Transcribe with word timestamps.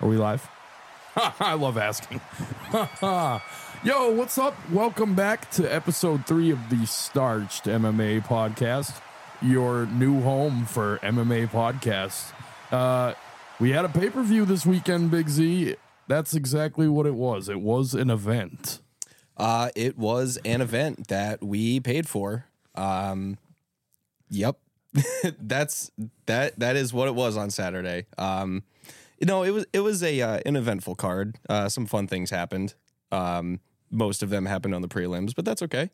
Are 0.00 0.06
we 0.06 0.16
live? 0.16 0.48
I 1.16 1.54
love 1.54 1.76
asking. 1.76 2.20
Yo, 3.82 4.10
what's 4.12 4.38
up? 4.38 4.54
Welcome 4.70 5.16
back 5.16 5.50
to 5.52 5.66
episode 5.66 6.24
three 6.24 6.52
of 6.52 6.70
the 6.70 6.86
Starched 6.86 7.64
MMA 7.64 8.24
podcast, 8.24 9.00
your 9.42 9.86
new 9.86 10.20
home 10.20 10.66
for 10.66 10.98
MMA 10.98 11.50
podcasts. 11.50 12.32
Uh, 12.70 13.14
we 13.58 13.70
had 13.70 13.84
a 13.84 13.88
pay 13.88 14.08
per 14.08 14.22
view 14.22 14.44
this 14.44 14.64
weekend, 14.64 15.10
Big 15.10 15.28
Z. 15.28 15.74
That's 16.06 16.32
exactly 16.32 16.86
what 16.86 17.04
it 17.04 17.14
was. 17.14 17.48
It 17.48 17.60
was 17.60 17.92
an 17.92 18.08
event. 18.08 18.78
Uh, 19.36 19.70
it 19.74 19.98
was 19.98 20.38
an 20.44 20.60
event 20.60 21.08
that 21.08 21.42
we 21.42 21.80
paid 21.80 22.06
for. 22.08 22.46
Um, 22.76 23.36
yep, 24.30 24.60
that's 25.40 25.90
that. 26.26 26.56
That 26.60 26.76
is 26.76 26.92
what 26.92 27.08
it 27.08 27.16
was 27.16 27.36
on 27.36 27.50
Saturday. 27.50 28.06
Um, 28.16 28.62
know, 29.26 29.42
it 29.42 29.50
was 29.50 29.66
it 29.72 29.80
was 29.80 30.02
a 30.02 30.20
uh, 30.20 30.40
an 30.46 30.56
eventful 30.56 30.94
card. 30.94 31.36
Uh, 31.48 31.68
some 31.68 31.86
fun 31.86 32.06
things 32.06 32.30
happened. 32.30 32.74
Um, 33.10 33.60
most 33.90 34.22
of 34.22 34.30
them 34.30 34.46
happened 34.46 34.74
on 34.74 34.82
the 34.82 34.88
prelims, 34.88 35.34
but 35.34 35.44
that's 35.44 35.62
okay. 35.62 35.90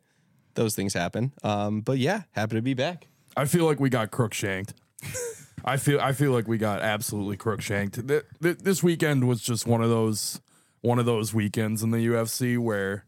Those 0.55 0.75
things 0.75 0.93
happen. 0.93 1.31
Um, 1.43 1.81
but 1.81 1.97
yeah, 1.97 2.23
happy 2.31 2.55
to 2.55 2.61
be 2.61 2.73
back. 2.73 3.07
I 3.37 3.45
feel 3.45 3.65
like 3.65 3.79
we 3.79 3.89
got 3.89 4.11
crook 4.11 4.33
shanked. 4.33 4.73
I 5.65 5.77
feel 5.77 5.99
I 5.99 6.11
feel 6.13 6.31
like 6.31 6.47
we 6.47 6.57
got 6.57 6.81
absolutely 6.81 7.37
crook 7.37 7.61
shanked. 7.61 8.07
Th- 8.07 8.23
th- 8.41 8.57
This 8.59 8.83
weekend 8.83 9.27
was 9.27 9.41
just 9.41 9.65
one 9.65 9.81
of 9.81 9.89
those 9.89 10.39
one 10.81 10.99
of 10.99 11.05
those 11.05 11.33
weekends 11.33 11.81
in 11.83 11.91
the 11.91 11.97
UFC 12.07 12.57
where 12.59 13.05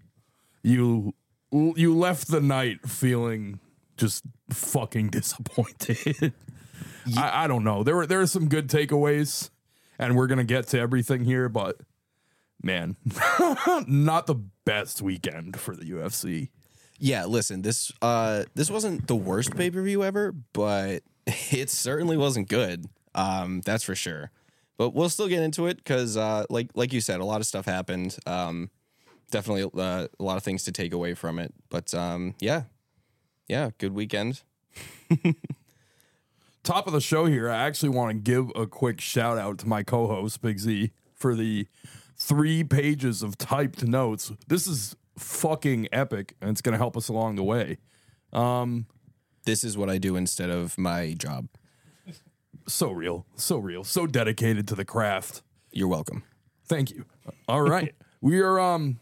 you 0.63 1.13
you 1.51 1.95
left 1.95 2.27
the 2.29 2.41
night 2.41 2.87
feeling 2.89 3.59
just 3.95 4.23
fucking 4.49 5.09
disappointed. 5.11 6.33
I, 7.15 7.43
I 7.43 7.47
don't 7.47 7.63
know. 7.63 7.83
There 7.83 7.95
were 7.95 8.05
there 8.07 8.19
are 8.21 8.27
some 8.27 8.49
good 8.49 8.67
takeaways, 8.69 9.49
and 9.99 10.15
we're 10.15 10.27
gonna 10.27 10.43
get 10.43 10.67
to 10.67 10.79
everything 10.79 11.25
here, 11.25 11.49
but 11.49 11.77
man, 12.61 12.95
not 13.87 14.27
the 14.27 14.41
best 14.65 15.01
weekend 15.01 15.59
for 15.59 15.75
the 15.75 15.85
UFC. 15.85 16.49
Yeah, 16.99 17.25
listen, 17.25 17.61
this 17.61 17.91
uh 18.01 18.45
this 18.55 18.71
wasn't 18.71 19.07
the 19.07 19.15
worst 19.15 19.55
pay 19.55 19.69
per 19.69 19.81
view 19.81 20.03
ever, 20.03 20.33
but 20.53 21.03
it 21.25 21.69
certainly 21.69 22.17
wasn't 22.17 22.49
good. 22.49 22.85
Um, 23.15 23.61
that's 23.61 23.83
for 23.83 23.95
sure. 23.95 24.31
But 24.77 24.93
we'll 24.93 25.09
still 25.09 25.27
get 25.27 25.41
into 25.41 25.65
it 25.65 25.77
because, 25.77 26.17
uh, 26.17 26.45
like 26.49 26.69
like 26.75 26.93
you 26.93 27.01
said, 27.01 27.19
a 27.19 27.25
lot 27.25 27.41
of 27.41 27.47
stuff 27.47 27.65
happened. 27.65 28.15
Um, 28.25 28.69
definitely 29.31 29.63
uh, 29.81 30.07
a 30.19 30.23
lot 30.23 30.37
of 30.37 30.43
things 30.43 30.63
to 30.65 30.71
take 30.71 30.93
away 30.93 31.15
from 31.15 31.39
it. 31.39 31.53
But 31.69 31.93
um, 31.93 32.35
yeah, 32.39 32.63
yeah, 33.47 33.71
good 33.79 33.93
weekend. 33.93 34.43
top 36.67 36.85
of 36.85 36.93
the 36.93 37.01
show 37.01 37.25
here, 37.25 37.49
I 37.49 37.65
actually 37.65 37.89
want 37.89 38.11
to 38.11 38.19
give 38.19 38.51
a 38.55 38.67
quick 38.67 38.99
shout 38.99 39.37
out 39.37 39.57
to 39.59 39.67
my 39.67 39.83
co-host 39.83 40.41
Big 40.41 40.59
Z 40.59 40.91
for 41.15 41.33
the 41.33 41.67
three 42.17 42.63
pages 42.63 43.23
of 43.23 43.37
typed 43.37 43.83
notes. 43.87 44.33
This 44.47 44.67
is 44.67 44.95
fucking 45.17 45.87
epic, 45.93 46.35
and 46.41 46.51
it's 46.51 46.61
going 46.61 46.73
to 46.73 46.77
help 46.77 46.97
us 46.97 47.07
along 47.07 47.37
the 47.37 47.43
way. 47.43 47.77
This 49.45 49.63
is 49.63 49.77
what 49.77 49.89
I 49.89 49.97
do 49.97 50.17
instead 50.17 50.49
of 50.49 50.77
my 50.77 51.13
job. 51.13 51.47
So 52.67 52.91
real, 52.91 53.25
so 53.37 53.57
real, 53.57 53.85
so 53.85 54.05
dedicated 54.05 54.67
to 54.67 54.75
the 54.75 54.83
craft. 54.83 55.41
You're 55.71 55.87
welcome. 55.87 56.23
Thank 56.65 56.91
you. 56.91 57.05
All 57.47 57.61
right, 57.61 57.95
we 58.21 58.41
are 58.41 58.59
um, 58.59 58.99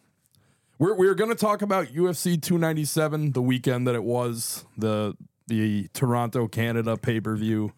we're 0.78 0.94
we're 0.94 1.16
going 1.16 1.32
to 1.32 1.36
talk 1.36 1.64
about 1.64 1.88
UFC 1.88 2.40
297, 2.40 3.32
the 3.32 3.42
weekend 3.42 3.88
that 3.88 3.96
it 3.96 4.04
was, 4.04 4.66
the 4.78 5.18
the 5.48 5.88
Toronto 5.94 6.48
Canada 6.48 6.98
pay 6.98 7.20
per 7.20 7.36
view. 7.36 7.74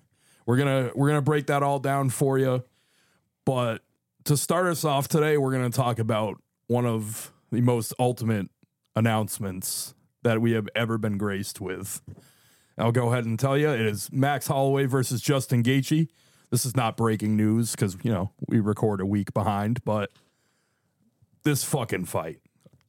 We're 0.45 0.57
gonna 0.57 0.91
we're 0.95 1.07
gonna 1.07 1.21
break 1.21 1.47
that 1.47 1.63
all 1.63 1.79
down 1.79 2.09
for 2.09 2.37
you. 2.37 2.63
But 3.45 3.81
to 4.25 4.35
start 4.37 4.67
us 4.67 4.83
off 4.83 5.07
today, 5.07 5.37
we're 5.37 5.53
to 5.69 5.69
talk 5.69 5.99
about 5.99 6.41
one 6.67 6.85
of 6.85 7.31
the 7.51 7.61
most 7.61 7.93
ultimate 7.97 8.47
announcements 8.95 9.93
that 10.23 10.41
we 10.41 10.51
have 10.51 10.67
ever 10.75 10.97
been 10.97 11.17
graced 11.17 11.61
with. 11.61 12.01
I'll 12.77 12.91
go 12.91 13.11
ahead 13.11 13.25
and 13.25 13.39
tell 13.39 13.57
you 13.57 13.69
it 13.69 13.81
is 13.81 14.11
Max 14.11 14.47
Holloway 14.47 14.85
versus 14.85 15.21
Justin 15.21 15.63
Gaethje. 15.63 16.09
This 16.51 16.65
is 16.65 16.75
not 16.75 16.95
breaking 16.95 17.35
news 17.35 17.71
because 17.71 17.97
you 18.03 18.11
know 18.11 18.31
we 18.47 18.59
record 18.59 19.01
a 19.01 19.05
week 19.05 19.33
behind, 19.33 19.83
but 19.83 20.11
this 21.43 21.63
fucking 21.63 22.05
fight, 22.05 22.39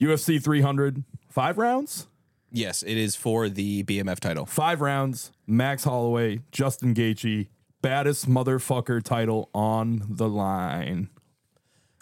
UFC 0.01 0.43
300, 0.43 1.05
five 1.29 1.59
rounds, 1.59 2.09
Yes, 2.51 2.83
it 2.83 2.97
is 2.97 3.15
for 3.15 3.49
the 3.49 3.85
BMF 3.85 4.21
title. 4.21 4.47
five 4.47 4.81
rounds. 4.81 5.33
Max 5.47 5.85
Holloway, 5.85 6.41
Justin 6.53 6.95
Gaethje, 6.95 7.49
baddest 7.83 8.29
motherfucker 8.29 9.03
title 9.03 9.51
on 9.55 10.03
the 10.09 10.29
line. 10.29 11.09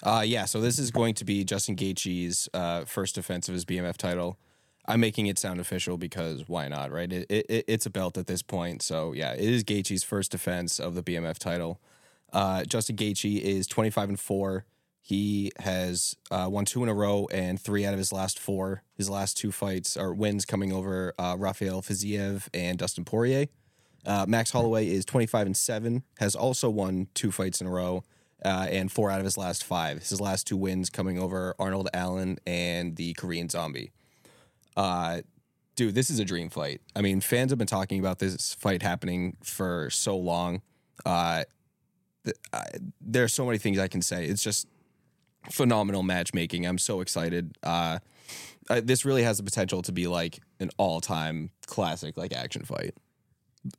Uh, 0.03 0.23
yeah, 0.25 0.45
so 0.45 0.61
this 0.61 0.79
is 0.79 0.91
going 0.91 1.15
to 1.15 1.25
be 1.25 1.45
Justin 1.45 1.75
Gaethje's 1.75 2.49
uh, 2.55 2.85
first 2.85 3.15
defense 3.15 3.49
of 3.49 3.55
his 3.55 3.65
BMF 3.65 3.97
title. 3.97 4.39
I'm 4.87 5.01
making 5.01 5.27
it 5.27 5.39
sound 5.39 5.59
official 5.59 5.97
because 5.97 6.49
why 6.49 6.69
not, 6.69 6.93
right? 6.93 7.13
It, 7.13 7.27
it, 7.29 7.65
it's 7.67 7.87
a 7.87 7.91
belt 7.91 8.17
at 8.17 8.27
this 8.27 8.43
point. 8.43 8.83
So, 8.83 9.13
yeah, 9.13 9.33
it 9.33 9.41
is 9.49 9.65
Gaethje's 9.65 10.05
first 10.05 10.31
defense 10.31 10.79
of 10.79 10.95
the 10.95 11.03
BMF 11.03 11.39
title. 11.39 11.81
Uh, 12.33 12.65
Justin 12.65 12.97
Gaethje 12.97 13.41
is 13.41 13.67
25 13.67 14.11
and 14.11 14.21
4. 14.21 14.65
He 15.07 15.53
has 15.61 16.17
uh, 16.33 16.49
won 16.51 16.65
two 16.65 16.83
in 16.83 16.89
a 16.89 16.95
row 16.95 17.29
and 17.31 17.61
three 17.61 17.87
out 17.87 17.93
of 17.93 17.99
his 17.99 18.13
last 18.13 18.41
four. 18.41 18.83
His 18.97 19.09
last 19.09 19.37
two 19.37 19.53
fights 19.53 19.97
are 19.97 20.13
wins 20.13 20.45
coming 20.45 20.73
over 20.73 21.15
uh, 21.17 21.37
Rafael 21.39 21.81
Fiziev 21.81 22.49
and 22.53 22.77
Dustin 22.77 23.05
Poirier. 23.05 23.47
Uh, 24.05 24.27
Max 24.27 24.51
Holloway 24.51 24.89
is 24.89 25.05
25 25.05 25.47
and 25.47 25.57
7, 25.57 26.03
has 26.19 26.35
also 26.35 26.69
won 26.69 27.07
two 27.15 27.31
fights 27.31 27.61
in 27.61 27.69
a 27.69 27.71
row 27.71 28.03
uh, 28.45 28.67
and 28.69 28.91
four 28.91 29.09
out 29.09 29.21
of 29.21 29.25
his 29.25 29.39
last 29.39 29.63
five. 29.63 30.01
His 30.03 30.21
last 30.21 30.49
two 30.49 30.57
wins 30.57 30.91
coming 30.91 31.21
over 31.21 31.55
Arnold 31.57 31.89
Allen 31.95 32.41
and 32.45 32.97
the 32.97 33.13
Korean 33.13 33.49
Zombie. 33.49 33.93
Uh, 34.77 35.21
dude, 35.77 35.95
this 35.95 36.11
is 36.11 36.19
a 36.19 36.25
dream 36.25 36.51
fight. 36.51 36.81
I 36.97 37.01
mean, 37.01 37.21
fans 37.21 37.53
have 37.53 37.59
been 37.59 37.69
talking 37.69 38.01
about 38.01 38.19
this 38.19 38.55
fight 38.55 38.83
happening 38.83 39.37
for 39.45 39.89
so 39.91 40.17
long. 40.17 40.63
Uh, 41.05 41.45
th- 42.25 42.37
I, 42.53 42.65
there 43.01 43.23
are 43.23 43.29
so 43.29 43.47
many 43.47 43.59
things 43.59 43.79
I 43.79 43.87
can 43.87 44.03
say. 44.03 44.25
It's 44.25 44.43
just 44.43 44.67
phenomenal 45.51 46.03
matchmaking. 46.03 46.67
I'm 46.67 46.79
so 46.79 47.01
excited. 47.01 47.57
Uh, 47.63 47.99
this 48.69 49.05
really 49.05 49.23
has 49.23 49.37
the 49.37 49.43
potential 49.43 49.83
to 49.83 49.93
be 49.93 50.07
like 50.07 50.41
an 50.61 50.71
all-time 50.77 51.51
classic, 51.67 52.17
like 52.17 52.35
action 52.35 52.63
fight. 52.63 52.95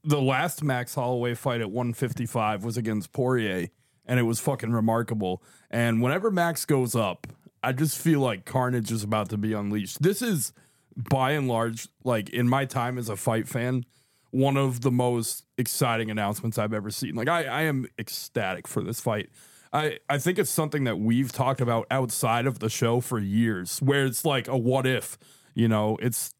the 0.03 0.21
last 0.21 0.63
Max 0.63 0.95
Holloway 0.95 1.33
fight 1.33 1.61
at 1.61 1.71
155 1.71 2.63
was 2.63 2.77
against 2.77 3.13
Poirier, 3.13 3.67
and 4.05 4.19
it 4.19 4.23
was 4.23 4.39
fucking 4.39 4.71
remarkable. 4.71 5.41
And 5.69 6.01
whenever 6.01 6.31
Max 6.31 6.65
goes 6.65 6.95
up, 6.95 7.27
I 7.63 7.71
just 7.73 7.97
feel 7.97 8.19
like 8.19 8.45
carnage 8.45 8.91
is 8.91 9.03
about 9.03 9.29
to 9.29 9.37
be 9.37 9.53
unleashed. 9.53 10.01
This 10.01 10.21
is, 10.21 10.53
by 10.95 11.31
and 11.31 11.47
large, 11.47 11.87
like 12.03 12.29
in 12.29 12.47
my 12.47 12.65
time 12.65 12.97
as 12.97 13.09
a 13.09 13.15
fight 13.15 13.47
fan, 13.47 13.85
one 14.31 14.57
of 14.57 14.81
the 14.81 14.91
most 14.91 15.45
exciting 15.57 16.11
announcements 16.11 16.57
I've 16.57 16.73
ever 16.73 16.91
seen. 16.91 17.15
Like 17.15 17.27
I, 17.27 17.45
I 17.45 17.61
am 17.63 17.87
ecstatic 17.97 18.67
for 18.67 18.81
this 18.81 18.99
fight. 18.99 19.29
I, 19.73 19.99
I 20.09 20.17
think 20.17 20.39
it's 20.39 20.49
something 20.49 20.83
that 20.85 20.97
we've 20.99 21.31
talked 21.31 21.61
about 21.61 21.87
outside 21.91 22.45
of 22.45 22.59
the 22.59 22.69
show 22.69 23.01
for 23.01 23.19
years, 23.19 23.79
where 23.79 24.05
it's 24.05 24.25
like 24.25 24.47
a 24.47 24.57
what 24.57 24.85
if, 24.85 25.17
you 25.53 25.67
know, 25.67 25.97
it's 26.01 26.33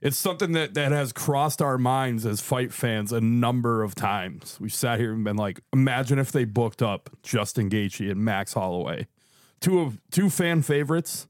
it's 0.00 0.18
something 0.18 0.52
that 0.52 0.74
that 0.74 0.90
has 0.90 1.12
crossed 1.12 1.62
our 1.62 1.78
minds 1.78 2.26
as 2.26 2.40
fight 2.40 2.72
fans 2.72 3.12
a 3.12 3.20
number 3.20 3.82
of 3.82 3.94
times. 3.94 4.58
We've 4.60 4.74
sat 4.74 4.98
here 4.98 5.12
and 5.12 5.22
been 5.22 5.36
like, 5.36 5.60
imagine 5.72 6.18
if 6.18 6.32
they 6.32 6.44
booked 6.44 6.82
up 6.82 7.10
Justin 7.22 7.70
Gaethje 7.70 8.10
and 8.10 8.24
Max 8.24 8.54
Holloway, 8.54 9.06
two 9.60 9.80
of 9.80 10.00
two 10.10 10.28
fan 10.28 10.62
favorites, 10.62 11.28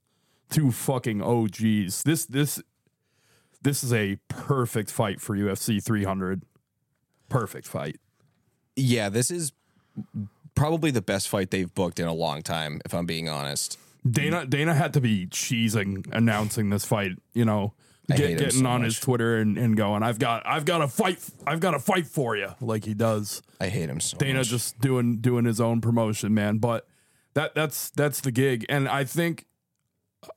two 0.51 0.73
fucking 0.73 1.21
OGs. 1.21 2.03
This 2.03 2.25
this 2.25 2.63
this 3.61 3.85
is 3.85 3.93
a 3.93 4.17
perfect 4.29 4.91
fight 4.91 5.21
for 5.21 5.37
UFC 5.37 5.83
300. 5.83 6.43
Perfect 7.29 7.67
fight. 7.67 8.01
Yeah, 8.75 9.09
this 9.09 9.31
is 9.31 9.53
probably 10.55 10.91
the 10.91 11.03
best 11.03 11.29
fight 11.29 11.51
they've 11.51 11.73
booked 11.75 12.01
in 12.01 12.07
a 12.07 12.15
long 12.15 12.43
time, 12.43 12.81
if 12.85 12.95
I'm 12.95 13.07
being 13.07 13.29
honest. 13.29 13.79
Dana 14.09 14.47
Dana 14.47 14.75
had 14.75 14.95
to 14.95 15.01
be 15.01 15.27
cheesing 15.27 16.07
announcing 16.13 16.71
this 16.71 16.85
fight, 16.85 17.13
you 17.35 17.45
know, 17.45 17.73
get, 18.09 18.39
getting 18.39 18.63
so 18.63 18.67
on 18.67 18.83
his. 18.83 18.99
Twitter 18.99 19.37
and, 19.37 19.57
and 19.57 19.77
going, 19.77 20.03
I've 20.03 20.19
got 20.19 20.47
I've 20.47 20.65
got 20.65 20.83
a 20.83 20.89
fight 20.89 21.19
I've 21.47 21.61
got 21.61 21.75
a 21.75 21.79
fight 21.79 22.07
for 22.07 22.37
you, 22.37 22.49
like 22.61 22.85
he 22.85 22.95
does. 22.95 23.43
I 23.61 23.69
hate 23.69 23.89
him 23.89 24.01
so 24.01 24.17
Dana 24.19 24.39
much. 24.39 24.49
just 24.49 24.81
doing 24.81 25.19
doing 25.19 25.45
his 25.45 25.61
own 25.61 25.81
promotion, 25.81 26.35
man. 26.35 26.59
But 26.59 26.87
that 27.35 27.55
that's 27.55 27.91
that's 27.91 28.21
the 28.21 28.33
gig, 28.33 28.67
and 28.69 28.89
I 28.89 29.05
think 29.05 29.47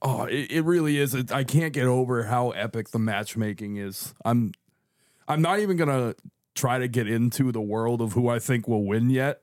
oh, 0.02 0.26
it, 0.26 0.52
it 0.52 0.62
really 0.62 0.98
is. 0.98 1.16
It, 1.16 1.32
I 1.32 1.44
can't 1.44 1.74
get 1.74 1.86
over 1.86 2.24
how 2.24 2.52
epic 2.52 2.90
the 2.90 3.00
matchmaking 3.00 3.78
is. 3.78 4.14
I'm 4.24 4.52
I'm 5.28 5.42
not 5.42 5.60
even 5.60 5.78
gonna 5.78 6.16
try 6.54 6.80
to 6.80 6.88
get 6.88 7.08
into 7.08 7.52
the 7.52 7.62
world 7.62 8.02
of 8.02 8.14
who 8.14 8.30
I 8.30 8.40
think 8.40 8.68
will 8.68 8.86
win 8.86 9.10
yet. 9.10 9.42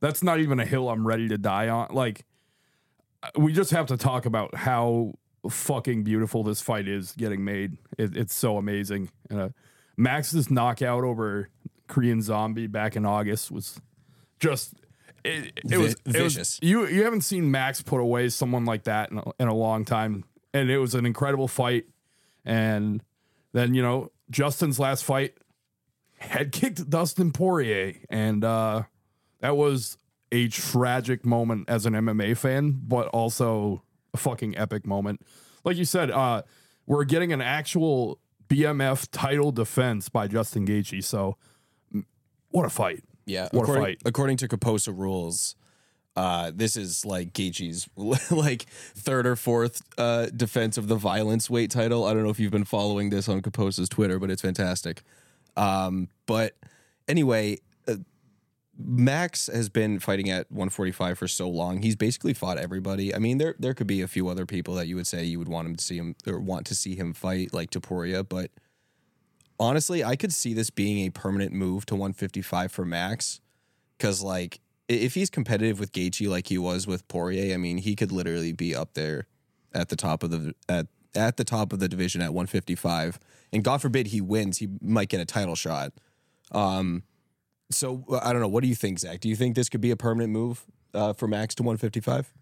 That's 0.00 0.22
not 0.22 0.40
even 0.40 0.58
a 0.60 0.64
hill 0.66 0.88
I'm 0.88 1.06
ready 1.06 1.28
to 1.28 1.38
die 1.38 1.68
on. 1.68 1.88
Like 1.92 2.24
we 3.36 3.52
just 3.52 3.70
have 3.70 3.86
to 3.86 3.96
talk 3.96 4.26
about 4.26 4.54
how 4.54 5.14
fucking 5.48 6.04
beautiful 6.04 6.42
this 6.42 6.60
fight 6.60 6.88
is 6.88 7.12
getting 7.12 7.44
made. 7.44 7.76
It, 7.98 8.16
it's 8.16 8.34
so 8.34 8.56
amazing. 8.56 9.10
Uh, 9.30 9.50
Max's 9.96 10.50
knockout 10.50 11.04
over 11.04 11.50
Korean 11.86 12.22
Zombie 12.22 12.66
back 12.66 12.96
in 12.96 13.04
August 13.04 13.50
was 13.50 13.80
just 14.38 14.74
it, 15.22 15.52
it 15.70 15.76
was 15.76 15.94
Vi- 16.06 16.18
it 16.18 16.22
was- 16.22 16.34
vicious. 16.34 16.58
you 16.62 16.86
you 16.86 17.04
haven't 17.04 17.22
seen 17.22 17.50
Max 17.50 17.82
put 17.82 18.00
away 18.00 18.28
someone 18.30 18.64
like 18.64 18.84
that 18.84 19.10
in 19.10 19.18
a, 19.18 19.22
in 19.38 19.48
a 19.48 19.54
long 19.54 19.84
time, 19.84 20.24
and 20.54 20.70
it 20.70 20.78
was 20.78 20.94
an 20.94 21.04
incredible 21.04 21.48
fight. 21.48 21.84
And 22.46 23.02
then 23.52 23.74
you 23.74 23.82
know 23.82 24.12
Justin's 24.30 24.78
last 24.78 25.04
fight 25.04 25.34
head 26.18 26.52
kicked 26.52 26.88
Dustin 26.88 27.32
Poirier, 27.32 27.96
and 28.08 28.42
uh, 28.44 28.84
that 29.40 29.56
was 29.56 29.96
a 30.32 30.48
tragic 30.48 31.24
moment 31.26 31.68
as 31.68 31.86
an 31.86 31.94
MMA 31.94 32.36
fan, 32.36 32.80
but 32.86 33.08
also 33.08 33.82
a 34.14 34.16
fucking 34.16 34.56
epic 34.56 34.86
moment. 34.86 35.20
Like 35.64 35.76
you 35.76 35.84
said, 35.84 36.10
uh, 36.10 36.42
we're 36.86 37.04
getting 37.04 37.32
an 37.32 37.40
actual 37.40 38.18
BMF 38.48 39.08
title 39.10 39.52
defense 39.52 40.08
by 40.08 40.26
Justin 40.28 40.66
Gaethje. 40.66 41.02
So, 41.04 41.36
what 42.50 42.64
a 42.66 42.70
fight! 42.70 43.04
Yeah, 43.26 43.48
What 43.52 43.60
a 43.60 43.62
according, 43.62 43.84
fight. 43.84 44.02
according 44.04 44.36
to 44.38 44.48
Caposa 44.48 44.96
rules, 44.96 45.54
uh, 46.16 46.50
this 46.54 46.76
is 46.76 47.04
like 47.06 47.32
Gaethje's 47.32 47.88
like 48.30 48.62
third 48.94 49.26
or 49.26 49.36
fourth 49.36 49.82
uh, 49.98 50.26
defense 50.26 50.76
of 50.78 50.88
the 50.88 50.96
violence 50.96 51.48
weight 51.48 51.70
title. 51.70 52.04
I 52.04 52.12
don't 52.14 52.24
know 52.24 52.30
if 52.30 52.40
you've 52.40 52.50
been 52.50 52.64
following 52.64 53.10
this 53.10 53.28
on 53.28 53.40
Caposa's 53.42 53.88
Twitter, 53.88 54.18
but 54.18 54.30
it's 54.30 54.42
fantastic. 54.42 55.02
Um, 55.56 56.08
but 56.26 56.56
anyway, 57.06 57.58
Max 58.84 59.48
has 59.48 59.68
been 59.68 59.98
fighting 59.98 60.30
at 60.30 60.50
145 60.50 61.18
for 61.18 61.28
so 61.28 61.48
long. 61.48 61.82
He's 61.82 61.96
basically 61.96 62.34
fought 62.34 62.58
everybody. 62.58 63.14
I 63.14 63.18
mean, 63.18 63.38
there 63.38 63.54
there 63.58 63.74
could 63.74 63.86
be 63.86 64.02
a 64.02 64.08
few 64.08 64.28
other 64.28 64.46
people 64.46 64.74
that 64.74 64.86
you 64.86 64.96
would 64.96 65.06
say 65.06 65.24
you 65.24 65.38
would 65.38 65.48
want 65.48 65.68
him 65.68 65.76
to 65.76 65.84
see 65.84 65.96
him 65.96 66.14
or 66.26 66.38
want 66.38 66.66
to 66.66 66.74
see 66.74 66.96
him 66.96 67.12
fight, 67.12 67.52
like 67.52 67.70
Topuria, 67.70 68.26
but 68.28 68.50
honestly, 69.58 70.02
I 70.02 70.16
could 70.16 70.32
see 70.32 70.54
this 70.54 70.70
being 70.70 71.06
a 71.06 71.10
permanent 71.10 71.52
move 71.52 71.86
to 71.86 71.94
155 71.94 72.72
for 72.72 72.84
Max. 72.84 73.40
Cause 73.98 74.22
like 74.22 74.60
if 74.88 75.14
he's 75.14 75.30
competitive 75.30 75.78
with 75.78 75.92
Gaethje 75.92 76.28
like 76.28 76.48
he 76.48 76.58
was 76.58 76.86
with 76.86 77.06
Poirier, 77.06 77.54
I 77.54 77.58
mean, 77.58 77.78
he 77.78 77.94
could 77.94 78.10
literally 78.10 78.52
be 78.52 78.74
up 78.74 78.94
there 78.94 79.26
at 79.72 79.88
the 79.90 79.96
top 79.96 80.22
of 80.22 80.30
the 80.30 80.54
at 80.68 80.86
at 81.14 81.36
the 81.36 81.44
top 81.44 81.72
of 81.72 81.80
the 81.80 81.88
division 81.88 82.22
at 82.22 82.32
155. 82.32 83.18
And 83.52 83.62
God 83.62 83.82
forbid 83.82 84.08
he 84.08 84.20
wins, 84.20 84.58
he 84.58 84.68
might 84.80 85.08
get 85.08 85.20
a 85.20 85.24
title 85.24 85.56
shot. 85.56 85.92
Um, 86.52 87.02
so 87.70 88.04
I 88.22 88.32
don't 88.32 88.42
know. 88.42 88.48
What 88.48 88.62
do 88.62 88.68
you 88.68 88.74
think, 88.74 88.98
Zach? 88.98 89.20
Do 89.20 89.28
you 89.28 89.36
think 89.36 89.54
this 89.54 89.68
could 89.68 89.80
be 89.80 89.90
a 89.90 89.96
permanent 89.96 90.32
move 90.32 90.64
uh, 90.94 91.12
for 91.12 91.28
Max 91.28 91.54
to 91.56 91.62
155? 91.62 92.32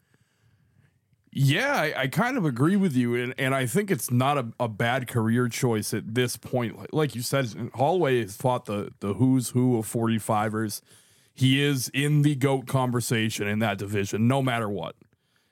Yeah, 1.31 1.75
I, 1.75 2.03
I 2.03 2.07
kind 2.09 2.39
of 2.39 2.47
agree 2.47 2.77
with 2.77 2.97
you, 2.97 3.15
and, 3.15 3.35
and 3.39 3.55
I 3.55 3.67
think 3.67 3.91
it's 3.91 4.11
not 4.11 4.39
a, 4.39 4.49
a 4.59 4.69
bad 4.69 5.07
career 5.07 5.49
choice 5.49 5.93
at 5.93 6.15
this 6.15 6.37
point. 6.39 6.93
Like, 6.95 7.15
you 7.15 7.21
said, 7.21 7.71
Holloway 7.75 8.23
has 8.23 8.37
fought 8.37 8.65
the 8.65 8.93
the 9.01 9.15
who's 9.15 9.51
who 9.51 9.77
of 9.79 9.87
45ers. 9.87 10.81
He 11.35 11.63
is 11.63 11.91
in 11.95 12.23
the 12.23 12.35
GOAT 12.35 12.67
conversation 12.67 13.47
in 13.47 13.61
that 13.61 13.79
division, 13.79 14.27
no 14.27 14.43
matter 14.43 14.69
what. 14.69 14.97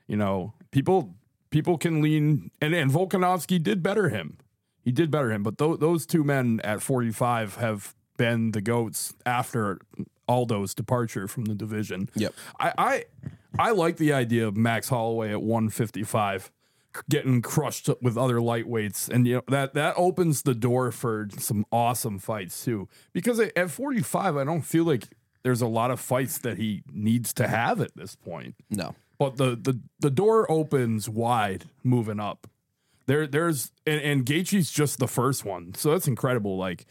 You 0.08 0.16
know, 0.16 0.54
people 0.72 1.14
people 1.50 1.78
can 1.78 2.02
lean 2.02 2.50
and, 2.60 2.74
and 2.74 2.90
Volkanovski 2.90 3.62
did 3.62 3.82
better 3.82 4.08
him. 4.08 4.38
He 4.82 4.92
did 4.92 5.10
better 5.10 5.30
him, 5.30 5.42
but 5.42 5.58
tho- 5.58 5.76
those 5.76 6.06
two 6.06 6.24
men 6.24 6.60
at 6.64 6.82
45 6.82 7.56
have 7.56 7.94
been 8.16 8.52
the 8.52 8.60
GOATs 8.60 9.14
after 9.24 9.78
Aldo's 10.28 10.74
departure 10.74 11.28
from 11.28 11.44
the 11.44 11.54
division. 11.54 12.08
Yep. 12.14 12.34
I, 12.58 12.72
I 12.78 13.04
I 13.58 13.70
like 13.70 13.96
the 13.96 14.12
idea 14.12 14.46
of 14.46 14.56
Max 14.56 14.88
Holloway 14.88 15.30
at 15.30 15.40
155 15.42 16.50
getting 17.10 17.42
crushed 17.42 17.90
with 18.00 18.16
other 18.16 18.36
lightweights 18.36 19.10
and 19.10 19.26
you 19.26 19.34
know 19.34 19.42
that 19.48 19.74
that 19.74 19.92
opens 19.98 20.42
the 20.42 20.54
door 20.54 20.90
for 20.90 21.28
some 21.36 21.66
awesome 21.70 22.18
fights 22.18 22.64
too 22.64 22.88
because 23.12 23.38
at 23.38 23.54
at 23.56 23.70
45 23.70 24.34
I 24.38 24.44
don't 24.44 24.62
feel 24.62 24.84
like 24.84 25.04
there's 25.42 25.60
a 25.60 25.66
lot 25.66 25.90
of 25.90 26.00
fights 26.00 26.38
that 26.38 26.56
he 26.56 26.82
needs 26.90 27.34
to 27.34 27.48
have 27.48 27.82
at 27.82 27.94
this 27.96 28.14
point 28.16 28.54
No. 28.70 28.94
but 29.18 29.36
the 29.36 29.56
the 29.56 29.78
the 30.00 30.10
door 30.10 30.50
opens 30.50 31.06
wide 31.06 31.66
moving 31.84 32.18
up 32.18 32.46
there 33.04 33.26
there's 33.26 33.72
and, 33.86 34.00
and 34.00 34.24
Gaethje's 34.24 34.70
just 34.70 34.98
the 34.98 35.06
first 35.08 35.44
one 35.44 35.74
so 35.74 35.90
that's 35.90 36.08
incredible 36.08 36.56
like 36.56 36.86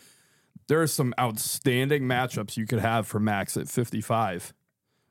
there 0.67 0.81
are 0.81 0.87
some 0.87 1.13
outstanding 1.19 2.03
matchups 2.03 2.57
you 2.57 2.65
could 2.65 2.79
have 2.79 3.07
for 3.07 3.19
Max 3.19 3.55
at 3.57 3.67
55 3.67 4.53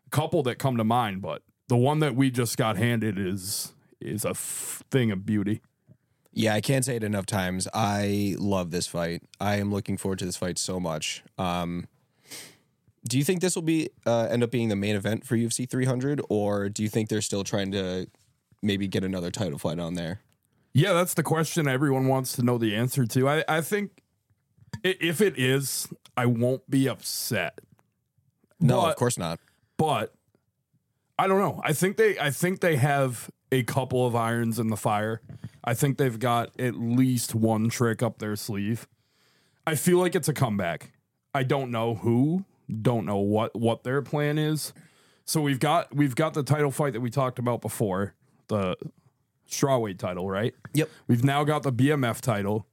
A 0.06 0.10
couple 0.10 0.42
that 0.44 0.58
come 0.58 0.76
to 0.76 0.84
mind, 0.84 1.22
but 1.22 1.42
the 1.68 1.76
one 1.76 2.00
that 2.00 2.14
we 2.14 2.30
just 2.30 2.56
got 2.56 2.76
handed 2.76 3.18
is 3.18 3.72
is 4.00 4.24
a 4.24 4.30
f- 4.30 4.82
thing 4.90 5.10
of 5.10 5.24
beauty. 5.24 5.62
Yeah, 6.32 6.54
I 6.54 6.60
can't 6.60 6.84
say 6.84 6.96
it 6.96 7.04
enough 7.04 7.26
times. 7.26 7.68
I 7.72 8.34
love 8.38 8.70
this 8.70 8.86
fight. 8.86 9.22
I 9.40 9.56
am 9.56 9.70
looking 9.70 9.96
forward 9.96 10.18
to 10.18 10.26
this 10.26 10.36
fight 10.36 10.58
so 10.58 10.80
much. 10.80 11.22
Um, 11.38 11.86
do 13.08 13.16
you 13.18 13.24
think 13.24 13.40
this 13.40 13.54
will 13.54 13.62
be 13.62 13.90
uh, 14.04 14.26
end 14.30 14.42
up 14.42 14.50
being 14.50 14.68
the 14.68 14.76
main 14.76 14.96
event 14.96 15.24
for 15.24 15.36
UFC 15.36 15.68
300, 15.68 16.20
or 16.28 16.68
do 16.68 16.82
you 16.82 16.88
think 16.88 17.08
they're 17.08 17.20
still 17.20 17.44
trying 17.44 17.70
to 17.72 18.08
maybe 18.62 18.88
get 18.88 19.04
another 19.04 19.30
title 19.30 19.58
fight 19.58 19.78
on 19.78 19.94
there? 19.94 20.20
Yeah, 20.72 20.92
that's 20.92 21.14
the 21.14 21.22
question 21.22 21.68
everyone 21.68 22.08
wants 22.08 22.32
to 22.34 22.42
know 22.42 22.58
the 22.58 22.74
answer 22.74 23.06
to. 23.06 23.28
I, 23.28 23.44
I 23.46 23.60
think 23.60 24.02
if 24.84 25.20
it 25.20 25.38
is, 25.38 25.88
I 26.16 26.26
won't 26.26 26.68
be 26.70 26.88
upset. 26.88 27.60
No, 28.60 28.82
But- 28.82 28.90
of 28.90 28.96
course 28.96 29.18
not. 29.18 29.40
But 29.76 30.14
I 31.18 31.26
don't 31.26 31.40
know. 31.40 31.60
I 31.64 31.72
think 31.72 31.96
they 31.96 32.18
I 32.18 32.30
think 32.30 32.60
they 32.60 32.76
have 32.76 33.30
a 33.50 33.62
couple 33.64 34.06
of 34.06 34.14
irons 34.14 34.58
in 34.58 34.68
the 34.68 34.76
fire. 34.76 35.20
I 35.64 35.74
think 35.74 35.98
they've 35.98 36.18
got 36.18 36.58
at 36.60 36.74
least 36.76 37.34
one 37.34 37.68
trick 37.68 38.02
up 38.02 38.18
their 38.18 38.36
sleeve. 38.36 38.86
I 39.66 39.74
feel 39.76 39.98
like 39.98 40.14
it's 40.14 40.28
a 40.28 40.32
comeback. 40.34 40.92
I 41.34 41.42
don't 41.42 41.70
know 41.70 41.94
who, 41.96 42.44
don't 42.82 43.06
know 43.06 43.18
what 43.18 43.54
what 43.56 43.82
their 43.84 44.02
plan 44.02 44.38
is. 44.38 44.72
So 45.24 45.40
we've 45.40 45.60
got 45.60 45.94
we've 45.94 46.14
got 46.14 46.34
the 46.34 46.42
title 46.42 46.70
fight 46.70 46.92
that 46.92 47.00
we 47.00 47.10
talked 47.10 47.38
about 47.38 47.60
before, 47.60 48.14
the 48.48 48.76
strawweight 49.48 49.98
title, 49.98 50.28
right? 50.30 50.54
Yep. 50.74 50.90
We've 51.08 51.24
now 51.24 51.44
got 51.44 51.62
the 51.62 51.72
BMF 51.72 52.20
title. 52.20 52.66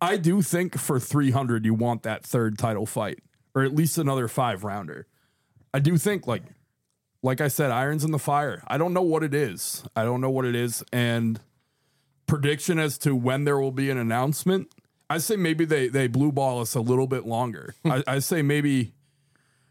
I 0.00 0.16
do 0.16 0.42
think 0.42 0.78
for 0.78 1.00
300 1.00 1.64
you 1.64 1.74
want 1.74 2.02
that 2.02 2.24
third 2.24 2.58
title 2.58 2.86
fight 2.86 3.20
or 3.54 3.62
at 3.62 3.74
least 3.74 3.96
another 3.96 4.28
5 4.28 4.64
rounder. 4.64 5.06
I 5.72 5.78
do 5.78 5.96
think 5.96 6.26
like 6.26 6.42
like 7.22 7.40
I 7.40 7.48
said 7.48 7.70
irons 7.70 8.04
in 8.04 8.12
the 8.12 8.18
fire. 8.18 8.62
I 8.68 8.78
don't 8.78 8.92
know 8.92 9.02
what 9.02 9.22
it 9.24 9.34
is. 9.34 9.84
I 9.96 10.04
don't 10.04 10.20
know 10.20 10.30
what 10.30 10.44
it 10.44 10.54
is 10.54 10.84
and 10.92 11.40
prediction 12.26 12.78
as 12.78 12.98
to 12.98 13.14
when 13.14 13.44
there 13.44 13.58
will 13.58 13.72
be 13.72 13.90
an 13.90 13.98
announcement. 13.98 14.72
I 15.08 15.18
say 15.18 15.36
maybe 15.36 15.64
they 15.64 15.88
they 15.88 16.06
blue 16.08 16.32
ball 16.32 16.60
us 16.60 16.74
a 16.74 16.80
little 16.80 17.06
bit 17.06 17.26
longer. 17.26 17.74
I, 17.84 18.02
I 18.06 18.18
say 18.18 18.42
maybe 18.42 18.92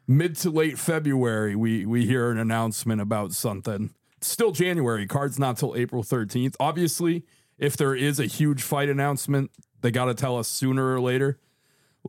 mid 0.07 0.35
to 0.37 0.49
late 0.49 0.77
February 0.79 1.55
we 1.55 1.85
we 1.85 2.05
hear 2.05 2.31
an 2.31 2.37
announcement 2.37 3.01
about 3.01 3.33
something. 3.33 3.93
It's 4.17 4.29
still 4.29 4.51
January. 4.51 5.05
Cards 5.07 5.37
not 5.37 5.57
till 5.57 5.75
April 5.75 6.03
13th. 6.03 6.55
Obviously, 6.59 7.25
if 7.57 7.77
there 7.77 7.95
is 7.95 8.19
a 8.19 8.25
huge 8.25 8.63
fight 8.63 8.89
announcement, 8.89 9.51
they 9.85 9.91
got 9.91 10.05
to 10.05 10.15
tell 10.15 10.37
us 10.39 10.47
sooner 10.47 10.95
or 10.95 10.99
later. 10.99 11.37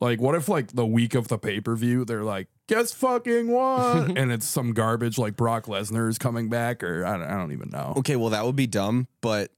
Like, 0.01 0.19
what 0.19 0.35
if 0.35 0.49
like 0.49 0.69
the 0.69 0.87
week 0.87 1.15
of 1.15 1.29
the 1.29 1.37
pay 1.37 1.61
per 1.61 1.77
view, 1.77 2.07
they're 2.07 2.25
like, 2.25 2.49
guess 2.69 2.93
fucking 2.93 3.51
what? 3.51 4.09
and 4.17 4.33
it's 4.33 4.47
some 4.47 4.73
garbage 4.73 5.19
like 5.19 5.37
Brock 5.37 5.67
Lesnar 5.67 6.09
is 6.09 6.17
coming 6.19 6.49
back, 6.49 6.83
or 6.83 7.05
I 7.05 7.19
don't, 7.19 7.27
I 7.27 7.37
don't 7.37 7.53
even 7.53 7.69
know. 7.71 7.93
Okay, 7.99 8.17
well 8.17 8.31
that 8.31 8.45
would 8.47 8.57
be 8.57 8.67
dumb, 8.67 9.09
but 9.21 9.53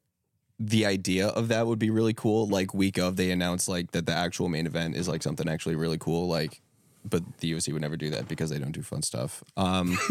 the 0.58 0.84
idea 0.84 1.28
of 1.28 1.46
that 1.48 1.68
would 1.68 1.78
be 1.78 1.90
really 1.90 2.12
cool. 2.12 2.48
Like 2.48 2.74
week 2.74 2.98
of, 2.98 3.14
they 3.14 3.30
announce 3.30 3.68
like 3.68 3.92
that 3.92 4.06
the 4.06 4.12
actual 4.14 4.48
main 4.48 4.66
event 4.66 4.96
is 4.96 5.06
like 5.08 5.22
something 5.22 5.48
actually 5.48 5.76
really 5.76 5.98
cool. 5.98 6.26
Like, 6.26 6.60
but 7.08 7.22
the 7.38 7.52
UFC 7.52 7.72
would 7.72 7.82
never 7.82 7.96
do 7.96 8.10
that 8.10 8.26
because 8.26 8.50
they 8.50 8.58
don't 8.58 8.72
do 8.72 8.82
fun 8.82 9.02
stuff. 9.02 9.44
Um, 9.56 9.96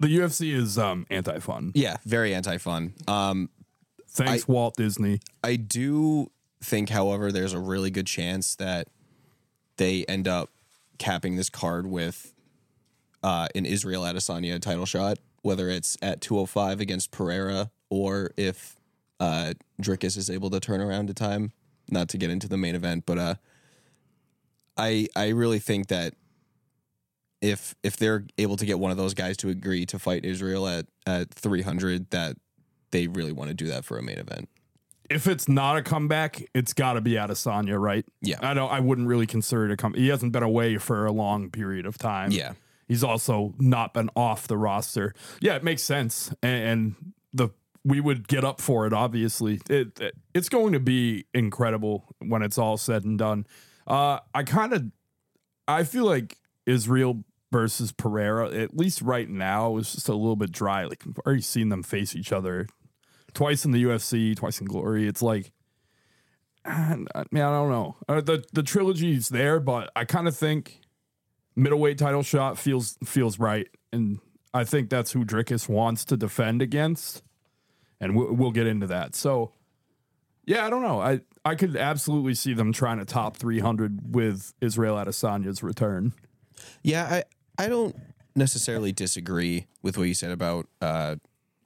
The 0.00 0.08
UFC 0.08 0.54
is 0.54 0.76
um 0.78 1.06
anti 1.10 1.38
fun. 1.38 1.72
yeah, 1.74 1.96
very 2.04 2.34
anti-fun. 2.34 2.92
Um, 3.08 3.48
Thanks, 4.08 4.48
Walt 4.48 4.74
Disney. 4.76 5.20
I 5.44 5.56
do 5.56 6.30
think, 6.62 6.90
however, 6.90 7.32
there's 7.32 7.52
a 7.52 7.58
really 7.58 7.90
good 7.90 8.06
chance 8.06 8.54
that 8.56 8.88
they 9.76 10.04
end 10.04 10.28
up 10.28 10.50
capping 10.98 11.36
this 11.36 11.48
card 11.48 11.86
with 11.86 12.34
uh, 13.22 13.48
an 13.54 13.66
Israel 13.66 14.02
Adesanya 14.02 14.60
title 14.60 14.86
shot, 14.86 15.18
whether 15.42 15.68
it's 15.68 15.96
at 16.02 16.20
205 16.20 16.80
against 16.80 17.10
Pereira 17.10 17.70
or 17.88 18.30
if 18.36 18.76
uh, 19.18 19.54
Dricus 19.80 20.16
is 20.16 20.30
able 20.30 20.50
to 20.50 20.60
turn 20.60 20.80
around 20.80 21.08
to 21.08 21.14
time. 21.14 21.52
Not 21.92 22.08
to 22.10 22.18
get 22.18 22.30
into 22.30 22.48
the 22.48 22.56
main 22.56 22.76
event, 22.76 23.04
but 23.04 23.18
uh, 23.18 23.34
I 24.76 25.08
I 25.16 25.30
really 25.30 25.58
think 25.58 25.88
that 25.88 26.14
if 27.40 27.74
if 27.82 27.96
they're 27.96 28.26
able 28.38 28.56
to 28.56 28.64
get 28.64 28.78
one 28.78 28.92
of 28.92 28.96
those 28.96 29.12
guys 29.12 29.36
to 29.38 29.48
agree 29.48 29.86
to 29.86 29.98
fight 29.98 30.24
Israel 30.24 30.68
at 30.68 30.86
at 31.04 31.34
300, 31.34 32.10
that 32.10 32.36
they 32.92 33.08
really 33.08 33.32
want 33.32 33.48
to 33.48 33.54
do 33.54 33.66
that 33.66 33.84
for 33.84 33.98
a 33.98 34.02
main 34.02 34.18
event. 34.18 34.48
If 35.10 35.26
it's 35.26 35.48
not 35.48 35.76
a 35.76 35.82
comeback, 35.82 36.42
it's 36.54 36.72
got 36.72 36.94
to 36.94 37.00
be 37.00 37.12
Adesanya, 37.12 37.78
right? 37.78 38.06
Yeah. 38.22 38.38
I 38.40 38.54
don't. 38.54 38.70
I 38.70 38.80
wouldn't 38.80 39.08
really 39.08 39.26
consider 39.26 39.66
it 39.66 39.72
a 39.72 39.76
come. 39.76 39.94
He 39.94 40.08
hasn't 40.08 40.32
been 40.32 40.44
away 40.44 40.78
for 40.78 41.04
a 41.04 41.12
long 41.12 41.50
period 41.50 41.84
of 41.84 41.98
time. 41.98 42.30
Yeah. 42.30 42.52
He's 42.86 43.04
also 43.04 43.54
not 43.58 43.94
been 43.94 44.10
off 44.16 44.48
the 44.48 44.56
roster. 44.56 45.14
Yeah, 45.40 45.54
it 45.54 45.62
makes 45.62 45.82
sense, 45.82 46.34
and, 46.42 46.64
and 46.64 47.12
the 47.32 47.50
we 47.84 48.00
would 48.00 48.28
get 48.28 48.44
up 48.44 48.60
for 48.60 48.86
it. 48.86 48.92
Obviously, 48.92 49.60
it, 49.68 50.00
it 50.00 50.14
it's 50.34 50.48
going 50.48 50.72
to 50.72 50.80
be 50.80 51.26
incredible 51.32 52.14
when 52.18 52.42
it's 52.42 52.58
all 52.58 52.76
said 52.76 53.04
and 53.04 53.18
done. 53.18 53.46
Uh, 53.86 54.18
I 54.34 54.42
kind 54.42 54.72
of, 54.72 54.84
I 55.68 55.84
feel 55.84 56.04
like 56.04 56.36
Israel 56.66 57.24
versus 57.52 57.92
Pereira, 57.92 58.50
at 58.52 58.76
least 58.76 59.02
right 59.02 59.28
now, 59.28 59.76
is 59.76 59.92
just 59.92 60.08
a 60.08 60.14
little 60.14 60.36
bit 60.36 60.52
dry. 60.52 60.84
Like 60.84 61.02
I've 61.06 61.18
already 61.24 61.42
seen 61.42 61.68
them 61.68 61.82
face 61.82 62.14
each 62.14 62.32
other 62.32 62.66
twice 63.34 63.64
in 63.64 63.72
the 63.72 63.82
UFC, 63.84 64.36
twice 64.36 64.60
in 64.60 64.66
Glory. 64.66 65.06
It's 65.06 65.22
like, 65.22 65.52
man, 66.66 67.06
I 67.14 67.24
don't 67.32 67.70
know. 67.70 67.96
Uh, 68.08 68.20
the 68.20 68.44
the 68.52 68.62
trilogy's 68.62 69.28
there, 69.28 69.60
but 69.60 69.90
I 69.96 70.04
kind 70.04 70.28
of 70.28 70.36
think 70.36 70.80
middleweight 71.56 71.98
title 71.98 72.22
shot 72.22 72.58
feels 72.58 72.98
feels 73.04 73.38
right, 73.38 73.68
and 73.92 74.18
I 74.52 74.64
think 74.64 74.90
that's 74.90 75.12
who 75.12 75.24
Dricus 75.24 75.68
wants 75.68 76.04
to 76.06 76.16
defend 76.16 76.62
against, 76.62 77.22
and 78.00 78.16
we'll, 78.16 78.32
we'll 78.32 78.50
get 78.50 78.66
into 78.66 78.86
that. 78.88 79.14
So, 79.14 79.52
yeah, 80.44 80.66
I 80.66 80.70
don't 80.70 80.82
know. 80.82 81.00
I 81.00 81.20
I 81.44 81.54
could 81.54 81.76
absolutely 81.76 82.34
see 82.34 82.52
them 82.52 82.72
trying 82.72 82.98
to 82.98 83.04
top 83.04 83.36
300 83.36 84.14
with 84.14 84.52
Israel 84.60 84.96
Adesanya's 84.96 85.62
return. 85.62 86.12
Yeah, 86.82 87.22
I 87.58 87.64
I 87.64 87.68
don't 87.68 87.96
necessarily 88.34 88.92
disagree 88.92 89.66
with 89.82 89.96
what 89.96 90.04
you 90.04 90.14
said 90.14 90.30
about 90.30 90.66
uh, 90.80 91.16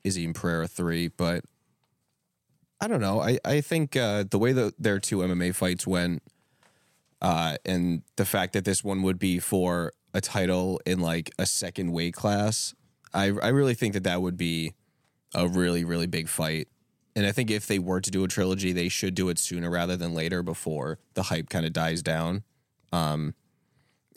Izzy 0.03 0.25
and 0.25 0.35
Pereira 0.35 0.67
three, 0.67 1.09
but 1.09 1.45
I 2.85 2.87
don't 2.87 3.01
know. 3.01 3.19
I 3.19 3.39
I 3.47 3.63
think 3.63 3.97
uh, 3.97 4.25
the 4.29 4.39
way 4.39 4.53
that 4.53 4.75
their 4.79 5.01
two 5.01 5.19
MMA 5.19 5.55
fights 5.55 5.87
went, 5.87 6.23
uh, 7.23 7.57
and 7.65 8.03
the 8.17 8.27
fact 8.27 8.53
that 8.53 8.67
this 8.67 8.85
one 8.85 9.03
would 9.03 9.19
be 9.19 9.39
for 9.39 9.95
a 10.13 10.21
title 10.21 10.83
in 10.85 11.01
like 11.01 11.31
a 11.39 11.47
second 11.47 11.93
weight 11.93 12.13
class, 12.13 12.75
I 13.15 13.33
I 13.43 13.49
really 13.49 13.73
think 13.73 13.95
that 13.95 14.05
that 14.05 14.21
would 14.21 14.37
be 14.37 14.75
a 15.35 15.49
really 15.49 15.83
really 15.83 16.07
big 16.07 16.29
fight. 16.29 16.69
And 17.17 17.25
I 17.25 17.33
think 17.33 17.51
if 17.51 17.67
they 17.67 17.79
were 17.79 18.03
to 18.03 18.11
do 18.11 18.23
a 18.23 18.29
trilogy, 18.29 18.73
they 18.73 18.91
should 18.91 19.15
do 19.15 19.31
it 19.31 19.39
sooner 19.39 19.71
rather 19.71 19.97
than 19.97 20.13
later 20.13 20.43
before 20.43 20.99
the 21.15 21.23
hype 21.23 21.49
kind 21.49 21.65
of 21.65 21.73
dies 21.73 22.03
down. 22.03 22.43
Um, 22.93 23.33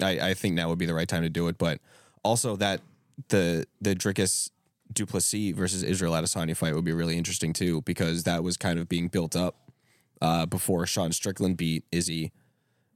I, 0.02 0.20
I 0.20 0.34
think 0.34 0.56
now 0.56 0.68
would 0.68 0.78
be 0.78 0.86
the 0.86 0.94
right 0.94 1.08
time 1.08 1.24
to 1.24 1.30
do 1.30 1.48
it. 1.48 1.58
But 1.58 1.80
also 2.22 2.58
that 2.58 2.82
the 3.30 3.66
the 3.80 3.96
Dricus 3.96 4.50
Du 4.94 5.06
Plessis 5.06 5.53
versus 5.53 5.84
Israel 5.84 6.13
Adesanya 6.13 6.56
fight 6.56 6.74
would 6.75 6.86
be 6.86 6.94
really 6.94 7.17
interesting 7.17 7.53
too, 7.53 7.82
because 7.82 8.24
that 8.24 8.44
was 8.44 8.58
kind 8.58 8.79
of 8.79 8.88
being 8.88 9.08
built 9.08 9.36
up 9.36 9.72
uh, 10.22 10.46
before 10.46 10.86
Sean 10.86 11.12
Strickland 11.12 11.58
beat 11.58 11.84
Izzy. 11.91 12.32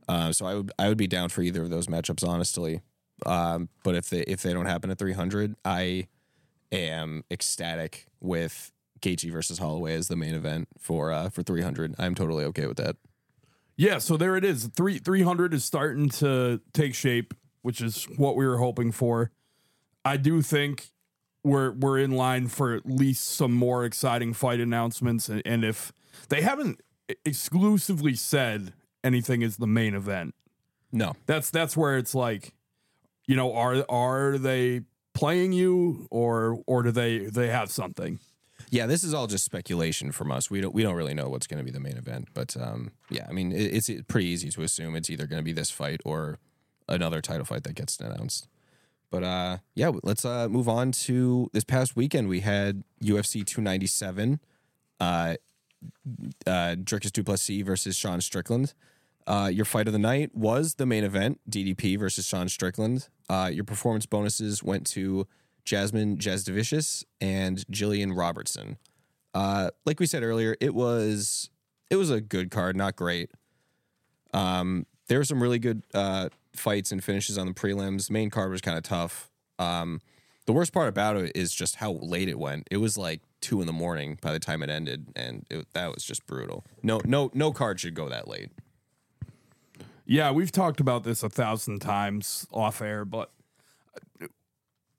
Uh, 0.08 0.32
so 0.32 0.46
I 0.46 0.56
would 0.56 0.72
I 0.80 0.88
would 0.88 0.98
be 0.98 1.08
down 1.08 1.30
for 1.30 1.42
either 1.42 1.62
of 1.62 1.70
those 1.70 1.88
matchups, 1.88 2.28
honestly. 2.28 2.82
Um, 3.26 3.70
but 3.84 3.96
if 3.96 4.10
they 4.10 4.22
if 4.22 4.42
they 4.42 4.54
don't 4.54 4.66
happen 4.66 4.90
at 4.90 4.98
300, 4.98 5.56
I 5.64 6.08
am 6.72 7.24
ecstatic 7.30 8.08
with 8.20 8.72
Gaethje 9.02 9.32
versus 9.32 9.60
Holloway 9.60 9.94
as 9.96 10.08
the 10.08 10.16
main 10.16 10.34
event 10.34 10.68
for 10.80 11.12
uh, 11.12 11.30
for 11.30 11.44
300. 11.44 11.96
I'm 12.00 12.16
totally 12.16 12.46
okay 12.46 12.66
with 12.68 12.78
that. 12.78 12.96
Yeah, 13.78 13.98
so 13.98 14.18
there 14.18 14.36
it 14.36 14.44
is. 14.44 14.68
Three 14.76 15.00
three 15.00 15.24
hundred 15.24 15.54
is 15.54 15.64
starting 15.66 16.10
to 16.10 16.62
take 16.74 16.94
shape, 16.94 17.34
which 17.62 17.82
is 17.82 18.06
what 18.18 18.36
we 18.36 18.46
were 18.46 18.58
hoping 18.58 18.92
for. 18.92 19.32
I 20.04 20.18
do 20.18 20.42
think 20.42 20.90
we're 21.44 21.72
we're 21.72 22.00
in 22.00 22.12
line 22.12 22.48
for 22.48 22.74
at 22.74 22.86
least 22.86 23.28
some 23.28 23.54
more 23.54 23.86
exciting 23.86 24.34
fight 24.34 24.60
announcements, 24.60 25.30
and, 25.30 25.42
and 25.46 25.64
if 25.64 25.92
they 26.30 26.42
haven't 26.42 26.82
exclusively 27.26 28.16
said 28.16 28.74
anything 29.04 29.42
is 29.42 29.58
the 29.58 29.68
main 29.68 29.96
event, 29.96 30.36
No, 30.92 31.16
that's 31.26 31.50
that's 31.50 31.76
where 31.76 31.98
it's 31.98 32.14
like, 32.14 32.54
you 33.26 33.36
know, 33.36 33.54
are 33.54 33.86
are 33.90 34.38
they 34.38 34.82
playing 35.14 35.52
you 35.54 36.08
or 36.12 36.62
or 36.68 36.84
do 36.84 36.92
they 36.92 37.20
they 37.20 37.48
have 37.48 37.72
something? 37.72 38.20
Yeah, 38.70 38.86
this 38.86 39.04
is 39.04 39.14
all 39.14 39.28
just 39.28 39.44
speculation 39.44 40.12
from 40.12 40.32
us. 40.32 40.50
We 40.52 40.62
don't 40.62 40.74
we 40.74 40.84
don't 40.84 40.96
really 40.96 41.16
know 41.16 41.28
what's 41.28 41.48
going 41.48 41.58
to 41.58 41.64
be 41.64 41.72
the 41.72 41.80
main 41.80 41.98
event, 41.98 42.30
but 42.34 42.56
um, 42.56 42.92
yeah, 43.10 43.26
I 43.28 43.34
mean 43.34 43.52
it, 43.52 43.74
it's 43.74 43.90
pretty 44.08 44.28
easy 44.28 44.50
to 44.52 44.62
assume 44.62 44.96
it's 44.96 45.10
either 45.10 45.26
going 45.28 45.40
to 45.40 45.44
be 45.44 45.54
this 45.54 45.72
fight 45.72 46.02
or 46.06 46.38
another 46.88 47.22
title 47.22 47.46
fight 47.46 47.64
that 47.64 47.76
gets 47.76 48.00
announced. 48.00 48.48
But 49.12 49.24
uh, 49.24 49.58
yeah, 49.76 49.92
let's 50.04 50.26
uh, 50.26 50.48
move 50.50 50.68
on 50.68 50.94
to 50.94 51.50
this 51.54 51.66
past 51.66 51.96
weekend. 51.96 52.30
We 52.30 52.40
had 52.40 52.84
UFC 53.04 53.46
297, 53.46 54.40
uh, 55.00 55.04
uh, 55.04 55.36
Dricus 56.48 57.12
Du 57.12 57.24
Plessis 57.24 57.62
versus 57.62 57.96
Sean 57.96 58.22
Strickland. 58.22 58.74
Uh, 59.28 59.52
your 59.54 59.66
fight 59.66 59.88
of 59.88 59.94
the 59.94 60.00
night 60.00 60.34
was 60.34 60.76
the 60.76 60.86
main 60.86 61.04
event, 61.04 61.40
DDP 61.50 62.00
versus 62.00 62.26
Sean 62.26 62.50
Strickland. 62.50 63.10
Uh, 63.30 63.52
your 63.54 63.66
performance 63.66 64.06
bonuses 64.06 64.64
went 64.64 64.88
to 64.88 65.28
Jasmine 65.66 66.18
Jasudavicius 66.18 67.04
and 67.20 67.60
Jillian 67.68 68.18
Robertson. 68.18 68.78
Uh, 69.34 69.70
like 69.86 70.00
we 70.00 70.06
said 70.06 70.24
earlier, 70.24 70.56
it 70.60 70.74
was 70.74 71.50
it 71.90 71.98
was 71.98 72.10
a 72.10 72.22
good 72.22 72.50
card, 72.50 72.76
not 72.76 72.96
great. 72.96 73.32
Um, 74.34 74.86
there 75.12 75.20
were 75.20 75.26
some 75.26 75.44
really 75.44 75.60
good 75.60 75.84
uh, 75.94 76.30
fights 76.56 76.94
and 76.94 77.04
finishes 77.04 77.38
on 77.38 77.46
the 77.46 77.54
prelims. 77.54 78.10
Main 78.10 78.30
card 78.30 78.50
was 78.50 78.62
kind 78.62 78.78
of 78.78 78.84
tough. 78.84 79.30
Um, 79.60 80.00
the 80.46 80.54
worst 80.54 80.72
part 80.72 80.88
about 80.88 81.18
it 81.18 81.34
is 81.36 81.54
just 81.54 81.76
how 81.76 81.92
late 82.02 82.30
it 82.30 82.40
went. 82.40 82.66
It 82.72 82.78
was 82.78 82.98
like 82.98 83.20
two 83.42 83.60
in 83.60 83.68
the 83.68 83.74
morning 83.74 84.18
by 84.22 84.32
the 84.32 84.40
time 84.40 84.64
it 84.64 84.70
ended, 84.70 85.08
and 85.14 85.46
it, 85.50 85.68
that 85.74 85.94
was 85.94 86.06
just 86.06 86.26
brutal. 86.26 86.64
No, 86.82 87.02
no, 87.04 87.30
no 87.34 87.52
card 87.52 87.82
should 87.82 87.94
go 87.94 88.08
that 88.08 88.30
late. 88.30 88.52
Yeah, 90.06 90.32
we've 90.32 90.52
talked 90.52 90.80
about 90.80 91.04
this 91.04 91.24
a 91.24 91.30
thousand 91.30 91.80
times 91.80 92.48
off 92.50 92.82
air, 92.82 93.04
but 93.04 93.32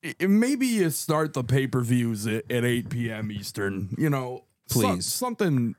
it, 0.02 0.28
maybe 0.28 0.66
you 0.66 0.90
start 0.90 1.32
the 1.32 1.42
pay 1.42 1.66
per 1.66 1.80
views 1.80 2.26
at, 2.26 2.50
at 2.52 2.66
8 2.66 2.90
p.m. 2.90 3.32
Eastern. 3.32 3.94
You 3.96 4.10
know, 4.10 4.44
so- 4.66 4.80
Please. 4.80 5.06
something. 5.06 5.74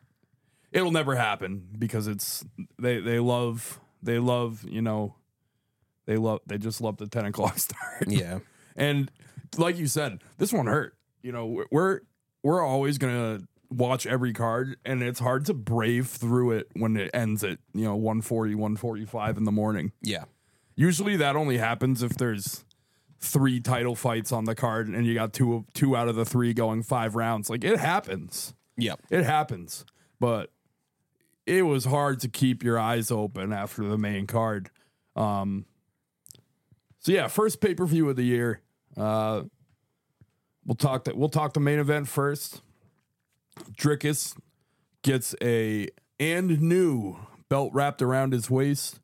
It'll 0.71 0.89
never 0.89 1.13
happen 1.13 1.67
because 1.77 2.07
it's 2.07 2.43
they 2.79 2.99
they 2.99 3.19
love 3.19 3.79
they 4.03 4.19
love 4.19 4.65
you 4.67 4.81
know 4.81 5.15
they 6.05 6.17
love 6.17 6.41
they 6.45 6.57
just 6.57 6.81
love 6.81 6.97
the 6.97 7.07
10 7.07 7.25
o'clock 7.25 7.57
start. 7.59 8.07
Yeah, 8.09 8.39
And 8.75 9.09
like 9.57 9.77
you 9.77 9.87
said, 9.87 10.21
this 10.37 10.51
one 10.51 10.65
hurt. 10.67 10.95
You 11.21 11.31
know, 11.31 11.63
we're 11.71 12.01
we're 12.43 12.61
always 12.61 12.97
gonna 12.97 13.39
watch 13.69 14.05
every 14.05 14.33
card, 14.33 14.75
and 14.85 15.01
it's 15.01 15.19
hard 15.19 15.45
to 15.45 15.53
brave 15.53 16.07
through 16.07 16.51
it 16.51 16.67
when 16.73 16.97
it 16.97 17.09
ends 17.13 17.43
at 17.43 17.59
you 17.73 17.85
know 17.85 17.95
140, 17.95 18.55
145 18.55 19.37
in 19.37 19.43
the 19.45 19.51
morning. 19.51 19.91
yeah, 20.01 20.25
Usually 20.75 21.15
that 21.17 21.35
only 21.35 21.57
happens 21.59 22.03
if 22.03 22.15
there's 22.17 22.65
three 23.19 23.61
title 23.61 23.95
fights 23.95 24.31
on 24.33 24.43
the 24.45 24.55
card, 24.55 24.89
and 24.89 25.05
you 25.05 25.13
got 25.13 25.31
two 25.31 25.53
of 25.53 25.73
two 25.73 25.95
out 25.95 26.09
of 26.09 26.15
the 26.15 26.25
three 26.25 26.53
going 26.53 26.83
five 26.83 27.15
rounds. 27.15 27.49
Like 27.49 27.63
it 27.63 27.79
happens. 27.79 28.53
yeah. 28.75 28.95
It 29.09 29.23
happens. 29.23 29.85
But 30.19 30.51
it 31.45 31.63
was 31.63 31.85
hard 31.85 32.19
to 32.21 32.29
keep 32.29 32.63
your 32.63 32.79
eyes 32.79 33.11
open 33.11 33.51
after 33.51 33.83
the 33.83 33.97
main 33.97 34.27
card. 34.27 34.69
Um, 35.15 35.65
so 36.99 37.11
yeah, 37.11 37.27
first 37.27 37.59
pay 37.59 37.75
per 37.75 37.85
view 37.85 38.09
of 38.09 38.15
the 38.15 38.23
year. 38.23 38.61
Uh, 38.95 39.43
we'll 40.65 40.75
talk 40.75 41.03
that. 41.05 41.17
We'll 41.17 41.29
talk 41.29 41.53
the 41.53 41.59
main 41.59 41.79
event 41.79 42.07
first. 42.07 42.61
Dricus 43.77 44.35
gets 45.01 45.35
a 45.41 45.89
and 46.19 46.61
new 46.61 47.17
belt 47.49 47.71
wrapped 47.73 48.01
around 48.01 48.33
his 48.33 48.49
waist. 48.49 48.99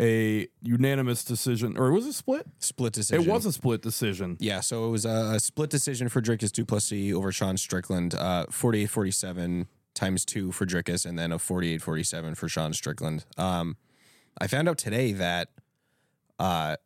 A 0.00 0.46
unanimous 0.62 1.24
decision, 1.24 1.76
or 1.76 1.90
was 1.90 2.06
it 2.06 2.12
split? 2.12 2.46
Split 2.60 2.92
decision. 2.92 3.24
It 3.24 3.28
was 3.28 3.44
a 3.46 3.52
split 3.52 3.82
decision. 3.82 4.36
Yeah, 4.38 4.60
so 4.60 4.86
it 4.86 4.90
was 4.90 5.04
a 5.04 5.40
split 5.40 5.70
decision 5.70 6.08
for 6.08 6.22
Dricus 6.22 6.52
Du 6.52 6.64
Plessis 6.64 7.12
over 7.12 7.32
Sean 7.32 7.56
Strickland, 7.56 8.14
uh, 8.14 8.46
48-47 8.46 9.66
times 9.98 10.24
two 10.24 10.52
for 10.52 10.64
Dricus, 10.64 11.04
and 11.04 11.18
then 11.18 11.32
a 11.32 11.38
48-47 11.38 12.36
for 12.36 12.48
Sean 12.48 12.72
Strickland. 12.72 13.24
Um, 13.36 13.76
I 14.40 14.46
found 14.46 14.68
out 14.68 14.78
today 14.78 15.12
that 15.12 15.48
uh, 16.38 16.76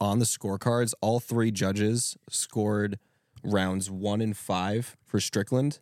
on 0.00 0.18
the 0.18 0.24
scorecards, 0.24 0.92
all 1.00 1.20
three 1.20 1.50
judges 1.50 2.16
scored 2.28 2.98
rounds 3.42 3.90
one 3.90 4.20
and 4.20 4.36
five 4.36 4.96
for 5.04 5.18
Strickland, 5.18 5.80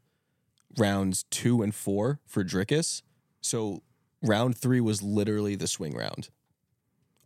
rounds 0.79 1.25
two 1.31 1.63
and 1.63 1.75
four 1.75 2.21
for 2.27 2.45
Dricus. 2.45 3.03
So 3.41 3.83
round 4.23 4.57
three 4.57 4.81
was 4.81 5.03
literally 5.03 5.57
the 5.57 5.67
swing 5.67 5.97
round. 5.97 6.31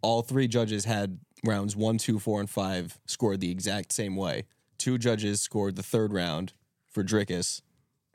All 0.03 0.23
three 0.23 0.49
judges 0.49 0.87
had 0.87 1.19
rounds 1.45 1.77
one, 1.77 1.99
two, 1.99 2.19
four, 2.19 2.41
and 2.41 2.49
five 2.49 2.99
scored 3.07 3.41
the 3.41 3.51
exact 3.51 3.93
same 3.93 4.17
way. 4.17 4.47
Two 4.79 4.97
judges 4.97 5.43
scored 5.43 5.77
the 5.77 5.83
third 5.83 6.13
round 6.13 6.55
for 6.89 7.05
Dricus. 7.05 7.61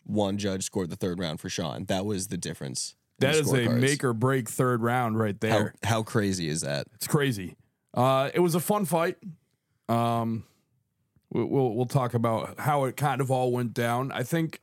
One 0.06 0.38
judge 0.38 0.64
scored 0.64 0.90
the 0.90 0.96
third 0.96 1.20
round 1.20 1.40
for 1.40 1.50
Sean. 1.50 1.86
That 1.86 2.06
was 2.06 2.28
the 2.28 2.38
difference. 2.38 2.96
That 3.20 3.36
is 3.36 3.52
a 3.52 3.58
scorecards. 3.60 3.80
make 3.80 4.04
or 4.04 4.14
break 4.14 4.50
third 4.50 4.82
round 4.84 5.18
right 5.18 5.40
there. 5.40 5.74
How, 5.84 5.90
how 5.90 6.04
crazy 6.04 6.48
is 6.50 6.62
that? 6.62 6.88
It's 6.96 7.08
crazy. 7.08 7.56
Uh, 7.94 8.30
it 8.34 8.40
was 8.42 8.56
a 8.56 8.60
fun 8.60 8.86
fight. 8.86 9.18
Um, 9.90 10.44
we- 11.32 11.44
we'll 11.44 11.74
we'll 11.76 11.86
talk 11.86 12.14
about 12.14 12.60
how 12.60 12.84
it 12.86 12.98
kind 12.98 13.22
of 13.22 13.32
all 13.32 13.52
went 13.52 13.74
down. 13.74 14.12
I 14.12 14.24
think 14.24 14.62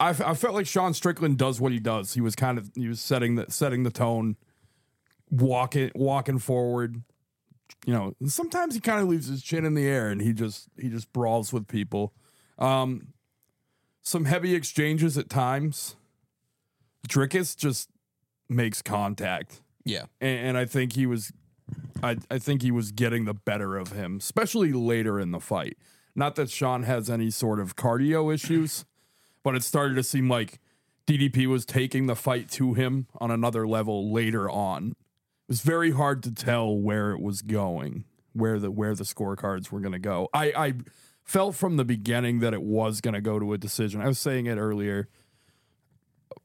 I, 0.00 0.10
f- 0.10 0.22
I 0.22 0.32
felt 0.34 0.54
like 0.54 0.66
Sean 0.66 0.94
Strickland 0.94 1.36
does 1.36 1.60
what 1.60 1.70
he 1.72 1.78
does. 1.78 2.14
He 2.14 2.20
was 2.22 2.34
kind 2.34 2.56
of 2.58 2.70
he 2.74 2.88
was 2.88 3.00
setting 3.00 3.34
the 3.34 3.46
setting 3.50 3.82
the 3.82 3.90
tone, 3.90 4.36
walking 5.30 5.90
walking 5.94 6.38
forward. 6.38 7.02
You 7.86 7.92
know, 7.94 8.14
sometimes 8.26 8.74
he 8.74 8.80
kind 8.80 9.00
of 9.02 9.08
leaves 9.08 9.28
his 9.28 9.42
chin 9.42 9.64
in 9.64 9.74
the 9.74 9.86
air 9.86 10.08
and 10.08 10.20
he 10.20 10.32
just 10.32 10.68
he 10.78 10.88
just 10.88 11.12
brawls 11.12 11.52
with 11.52 11.68
people. 11.68 12.12
Um, 12.58 13.08
some 14.10 14.26
heavy 14.26 14.54
exchanges 14.54 15.16
at 15.16 15.30
times. 15.30 15.96
Dricus 17.08 17.56
just 17.56 17.88
makes 18.48 18.82
contact 18.82 19.60
Yeah. 19.84 20.04
and, 20.20 20.48
and 20.48 20.58
I 20.58 20.64
think 20.64 20.94
he 20.94 21.06
was 21.06 21.32
I, 22.02 22.16
I 22.30 22.38
think 22.38 22.62
he 22.62 22.70
was 22.72 22.90
getting 22.92 23.26
the 23.26 23.34
better 23.34 23.76
of 23.76 23.92
him, 23.92 24.16
especially 24.16 24.72
later 24.72 25.20
in 25.20 25.30
the 25.30 25.38
fight. 25.38 25.76
Not 26.16 26.34
that 26.34 26.50
Sean 26.50 26.82
has 26.82 27.08
any 27.08 27.30
sort 27.30 27.60
of 27.60 27.76
cardio 27.76 28.32
issues, 28.34 28.84
but 29.44 29.54
it 29.54 29.62
started 29.62 29.94
to 29.94 30.02
seem 30.02 30.28
like 30.28 30.58
DDP 31.06 31.46
was 31.46 31.64
taking 31.64 32.06
the 32.06 32.16
fight 32.16 32.50
to 32.52 32.74
him 32.74 33.06
on 33.20 33.30
another 33.30 33.68
level 33.68 34.12
later 34.12 34.50
on. 34.50 34.88
It 34.90 34.96
was 35.48 35.60
very 35.60 35.92
hard 35.92 36.22
to 36.24 36.34
tell 36.34 36.76
where 36.76 37.12
it 37.12 37.20
was 37.20 37.40
going, 37.42 38.04
where 38.32 38.58
the 38.58 38.70
where 38.70 38.94
the 38.96 39.04
scorecards 39.04 39.70
were 39.70 39.80
going 39.80 39.92
to 39.92 39.98
go. 40.00 40.28
I 40.34 40.52
I 40.52 40.72
felt 41.30 41.54
from 41.54 41.76
the 41.76 41.84
beginning 41.84 42.40
that 42.40 42.52
it 42.52 42.60
was 42.60 43.00
going 43.00 43.14
to 43.14 43.20
go 43.20 43.38
to 43.38 43.52
a 43.52 43.58
decision. 43.58 44.00
I 44.00 44.08
was 44.08 44.18
saying 44.18 44.46
it 44.46 44.56
earlier. 44.56 45.08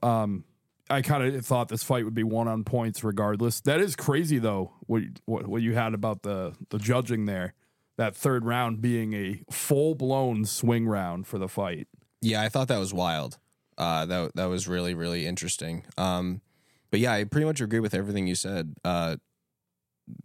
Um, 0.03 0.45
I 0.91 1.01
kind 1.01 1.23
of 1.23 1.43
thought 1.43 1.69
this 1.69 1.83
fight 1.83 2.05
would 2.05 2.13
be 2.13 2.23
one 2.23 2.47
on 2.47 2.63
points 2.63 3.03
regardless. 3.03 3.61
That 3.61 3.81
is 3.81 3.95
crazy 3.95 4.37
though. 4.37 4.73
What 4.81 5.01
what 5.25 5.47
what 5.47 5.63
you 5.63 5.73
had 5.73 5.95
about 5.95 6.21
the 6.21 6.53
the 6.69 6.77
judging 6.77 7.25
there, 7.25 7.55
that 7.97 8.15
third 8.15 8.45
round 8.45 8.79
being 8.81 9.13
a 9.13 9.41
full 9.51 9.95
blown 9.95 10.45
swing 10.45 10.85
round 10.85 11.25
for 11.25 11.39
the 11.39 11.47
fight. 11.47 11.87
Yeah, 12.21 12.43
I 12.43 12.49
thought 12.49 12.67
that 12.67 12.77
was 12.77 12.93
wild. 12.93 13.39
Uh, 13.79 14.05
that 14.05 14.35
that 14.35 14.45
was 14.45 14.67
really 14.67 14.93
really 14.93 15.25
interesting. 15.25 15.83
Um, 15.97 16.41
but 16.91 16.99
yeah, 16.99 17.13
I 17.13 17.23
pretty 17.23 17.45
much 17.45 17.59
agree 17.59 17.79
with 17.79 17.95
everything 17.95 18.27
you 18.27 18.35
said. 18.35 18.75
Uh, 18.83 19.15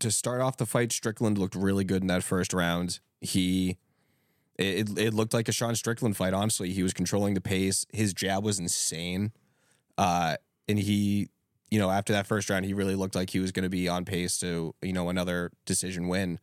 to 0.00 0.10
start 0.10 0.42
off 0.42 0.58
the 0.58 0.66
fight, 0.66 0.92
Strickland 0.92 1.38
looked 1.38 1.54
really 1.54 1.84
good 1.84 2.02
in 2.02 2.08
that 2.08 2.22
first 2.22 2.52
round. 2.52 3.00
He 3.22 3.78
it, 4.60 4.98
it 4.98 5.14
looked 5.14 5.32
like 5.34 5.48
a 5.48 5.52
Sean 5.52 5.74
Strickland 5.74 6.16
fight. 6.16 6.34
Honestly, 6.34 6.72
he 6.72 6.82
was 6.82 6.92
controlling 6.92 7.34
the 7.34 7.40
pace. 7.40 7.86
His 7.92 8.12
jab 8.12 8.44
was 8.44 8.58
insane. 8.58 9.32
Uh, 9.96 10.36
and 10.68 10.78
he, 10.78 11.28
you 11.70 11.78
know, 11.78 11.90
after 11.90 12.12
that 12.12 12.26
first 12.26 12.50
round, 12.50 12.64
he 12.64 12.74
really 12.74 12.94
looked 12.94 13.14
like 13.14 13.30
he 13.30 13.40
was 13.40 13.52
going 13.52 13.64
to 13.64 13.70
be 13.70 13.88
on 13.88 14.04
pace 14.04 14.38
to, 14.38 14.74
you 14.82 14.92
know, 14.92 15.08
another 15.08 15.50
decision 15.64 16.08
win. 16.08 16.38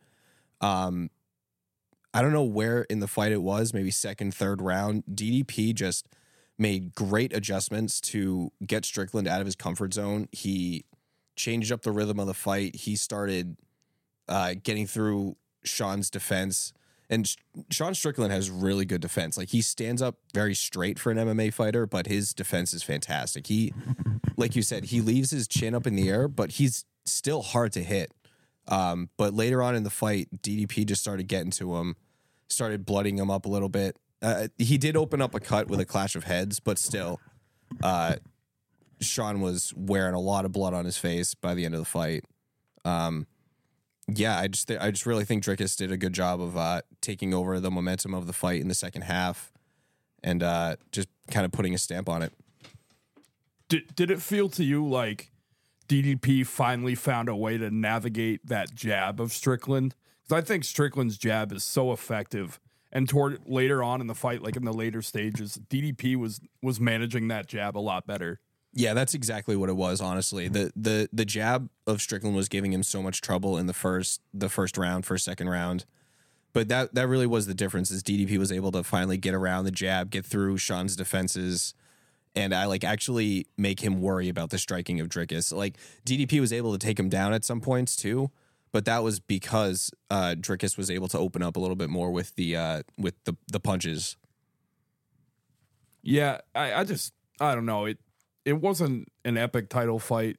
Um, 0.60 1.10
I 2.12 2.22
don't 2.22 2.32
know 2.32 2.42
where 2.42 2.82
in 2.82 3.00
the 3.00 3.06
fight 3.06 3.32
it 3.32 3.42
was, 3.42 3.72
maybe 3.72 3.90
second, 3.90 4.34
third 4.34 4.60
round. 4.60 5.04
DDP 5.12 5.74
just 5.74 6.08
made 6.58 6.94
great 6.94 7.32
adjustments 7.32 8.00
to 8.00 8.50
get 8.66 8.84
Strickland 8.84 9.28
out 9.28 9.40
of 9.40 9.46
his 9.46 9.54
comfort 9.54 9.94
zone. 9.94 10.28
He 10.32 10.84
changed 11.36 11.70
up 11.70 11.82
the 11.82 11.92
rhythm 11.92 12.18
of 12.18 12.26
the 12.26 12.34
fight. 12.34 12.74
He 12.74 12.96
started 12.96 13.56
uh, 14.28 14.54
getting 14.60 14.86
through 14.86 15.36
Sean's 15.64 16.10
defense. 16.10 16.72
And 17.10 17.34
Sean 17.70 17.94
Strickland 17.94 18.32
has 18.32 18.50
really 18.50 18.84
good 18.84 19.00
defense. 19.00 19.38
Like 19.38 19.48
he 19.48 19.62
stands 19.62 20.02
up 20.02 20.16
very 20.34 20.54
straight 20.54 20.98
for 20.98 21.10
an 21.10 21.16
MMA 21.16 21.52
fighter, 21.52 21.86
but 21.86 22.06
his 22.06 22.34
defense 22.34 22.74
is 22.74 22.82
fantastic. 22.82 23.46
He, 23.46 23.72
like 24.36 24.54
you 24.54 24.62
said, 24.62 24.86
he 24.86 25.00
leaves 25.00 25.30
his 25.30 25.48
chin 25.48 25.74
up 25.74 25.86
in 25.86 25.96
the 25.96 26.08
air, 26.08 26.28
but 26.28 26.52
he's 26.52 26.84
still 27.06 27.42
hard 27.42 27.72
to 27.72 27.82
hit. 27.82 28.12
Um, 28.68 29.08
but 29.16 29.32
later 29.32 29.62
on 29.62 29.74
in 29.74 29.82
the 29.82 29.90
fight, 29.90 30.28
DDP 30.42 30.84
just 30.84 31.00
started 31.00 31.26
getting 31.28 31.50
to 31.52 31.76
him, 31.76 31.96
started 32.48 32.84
blooding 32.84 33.18
him 33.18 33.30
up 33.30 33.46
a 33.46 33.48
little 33.48 33.70
bit. 33.70 33.96
Uh, 34.20 34.48
he 34.58 34.76
did 34.76 34.96
open 34.96 35.22
up 35.22 35.34
a 35.34 35.40
cut 35.40 35.68
with 35.68 35.80
a 35.80 35.86
clash 35.86 36.14
of 36.14 36.24
heads, 36.24 36.60
but 36.60 36.78
still, 36.78 37.20
uh, 37.82 38.16
Sean 39.00 39.40
was 39.40 39.72
wearing 39.76 40.14
a 40.14 40.20
lot 40.20 40.44
of 40.44 40.52
blood 40.52 40.74
on 40.74 40.84
his 40.84 40.98
face 40.98 41.34
by 41.34 41.54
the 41.54 41.64
end 41.64 41.74
of 41.74 41.80
the 41.80 41.86
fight. 41.86 42.24
Um, 42.84 43.26
yeah, 44.14 44.38
I 44.38 44.48
just 44.48 44.68
th- 44.68 44.80
I 44.80 44.90
just 44.90 45.06
really 45.06 45.24
think 45.24 45.44
Dricus 45.44 45.76
did 45.76 45.92
a 45.92 45.96
good 45.96 46.12
job 46.12 46.40
of 46.40 46.56
uh, 46.56 46.80
taking 47.00 47.34
over 47.34 47.60
the 47.60 47.70
momentum 47.70 48.14
of 48.14 48.26
the 48.26 48.32
fight 48.32 48.60
in 48.60 48.68
the 48.68 48.74
second 48.74 49.02
half, 49.02 49.52
and 50.22 50.42
uh, 50.42 50.76
just 50.92 51.08
kind 51.30 51.44
of 51.44 51.52
putting 51.52 51.74
a 51.74 51.78
stamp 51.78 52.08
on 52.08 52.22
it. 52.22 52.32
Did 53.68 53.94
did 53.94 54.10
it 54.10 54.22
feel 54.22 54.48
to 54.50 54.64
you 54.64 54.86
like 54.86 55.30
DDP 55.88 56.46
finally 56.46 56.94
found 56.94 57.28
a 57.28 57.36
way 57.36 57.58
to 57.58 57.70
navigate 57.70 58.46
that 58.46 58.74
jab 58.74 59.20
of 59.20 59.32
Strickland? 59.32 59.94
Because 60.26 60.42
I 60.42 60.46
think 60.46 60.64
Strickland's 60.64 61.18
jab 61.18 61.52
is 61.52 61.62
so 61.62 61.92
effective, 61.92 62.58
and 62.90 63.08
toward 63.08 63.46
later 63.46 63.82
on 63.82 64.00
in 64.00 64.06
the 64.06 64.14
fight, 64.14 64.42
like 64.42 64.56
in 64.56 64.64
the 64.64 64.72
later 64.72 65.02
stages, 65.02 65.60
DDP 65.68 66.16
was 66.16 66.40
was 66.62 66.80
managing 66.80 67.28
that 67.28 67.46
jab 67.46 67.76
a 67.76 67.80
lot 67.80 68.06
better. 68.06 68.40
Yeah, 68.74 68.94
that's 68.94 69.14
exactly 69.14 69.56
what 69.56 69.68
it 69.68 69.76
was. 69.76 70.00
Honestly, 70.00 70.48
the 70.48 70.72
the 70.76 71.08
the 71.12 71.24
jab 71.24 71.68
of 71.86 72.00
Strickland 72.02 72.36
was 72.36 72.48
giving 72.48 72.72
him 72.72 72.82
so 72.82 73.02
much 73.02 73.20
trouble 73.20 73.56
in 73.56 73.66
the 73.66 73.72
first 73.72 74.20
the 74.32 74.48
first 74.48 74.76
round, 74.76 75.06
first 75.06 75.24
second 75.24 75.48
round. 75.48 75.84
But 76.52 76.68
that 76.68 76.94
that 76.94 77.08
really 77.08 77.26
was 77.26 77.46
the 77.46 77.54
difference. 77.54 77.90
Is 77.90 78.02
DDP 78.02 78.38
was 78.38 78.52
able 78.52 78.70
to 78.72 78.82
finally 78.82 79.16
get 79.16 79.34
around 79.34 79.64
the 79.64 79.70
jab, 79.70 80.10
get 80.10 80.24
through 80.24 80.58
Sean's 80.58 80.96
defenses, 80.96 81.74
and 82.34 82.54
I 82.54 82.66
like 82.66 82.84
actually 82.84 83.46
make 83.56 83.80
him 83.80 84.00
worry 84.00 84.28
about 84.28 84.50
the 84.50 84.58
striking 84.58 85.00
of 85.00 85.08
Dricus. 85.08 85.54
Like 85.54 85.76
DDP 86.04 86.40
was 86.40 86.52
able 86.52 86.72
to 86.72 86.78
take 86.78 86.98
him 86.98 87.08
down 87.08 87.32
at 87.32 87.44
some 87.44 87.60
points 87.60 87.96
too, 87.96 88.30
but 88.70 88.84
that 88.84 89.02
was 89.02 89.18
because 89.18 89.90
uh, 90.10 90.34
Dricus 90.38 90.76
was 90.76 90.90
able 90.90 91.08
to 91.08 91.18
open 91.18 91.42
up 91.42 91.56
a 91.56 91.60
little 91.60 91.76
bit 91.76 91.90
more 91.90 92.10
with 92.10 92.34
the 92.36 92.54
uh, 92.54 92.82
with 92.98 93.14
the 93.24 93.34
the 93.50 93.60
punches. 93.60 94.16
Yeah, 96.02 96.40
I, 96.54 96.74
I 96.74 96.84
just 96.84 97.12
I 97.40 97.54
don't 97.54 97.66
know 97.66 97.86
it 97.86 97.98
it 98.44 98.54
wasn't 98.54 99.08
an 99.24 99.36
epic 99.36 99.68
title 99.68 99.98
fight. 99.98 100.36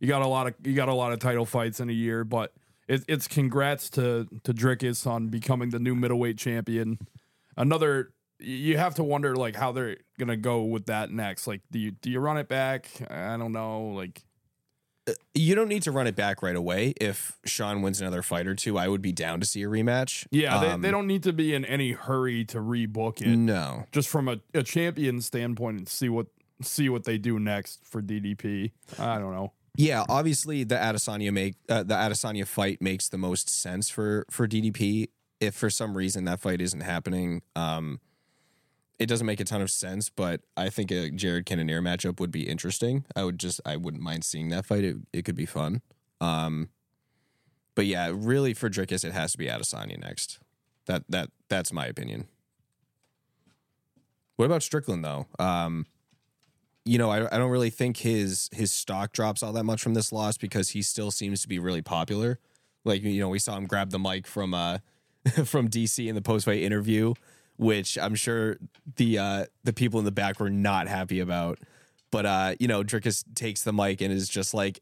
You 0.00 0.08
got 0.08 0.22
a 0.22 0.26
lot 0.26 0.46
of 0.48 0.54
you 0.64 0.74
got 0.74 0.88
a 0.88 0.94
lot 0.94 1.12
of 1.12 1.18
title 1.18 1.46
fights 1.46 1.80
in 1.80 1.88
a 1.88 1.92
year, 1.92 2.24
but 2.24 2.52
it, 2.88 3.04
it's 3.08 3.28
congrats 3.28 3.90
to 3.90 4.26
to 4.44 4.52
Dricus 4.52 5.06
on 5.06 5.28
becoming 5.28 5.70
the 5.70 5.78
new 5.78 5.94
middleweight 5.94 6.38
champion. 6.38 6.98
Another 7.56 8.12
you 8.38 8.76
have 8.76 8.94
to 8.96 9.04
wonder 9.04 9.36
like 9.36 9.56
how 9.56 9.72
they're 9.72 9.96
gonna 10.18 10.36
go 10.36 10.62
with 10.62 10.86
that 10.86 11.10
next. 11.10 11.46
Like, 11.46 11.60
do 11.70 11.78
you 11.78 11.92
do 11.92 12.10
you 12.10 12.20
run 12.20 12.36
it 12.36 12.48
back? 12.48 12.88
I 13.08 13.36
don't 13.36 13.52
know. 13.52 13.88
Like, 13.88 14.22
you 15.34 15.54
don't 15.54 15.68
need 15.68 15.82
to 15.84 15.92
run 15.92 16.06
it 16.06 16.16
back 16.16 16.42
right 16.42 16.56
away. 16.56 16.94
If 17.00 17.38
Sean 17.44 17.82
wins 17.82 18.00
another 18.00 18.22
fight 18.22 18.46
or 18.46 18.54
two, 18.54 18.78
I 18.78 18.88
would 18.88 19.02
be 19.02 19.12
down 19.12 19.40
to 19.40 19.46
see 19.46 19.62
a 19.62 19.68
rematch. 19.68 20.26
Yeah, 20.30 20.56
um, 20.56 20.80
they, 20.80 20.88
they 20.88 20.90
don't 20.90 21.06
need 21.06 21.22
to 21.24 21.32
be 21.32 21.54
in 21.54 21.64
any 21.64 21.92
hurry 21.92 22.44
to 22.46 22.58
rebook 22.58 23.20
it. 23.20 23.36
No, 23.36 23.84
just 23.92 24.08
from 24.08 24.28
a, 24.28 24.40
a 24.54 24.62
champion 24.62 25.20
standpoint 25.20 25.78
and 25.78 25.88
see 25.88 26.08
what 26.08 26.26
see 26.62 26.88
what 26.88 27.04
they 27.04 27.18
do 27.18 27.38
next 27.38 27.84
for 27.84 28.02
DDP. 28.02 28.72
I 28.98 29.18
don't 29.18 29.32
know. 29.32 29.52
Yeah, 29.76 30.04
obviously 30.08 30.64
the 30.64 30.74
Adesanya 30.74 31.32
make 31.32 31.54
uh, 31.68 31.82
the 31.82 31.94
Adesanya 31.94 32.46
fight 32.46 32.82
makes 32.82 33.08
the 33.08 33.18
most 33.18 33.48
sense 33.48 33.88
for 33.88 34.26
for 34.30 34.46
DDP. 34.46 35.08
If 35.40 35.54
for 35.54 35.70
some 35.70 35.96
reason 35.96 36.24
that 36.24 36.40
fight 36.40 36.60
isn't 36.60 36.82
happening, 36.82 37.42
um, 37.56 38.00
it 38.98 39.06
doesn't 39.06 39.26
make 39.26 39.40
a 39.40 39.44
ton 39.44 39.62
of 39.62 39.70
sense. 39.70 40.10
But 40.10 40.42
I 40.56 40.68
think 40.68 40.90
a 40.90 41.10
Jared 41.10 41.46
Cannonier 41.46 41.80
matchup 41.80 42.20
would 42.20 42.30
be 42.30 42.48
interesting. 42.48 43.06
I 43.16 43.24
would 43.24 43.38
just 43.38 43.60
I 43.64 43.76
wouldn't 43.76 44.02
mind 44.02 44.24
seeing 44.24 44.50
that 44.50 44.66
fight. 44.66 44.84
It 44.84 44.96
it 45.12 45.24
could 45.24 45.36
be 45.36 45.46
fun. 45.46 45.80
Um, 46.20 46.68
but 47.74 47.86
yeah, 47.86 48.12
really 48.14 48.52
for 48.52 48.68
Dricus, 48.68 49.04
it 49.04 49.12
has 49.12 49.32
to 49.32 49.38
be 49.38 49.46
Adesanya 49.46 49.98
next. 49.98 50.38
That 50.86 51.04
that 51.08 51.30
that's 51.48 51.72
my 51.72 51.86
opinion. 51.86 52.28
What 54.36 54.46
about 54.46 54.62
Strickland 54.62 55.04
though? 55.04 55.26
Um, 55.38 55.86
you 56.84 56.98
know, 56.98 57.10
I, 57.10 57.34
I 57.34 57.38
don't 57.38 57.50
really 57.50 57.70
think 57.70 57.98
his 57.98 58.48
his 58.52 58.72
stock 58.72 59.12
drops 59.12 59.42
all 59.42 59.52
that 59.52 59.64
much 59.64 59.82
from 59.82 59.94
this 59.94 60.12
loss 60.12 60.36
because 60.36 60.70
he 60.70 60.82
still 60.82 61.10
seems 61.10 61.42
to 61.42 61.48
be 61.48 61.58
really 61.58 61.82
popular. 61.82 62.38
Like 62.84 63.02
you 63.02 63.20
know, 63.20 63.28
we 63.28 63.38
saw 63.38 63.56
him 63.56 63.66
grab 63.66 63.90
the 63.90 63.98
mic 63.98 64.26
from 64.26 64.54
uh 64.54 64.78
from 65.44 65.68
DC 65.68 66.06
in 66.06 66.14
the 66.14 66.22
post 66.22 66.44
fight 66.44 66.62
interview, 66.62 67.14
which 67.56 67.96
I'm 67.98 68.14
sure 68.14 68.56
the 68.96 69.18
uh 69.18 69.46
the 69.64 69.72
people 69.72 69.98
in 69.98 70.04
the 70.04 70.12
back 70.12 70.40
were 70.40 70.50
not 70.50 70.88
happy 70.88 71.20
about. 71.20 71.58
But 72.10 72.26
uh, 72.26 72.54
you 72.60 72.68
know, 72.68 72.82
Dricus 72.82 73.24
takes 73.34 73.62
the 73.62 73.72
mic 73.72 74.00
and 74.00 74.12
is 74.12 74.28
just 74.28 74.52
like 74.52 74.80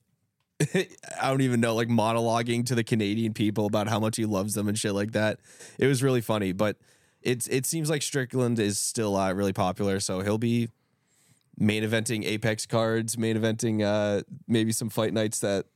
I 0.75 1.31
don't 1.31 1.43
even 1.43 1.61
know, 1.61 1.75
like 1.75 1.89
monologuing 1.89 2.67
to 2.67 2.75
the 2.75 2.85
Canadian 2.85 3.35
people 3.35 3.67
about 3.67 3.89
how 3.89 4.01
much 4.01 4.17
he 4.17 4.25
loves 4.25 4.55
them 4.55 4.69
and 4.69 4.77
shit 4.77 4.93
like 4.93 5.13
that. 5.13 5.39
It 5.79 5.87
was 5.87 6.03
really 6.03 6.21
funny, 6.21 6.53
but 6.53 6.77
it's 7.23 7.47
it 7.49 7.67
seems 7.67 7.89
like 7.89 8.03
Strickland 8.03 8.59
is 8.59 8.79
still 8.79 9.17
uh, 9.17 9.33
really 9.33 9.53
popular, 9.53 10.01
so 10.01 10.21
he'll 10.21 10.39
be 10.39 10.69
main 11.61 11.85
eventing 11.85 12.25
Apex 12.25 12.67
cards, 12.67 13.17
main 13.17 13.37
eventing 13.37 13.85
uh, 13.85 14.23
maybe 14.49 14.73
some 14.73 14.89
fight 14.89 15.13
nights 15.13 15.39
that 15.41 15.67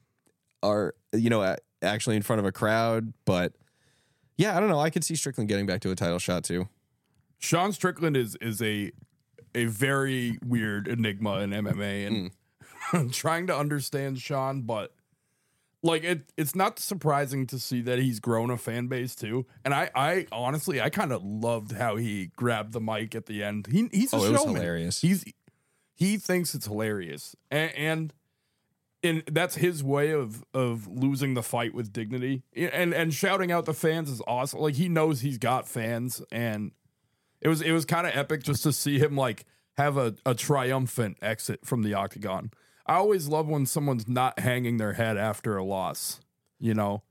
are 0.62 0.94
you 1.12 1.30
know 1.30 1.54
actually 1.82 2.16
in 2.16 2.22
front 2.22 2.40
of 2.40 2.46
a 2.46 2.52
crowd. 2.52 3.12
But 3.24 3.52
yeah, 4.36 4.56
I 4.56 4.60
don't 4.60 4.70
know. 4.70 4.80
I 4.80 4.90
could 4.90 5.04
see 5.04 5.14
Strickland 5.14 5.48
getting 5.48 5.66
back 5.66 5.80
to 5.82 5.90
a 5.92 5.94
title 5.94 6.18
shot 6.18 6.42
too. 6.42 6.68
Sean 7.38 7.72
Strickland 7.72 8.16
is 8.16 8.36
is 8.40 8.60
a 8.60 8.90
a 9.54 9.66
very 9.66 10.38
weird 10.44 10.88
enigma 10.88 11.40
in 11.40 11.50
MMA, 11.50 12.06
and 12.06 12.16
mm. 12.16 12.30
I'm 12.92 13.10
trying 13.12 13.46
to 13.46 13.56
understand 13.56 14.18
Sean, 14.18 14.62
but 14.62 14.92
like 15.82 16.02
it 16.02 16.32
it's 16.38 16.54
not 16.54 16.78
surprising 16.78 17.46
to 17.48 17.58
see 17.58 17.82
that 17.82 17.98
he's 17.98 18.18
grown 18.18 18.50
a 18.50 18.56
fan 18.56 18.86
base 18.86 19.14
too. 19.14 19.44
And 19.64 19.74
I 19.74 19.90
I 19.94 20.26
honestly 20.32 20.80
I 20.80 20.88
kind 20.88 21.12
of 21.12 21.22
loved 21.22 21.72
how 21.72 21.96
he 21.96 22.30
grabbed 22.36 22.72
the 22.72 22.80
mic 22.80 23.14
at 23.14 23.26
the 23.26 23.44
end. 23.44 23.68
He 23.70 23.88
he's 23.92 24.14
a 24.14 24.16
oh, 24.16 24.32
showman. 24.32 24.56
hilarious. 24.56 25.02
He's 25.02 25.24
he 25.94 26.16
thinks 26.16 26.54
it's 26.54 26.66
hilarious, 26.66 27.36
and, 27.50 27.72
and 27.74 28.14
and 29.02 29.22
that's 29.30 29.56
his 29.56 29.84
way 29.84 30.10
of 30.12 30.44
of 30.54 30.88
losing 30.88 31.34
the 31.34 31.42
fight 31.42 31.74
with 31.74 31.92
dignity 31.92 32.42
and 32.56 32.94
and 32.94 33.12
shouting 33.12 33.52
out 33.52 33.66
the 33.66 33.74
fans 33.74 34.10
is 34.10 34.22
awesome 34.26 34.60
like 34.60 34.74
he 34.74 34.88
knows 34.88 35.20
he's 35.20 35.36
got 35.38 35.68
fans 35.68 36.22
and 36.32 36.72
it 37.42 37.48
was 37.48 37.60
it 37.60 37.72
was 37.72 37.84
kind 37.84 38.06
of 38.06 38.16
epic 38.16 38.42
just 38.42 38.62
to 38.62 38.72
see 38.72 38.98
him 38.98 39.14
like 39.14 39.44
have 39.76 39.98
a, 39.98 40.14
a 40.24 40.34
triumphant 40.34 41.18
exit 41.20 41.60
from 41.66 41.82
the 41.82 41.92
octagon 41.92 42.50
i 42.86 42.94
always 42.94 43.28
love 43.28 43.46
when 43.46 43.66
someone's 43.66 44.08
not 44.08 44.38
hanging 44.38 44.78
their 44.78 44.94
head 44.94 45.18
after 45.18 45.56
a 45.58 45.62
loss 45.64 46.20
you 46.58 46.72
know 46.74 47.02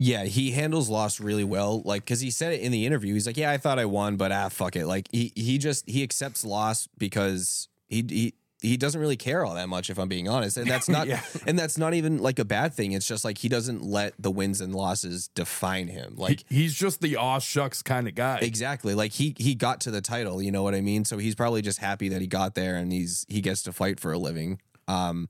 Yeah, 0.00 0.26
he 0.26 0.52
handles 0.52 0.88
loss 0.88 1.18
really 1.18 1.42
well. 1.42 1.82
Like, 1.84 2.06
cause 2.06 2.20
he 2.20 2.30
said 2.30 2.52
it 2.52 2.60
in 2.60 2.70
the 2.70 2.86
interview. 2.86 3.14
He's 3.14 3.26
like, 3.26 3.36
"Yeah, 3.36 3.50
I 3.50 3.58
thought 3.58 3.80
I 3.80 3.84
won, 3.84 4.16
but 4.16 4.30
ah, 4.30 4.48
fuck 4.48 4.76
it." 4.76 4.86
Like, 4.86 5.08
he 5.10 5.32
he 5.34 5.58
just 5.58 5.88
he 5.88 6.04
accepts 6.04 6.44
loss 6.44 6.88
because 6.98 7.68
he 7.88 8.04
he 8.08 8.34
he 8.60 8.76
doesn't 8.76 9.00
really 9.00 9.16
care 9.16 9.44
all 9.44 9.54
that 9.54 9.68
much. 9.68 9.88
If 9.88 9.98
I'm 9.98 10.08
being 10.08 10.28
honest, 10.28 10.56
and 10.56 10.68
that's 10.68 10.88
not 10.96 11.06
Yeah. 11.06 11.22
and 11.46 11.58
that's 11.58 11.78
not 11.78 11.94
even 11.94 12.18
like 12.18 12.38
a 12.38 12.44
bad 12.44 12.74
thing. 12.74 12.92
It's 12.92 13.06
just 13.06 13.24
like 13.24 13.38
he 13.38 13.48
doesn't 13.48 13.82
let 13.84 14.14
the 14.18 14.30
wins 14.30 14.60
and 14.60 14.74
losses 14.74 15.28
define 15.28 15.86
him. 15.88 16.14
Like, 16.16 16.44
He- 16.48 16.62
he's 16.62 16.74
just 16.74 17.00
the 17.00 17.16
aw 17.16 17.38
shucks 17.38 17.82
kind 17.82 18.08
of 18.08 18.14
guy. 18.16 18.38
Exactly. 18.42 18.94
Like 18.94 19.12
he 19.12 19.34
he 19.38 19.54
got 19.54 19.80
to 19.82 19.90
the 19.90 20.00
title, 20.00 20.42
you 20.42 20.50
know 20.50 20.62
what 20.64 20.74
I 20.74 20.80
mean? 20.80 21.04
So 21.04 21.18
he's 21.18 21.34
probably 21.36 21.62
just 21.62 21.78
happy 21.78 22.08
that 22.08 22.20
he 22.20 22.26
got 22.26 22.54
there 22.56 22.76
and 22.76 22.92
he's 22.92 23.24
he 23.28 23.40
gets 23.40 23.62
to 23.64 23.72
fight 23.72 24.00
for 24.00 24.12
a 24.12 24.18
living. 24.18 24.60
Um 24.88 25.28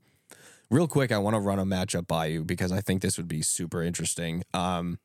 real 0.71 0.87
quick, 0.87 1.11
I 1.11 1.17
want 1.19 1.35
to 1.35 1.39
run 1.39 1.59
a 1.59 1.65
matchup 1.65 2.07
by 2.07 2.27
you 2.27 2.43
because 2.43 2.71
I 2.71 2.81
think 2.81 3.01
this 3.03 3.17
would 3.17 3.27
be 3.27 3.41
super 3.43 3.83
interesting. 3.83 4.43
Um 4.55 4.97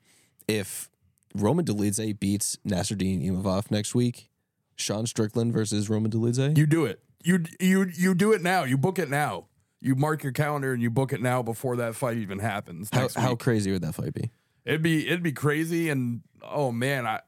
if 0.48 0.88
Roman 1.34 1.64
Dolidze 1.64 2.18
beats 2.18 2.56
Nassourdine 2.66 3.22
Imavov 3.26 3.70
next 3.70 3.94
week, 3.94 4.30
Sean 4.76 5.06
Strickland 5.06 5.52
versus 5.52 5.90
Roman 5.90 6.10
Dolidze. 6.10 6.56
You 6.56 6.64
do 6.66 6.84
it. 6.86 7.00
You 7.24 7.42
you 7.58 7.86
you 7.94 8.14
do 8.14 8.32
it 8.32 8.42
now. 8.42 8.64
You 8.64 8.76
book 8.78 8.98
it 8.98 9.08
now. 9.10 9.46
You 9.80 9.94
mark 9.96 10.22
your 10.22 10.32
calendar 10.32 10.72
and 10.72 10.80
you 10.82 10.90
book 10.90 11.12
it 11.12 11.20
now 11.20 11.42
before 11.42 11.76
that 11.76 11.94
fight 11.94 12.16
even 12.18 12.38
happens. 12.38 12.88
how, 12.92 13.08
how 13.16 13.34
crazy 13.34 13.70
would 13.72 13.82
that 13.82 13.94
fight 13.94 14.14
be? 14.14 14.30
It'd 14.64 14.82
be 14.82 15.06
it'd 15.06 15.22
be 15.22 15.32
crazy 15.32 15.90
and 15.90 16.20
oh 16.42 16.70
man, 16.72 17.06
I 17.06 17.20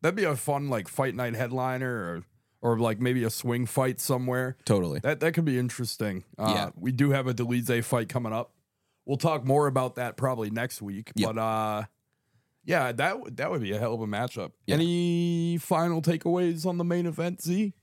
that'd 0.01 0.15
be 0.15 0.23
a 0.23 0.35
fun 0.35 0.69
like 0.69 0.87
fight 0.87 1.15
night 1.15 1.35
headliner 1.35 1.89
or 1.91 2.23
or 2.61 2.79
like 2.79 2.99
maybe 2.99 3.23
a 3.23 3.29
swing 3.29 3.65
fight 3.65 3.99
somewhere. 3.99 4.57
Totally. 4.65 4.99
That 4.99 5.19
that 5.21 5.33
could 5.33 5.45
be 5.45 5.57
interesting. 5.57 6.23
Uh, 6.37 6.51
Yeah. 6.55 6.69
we 6.75 6.91
do 6.91 7.11
have 7.11 7.27
a 7.27 7.33
Dolidze 7.33 7.83
fight 7.83 8.09
coming 8.09 8.33
up. 8.33 8.51
We'll 9.05 9.17
talk 9.17 9.45
more 9.45 9.67
about 9.67 9.95
that 9.95 10.17
probably 10.17 10.49
next 10.49 10.81
week. 10.81 11.11
Yep. 11.15 11.35
But 11.35 11.41
uh, 11.41 11.83
yeah, 12.65 12.91
that 12.91 13.21
would 13.21 13.37
that 13.37 13.49
would 13.49 13.61
be 13.61 13.71
a 13.71 13.79
hell 13.79 13.93
of 13.93 14.01
a 14.01 14.07
matchup. 14.07 14.51
Yeah. 14.65 14.75
Any 14.75 15.57
final 15.57 16.01
takeaways 16.01 16.65
on 16.65 16.77
the 16.77 16.83
main 16.83 17.05
event, 17.05 17.41
Z? 17.41 17.73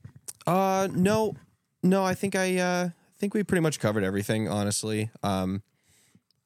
Uh 0.45 0.87
no. 0.93 1.35
No, 1.83 2.03
I 2.03 2.13
think 2.13 2.35
I 2.35 2.57
uh 2.57 2.89
think 3.17 3.33
we 3.33 3.43
pretty 3.43 3.61
much 3.61 3.79
covered 3.79 4.03
everything, 4.03 4.47
honestly. 4.47 5.09
Um 5.23 5.63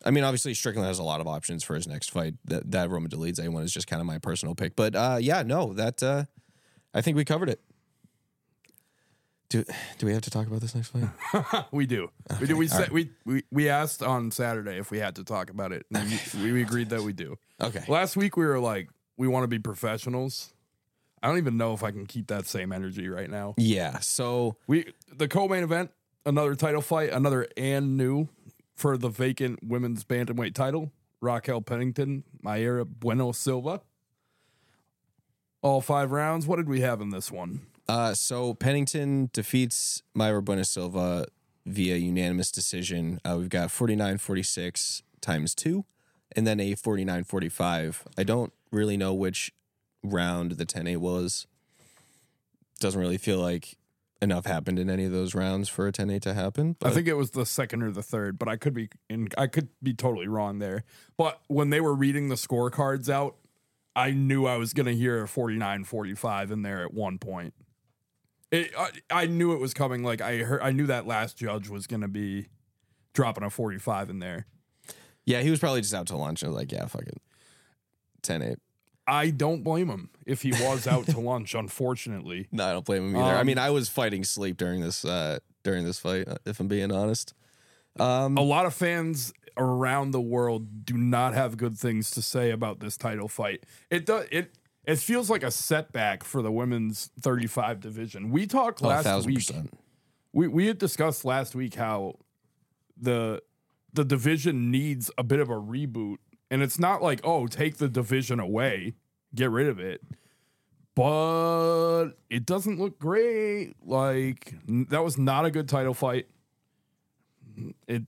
I 0.03 0.09
mean, 0.09 0.23
obviously 0.23 0.53
Strickland 0.55 0.87
has 0.87 0.97
a 0.97 1.03
lot 1.03 1.21
of 1.21 1.27
options 1.27 1.63
for 1.63 1.75
his 1.75 1.87
next 1.87 2.09
fight. 2.11 2.35
That 2.45 2.71
that 2.71 2.89
Roman 2.89 3.09
Dolidze 3.11 3.47
one 3.49 3.63
is 3.63 3.73
just 3.73 3.87
kind 3.87 3.99
of 3.99 4.05
my 4.05 4.17
personal 4.17 4.55
pick. 4.55 4.75
But 4.75 4.95
uh 4.95 5.17
yeah, 5.19 5.43
no, 5.43 5.73
that 5.73 6.01
uh 6.01 6.25
I 6.93 7.01
think 7.01 7.17
we 7.17 7.25
covered 7.25 7.49
it. 7.49 7.61
Do 9.49 9.65
do 9.97 10.05
we 10.05 10.13
have 10.13 10.21
to 10.21 10.29
talk 10.29 10.47
about 10.47 10.61
this 10.61 10.73
next 10.73 10.89
fight? 10.89 11.65
we 11.73 11.85
do. 11.85 12.09
we 12.39 12.47
do. 12.47 12.55
We 12.55 12.69
all 12.69 12.77
said 12.77 12.91
we, 12.91 13.11
we 13.25 13.43
we 13.51 13.67
asked 13.67 14.01
on 14.01 14.31
Saturday 14.31 14.77
if 14.77 14.91
we 14.91 14.99
had 14.99 15.15
to 15.17 15.25
talk 15.25 15.49
about 15.49 15.73
it, 15.73 15.85
and 15.93 16.09
we, 16.41 16.53
we 16.53 16.61
agreed 16.61 16.89
that 16.91 17.01
we 17.01 17.11
do. 17.11 17.35
Okay. 17.59 17.83
Last 17.89 18.15
week 18.15 18.37
we 18.37 18.45
were 18.45 18.59
like, 18.59 18.87
we 19.17 19.27
want 19.27 19.43
to 19.43 19.49
be 19.49 19.59
professionals. 19.59 20.53
I 21.21 21.27
don't 21.27 21.37
even 21.37 21.57
know 21.57 21.73
if 21.73 21.83
I 21.83 21.91
can 21.91 22.05
keep 22.05 22.27
that 22.27 22.47
same 22.47 22.71
energy 22.71 23.07
right 23.07 23.29
now. 23.29 23.53
Yeah. 23.57 23.99
So 23.99 24.57
We 24.67 24.93
the 25.11 25.27
co-main 25.27 25.63
event, 25.63 25.91
another 26.25 26.55
title 26.55 26.81
fight, 26.81 27.11
another 27.11 27.47
and 27.55 27.95
new 27.97 28.29
for 28.75 28.97
the 28.97 29.09
vacant 29.09 29.59
women's 29.63 30.03
bantamweight 30.03 30.55
title. 30.55 30.91
Raquel 31.21 31.61
Pennington, 31.61 32.23
Mayra 32.43 32.85
Bueno 32.85 33.31
Silva. 33.31 33.81
All 35.61 35.81
five 35.81 36.11
rounds. 36.11 36.47
What 36.47 36.55
did 36.55 36.67
we 36.67 36.81
have 36.81 37.01
in 37.01 37.11
this 37.11 37.31
one? 37.31 37.61
Uh, 37.87 38.15
so 38.15 38.55
Pennington 38.55 39.29
defeats 39.31 40.01
Mayra 40.17 40.43
Bueno 40.43 40.63
Silva 40.63 41.27
via 41.65 41.95
unanimous 41.97 42.51
decision. 42.51 43.19
Uh, 43.23 43.35
we've 43.37 43.49
got 43.49 43.69
49 43.69 44.17
46 44.17 45.03
times 45.21 45.53
two, 45.53 45.85
and 46.35 46.47
then 46.47 46.59
a 46.59 46.73
49 46.73 47.23
45. 47.23 48.03
I 48.17 48.23
don't 48.23 48.51
really 48.71 48.97
know 48.97 49.13
which 49.13 49.51
round 50.03 50.53
the 50.53 50.65
10 50.65 50.87
8 50.87 50.97
was. 50.97 51.47
Doesn't 52.79 52.99
really 52.99 53.17
feel 53.17 53.39
like 53.39 53.77
enough 54.21 54.45
happened 54.45 54.77
in 54.77 54.89
any 54.89 55.05
of 55.05 55.11
those 55.11 55.33
rounds 55.33 55.67
for 55.67 55.87
a 55.87 55.91
10 55.91 56.09
8 56.09 56.21
to 56.23 56.33
happen. 56.33 56.75
I 56.83 56.91
think 56.91 57.07
it 57.07 57.15
was 57.15 57.31
the 57.31 57.45
second 57.45 57.81
or 57.83 57.91
the 57.91 58.03
third, 58.03 58.37
but 58.37 58.47
I 58.47 58.55
could 58.55 58.73
be 58.73 58.89
in 59.09 59.29
I 59.37 59.47
could 59.47 59.69
be 59.81 59.93
totally 59.93 60.27
wrong 60.27 60.59
there. 60.59 60.83
But 61.17 61.41
when 61.47 61.69
they 61.69 61.81
were 61.81 61.93
reading 61.93 62.29
the 62.29 62.35
scorecards 62.35 63.09
out, 63.09 63.37
I 63.95 64.11
knew 64.11 64.45
I 64.45 64.57
was 64.57 64.73
going 64.73 64.85
to 64.85 64.95
hear 64.95 65.23
a 65.23 65.27
49-45 65.27 66.51
in 66.51 66.61
there 66.61 66.81
at 66.83 66.93
one 66.93 67.17
point. 67.17 67.53
It, 68.51 68.71
I, 68.77 68.89
I 69.09 69.25
knew 69.27 69.53
it 69.53 69.59
was 69.59 69.73
coming 69.73 70.03
like 70.03 70.21
I 70.21 70.39
heard 70.39 70.61
I 70.61 70.71
knew 70.71 70.87
that 70.87 71.07
last 71.07 71.37
judge 71.37 71.69
was 71.69 71.87
going 71.87 72.01
to 72.01 72.07
be 72.07 72.47
dropping 73.13 73.43
a 73.43 73.49
45 73.49 74.09
in 74.09 74.19
there. 74.19 74.45
yeah, 75.25 75.41
he 75.41 75.49
was 75.49 75.59
probably 75.59 75.81
just 75.81 75.93
out 75.93 76.07
to 76.07 76.17
lunch 76.17 76.41
and 76.41 76.51
was 76.51 76.59
like, 76.59 76.71
yeah, 76.71 76.85
fuck 76.85 77.03
it. 77.03 77.21
10 78.23 78.41
8. 78.41 78.57
I 79.11 79.29
don't 79.29 79.61
blame 79.61 79.89
him 79.89 80.09
if 80.25 80.41
he 80.41 80.51
was 80.53 80.87
out 80.87 81.05
to 81.07 81.19
lunch 81.31 81.53
unfortunately. 81.53 82.47
No, 82.51 82.65
I 82.65 82.71
don't 82.71 82.85
blame 82.85 83.09
him 83.09 83.15
either. 83.17 83.35
I 83.35 83.41
Um, 83.41 83.47
mean, 83.47 83.57
I 83.57 83.69
was 83.69 83.89
fighting 83.89 84.23
sleep 84.23 84.55
during 84.57 84.79
this 84.81 85.03
uh, 85.05 85.39
during 85.63 85.83
this 85.83 85.99
fight, 85.99 86.27
uh, 86.27 86.35
if 86.45 86.59
I'm 86.59 86.67
being 86.67 86.91
honest. 86.91 87.33
Um, 87.99 88.37
a 88.37 88.41
lot 88.41 88.65
of 88.65 88.73
fans 88.73 89.33
around 89.57 90.11
the 90.11 90.21
world 90.21 90.85
do 90.85 90.95
not 90.97 91.33
have 91.33 91.57
good 91.57 91.77
things 91.77 92.09
to 92.11 92.21
say 92.21 92.49
about 92.51 92.79
this 92.79 92.95
title 92.95 93.27
fight. 93.27 93.65
It 93.89 94.05
does 94.05 94.25
it 94.31 94.55
it 94.85 94.97
feels 94.97 95.29
like 95.29 95.43
a 95.43 95.51
setback 95.51 96.23
for 96.23 96.41
the 96.41 96.51
women's 96.51 97.09
35 97.19 97.81
division. 97.81 98.31
We 98.31 98.47
talked 98.47 98.81
last 98.81 99.03
thousand 99.03 99.33
week. 99.33 99.51
We 100.31 100.47
we 100.47 100.67
had 100.67 100.77
discussed 100.77 101.25
last 101.25 101.53
week 101.53 101.75
how 101.75 102.15
the 102.97 103.41
the 103.93 104.05
division 104.05 104.71
needs 104.71 105.11
a 105.17 105.23
bit 105.23 105.41
of 105.41 105.49
a 105.49 105.55
reboot 105.55 106.17
and 106.49 106.61
it's 106.61 106.79
not 106.79 107.01
like, 107.03 107.19
"Oh, 107.23 107.47
take 107.47 107.77
the 107.77 107.87
division 107.89 108.39
away, 108.39 108.93
get 109.35 109.49
rid 109.51 109.67
of 109.67 109.79
it." 109.79 110.01
But 110.95 112.11
it 112.29 112.45
doesn't 112.45 112.79
look 112.79 112.99
great. 112.99 113.73
Like 113.83 114.55
n- 114.67 114.87
that 114.89 115.03
was 115.03 115.17
not 115.17 115.45
a 115.45 115.51
good 115.51 115.69
title 115.69 115.93
fight. 115.93 116.27
It 117.87 118.03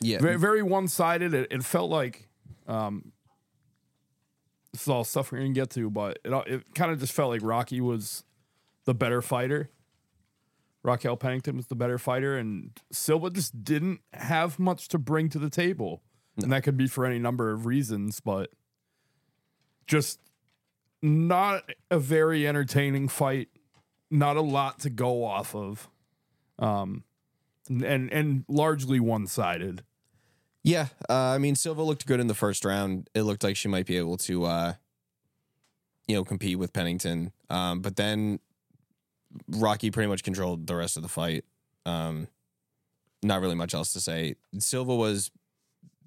Yeah. 0.00 0.18
very, 0.20 0.38
very 0.38 0.62
one 0.62 0.88
sided. 0.88 1.32
It, 1.34 1.48
it 1.50 1.64
felt 1.64 1.90
like, 1.90 2.28
um, 2.66 3.12
this 4.72 4.82
is 4.82 4.88
all 4.88 5.04
stuff 5.04 5.30
we're 5.30 5.38
gonna 5.38 5.50
get 5.50 5.70
to, 5.70 5.88
but 5.90 6.18
it 6.24 6.32
it 6.48 6.74
kind 6.74 6.90
of 6.90 6.98
just 6.98 7.12
felt 7.12 7.30
like 7.30 7.42
Rocky 7.42 7.80
was 7.80 8.24
the 8.84 8.94
better 8.94 9.22
fighter. 9.22 9.70
Raquel 10.82 11.16
Pennington 11.16 11.56
was 11.56 11.68
the 11.68 11.76
better 11.76 11.96
fighter, 11.96 12.36
and 12.36 12.70
Silva 12.92 13.30
just 13.30 13.64
didn't 13.64 14.00
have 14.12 14.58
much 14.58 14.88
to 14.88 14.98
bring 14.98 15.28
to 15.30 15.38
the 15.38 15.48
table, 15.48 16.02
and 16.42 16.52
that 16.52 16.62
could 16.64 16.76
be 16.76 16.88
for 16.88 17.06
any 17.06 17.18
number 17.18 17.50
of 17.52 17.64
reasons, 17.64 18.20
but 18.20 18.50
just 19.86 20.20
not 21.02 21.70
a 21.90 21.98
very 21.98 22.46
entertaining 22.46 23.08
fight. 23.08 23.48
Not 24.10 24.36
a 24.36 24.40
lot 24.42 24.80
to 24.80 24.90
go 24.90 25.24
off 25.24 25.54
of, 25.54 25.88
um, 26.58 27.02
and 27.68 28.12
and 28.12 28.44
largely 28.48 29.00
one 29.00 29.26
sided. 29.26 29.82
Yeah, 30.62 30.88
uh, 31.10 31.14
I 31.14 31.38
mean 31.38 31.56
Silva 31.56 31.82
looked 31.82 32.06
good 32.06 32.20
in 32.20 32.26
the 32.26 32.34
first 32.34 32.64
round. 32.64 33.10
It 33.14 33.22
looked 33.22 33.42
like 33.42 33.56
she 33.56 33.68
might 33.68 33.86
be 33.86 33.96
able 33.96 34.16
to, 34.18 34.44
uh, 34.44 34.72
you 36.06 36.14
know, 36.14 36.24
compete 36.24 36.58
with 36.58 36.72
Pennington. 36.72 37.32
Um, 37.50 37.80
but 37.80 37.96
then 37.96 38.38
Rocky 39.48 39.90
pretty 39.90 40.08
much 40.08 40.22
controlled 40.22 40.66
the 40.66 40.76
rest 40.76 40.96
of 40.96 41.02
the 41.02 41.08
fight. 41.08 41.44
Um, 41.84 42.28
not 43.22 43.40
really 43.40 43.54
much 43.54 43.74
else 43.74 43.92
to 43.94 44.00
say. 44.00 44.36
Silva 44.58 44.94
was 44.94 45.30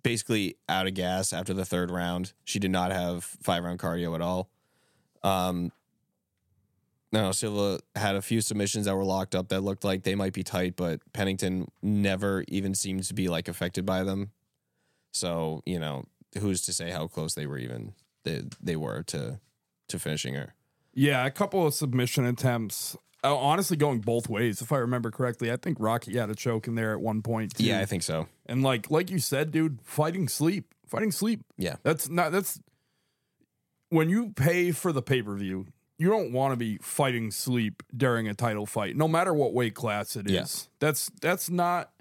basically 0.08 0.56
out 0.70 0.88
of 0.88 0.94
gas 0.94 1.34
after 1.34 1.54
the 1.54 1.66
third 1.66 1.92
round. 1.92 2.34
She 2.46 2.60
did 2.60 2.72
not 2.72 2.92
have 2.92 3.24
five 3.24 3.64
round 3.64 3.80
cardio 3.80 4.16
at 4.16 4.22
all. 4.22 4.50
Um, 5.24 5.72
no, 7.12 7.32
Silva 7.32 7.80
had 7.96 8.16
a 8.16 8.22
few 8.22 8.42
submissions 8.42 8.86
that 8.86 8.96
were 8.96 9.06
locked 9.06 9.36
up 9.36 9.50
that 9.50 9.62
looked 9.62 9.84
like 9.84 10.04
they 10.04 10.16
might 10.16 10.34
be 10.34 10.44
tight, 10.44 10.76
but 10.76 11.02
Pennington 11.14 11.70
never 11.82 12.44
even 12.48 12.74
seemed 12.74 13.04
to 13.06 13.14
be 13.14 13.28
like 13.28 13.48
affected 13.48 13.86
by 13.86 14.04
them. 14.04 14.32
So 15.12 15.62
you 15.66 15.80
know, 15.80 16.06
who's 16.40 16.62
to 16.64 16.74
say 16.74 16.92
how 16.92 17.08
close 17.08 17.34
they 17.34 17.48
were 17.48 17.58
even 17.58 17.94
they 18.24 18.44
they 18.62 18.76
were 18.76 19.04
to 19.04 19.40
to 19.90 20.00
finishing 20.00 20.36
her? 20.36 20.54
Yeah, 20.94 21.26
a 21.26 21.32
couple 21.32 21.66
of 21.66 21.74
submission 21.74 22.26
attempts. 22.26 22.96
Uh, 23.24 23.36
honestly, 23.36 23.78
going 23.78 24.00
both 24.00 24.30
ways, 24.30 24.62
if 24.62 24.72
I 24.72 24.78
remember 24.78 25.12
correctly. 25.12 25.52
I 25.52 25.58
think 25.58 25.78
Rocky 25.80 26.18
had 26.18 26.30
a 26.30 26.36
choke 26.36 26.68
in 26.68 26.76
there 26.76 26.94
at 26.94 27.02
one 27.02 27.22
point. 27.22 27.56
Too. 27.56 27.64
Yeah, 27.64 27.80
I 27.80 27.86
think 27.86 28.04
so. 28.04 28.28
And 28.48 28.64
like 28.64 28.90
like 28.90 29.10
you 29.12 29.20
said, 29.20 29.52
dude, 29.52 29.80
fighting 29.84 30.28
sleep, 30.28 30.74
fighting 30.86 31.12
sleep. 31.12 31.42
Yeah, 31.58 31.76
That's 31.84 32.10
not 32.10 32.32
that's 32.32 32.60
when 33.90 34.10
you 34.10 34.32
pay 34.32 34.72
for 34.72 34.92
the 34.92 35.02
pay 35.02 35.22
per 35.22 35.36
view. 35.36 35.68
You 36.00 36.10
don't 36.10 36.32
want 36.32 36.52
to 36.52 36.58
be 36.58 36.78
fighting 36.78 37.32
sleep 37.32 37.82
during 37.96 38.28
a 38.28 38.36
title 38.36 38.68
fight, 38.68 38.96
no 38.96 39.08
matter 39.08 39.34
what 39.34 39.54
weight 39.54 39.74
class 39.74 40.16
it 40.16 40.28
is. 40.28 40.32
Yeah. 40.32 40.70
That's 40.80 41.12
that's 41.22 41.50
not 41.50 41.92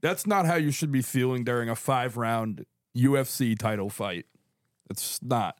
that's 0.00 0.26
not 0.26 0.46
how 0.46 0.56
you 0.56 0.70
should 0.70 0.90
be 0.92 1.02
feeling 1.02 1.44
during 1.44 1.68
a 1.68 1.76
five 1.76 2.16
round 2.16 2.66
UFC 2.96 3.58
title 3.58 3.88
fight. 3.88 4.26
It's 4.90 5.22
not. 5.22 5.58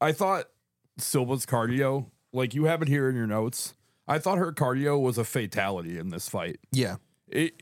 I 0.00 0.12
thought 0.12 0.46
Silva's 0.98 1.46
cardio, 1.46 2.10
like 2.32 2.54
you 2.54 2.64
have 2.64 2.82
it 2.82 2.88
here 2.88 3.08
in 3.08 3.16
your 3.16 3.26
notes. 3.26 3.74
I 4.06 4.18
thought 4.18 4.36
her 4.38 4.52
cardio 4.52 5.00
was 5.00 5.16
a 5.16 5.24
fatality 5.24 5.98
in 5.98 6.10
this 6.10 6.28
fight 6.28 6.58
yeah, 6.70 6.96
it 7.26 7.54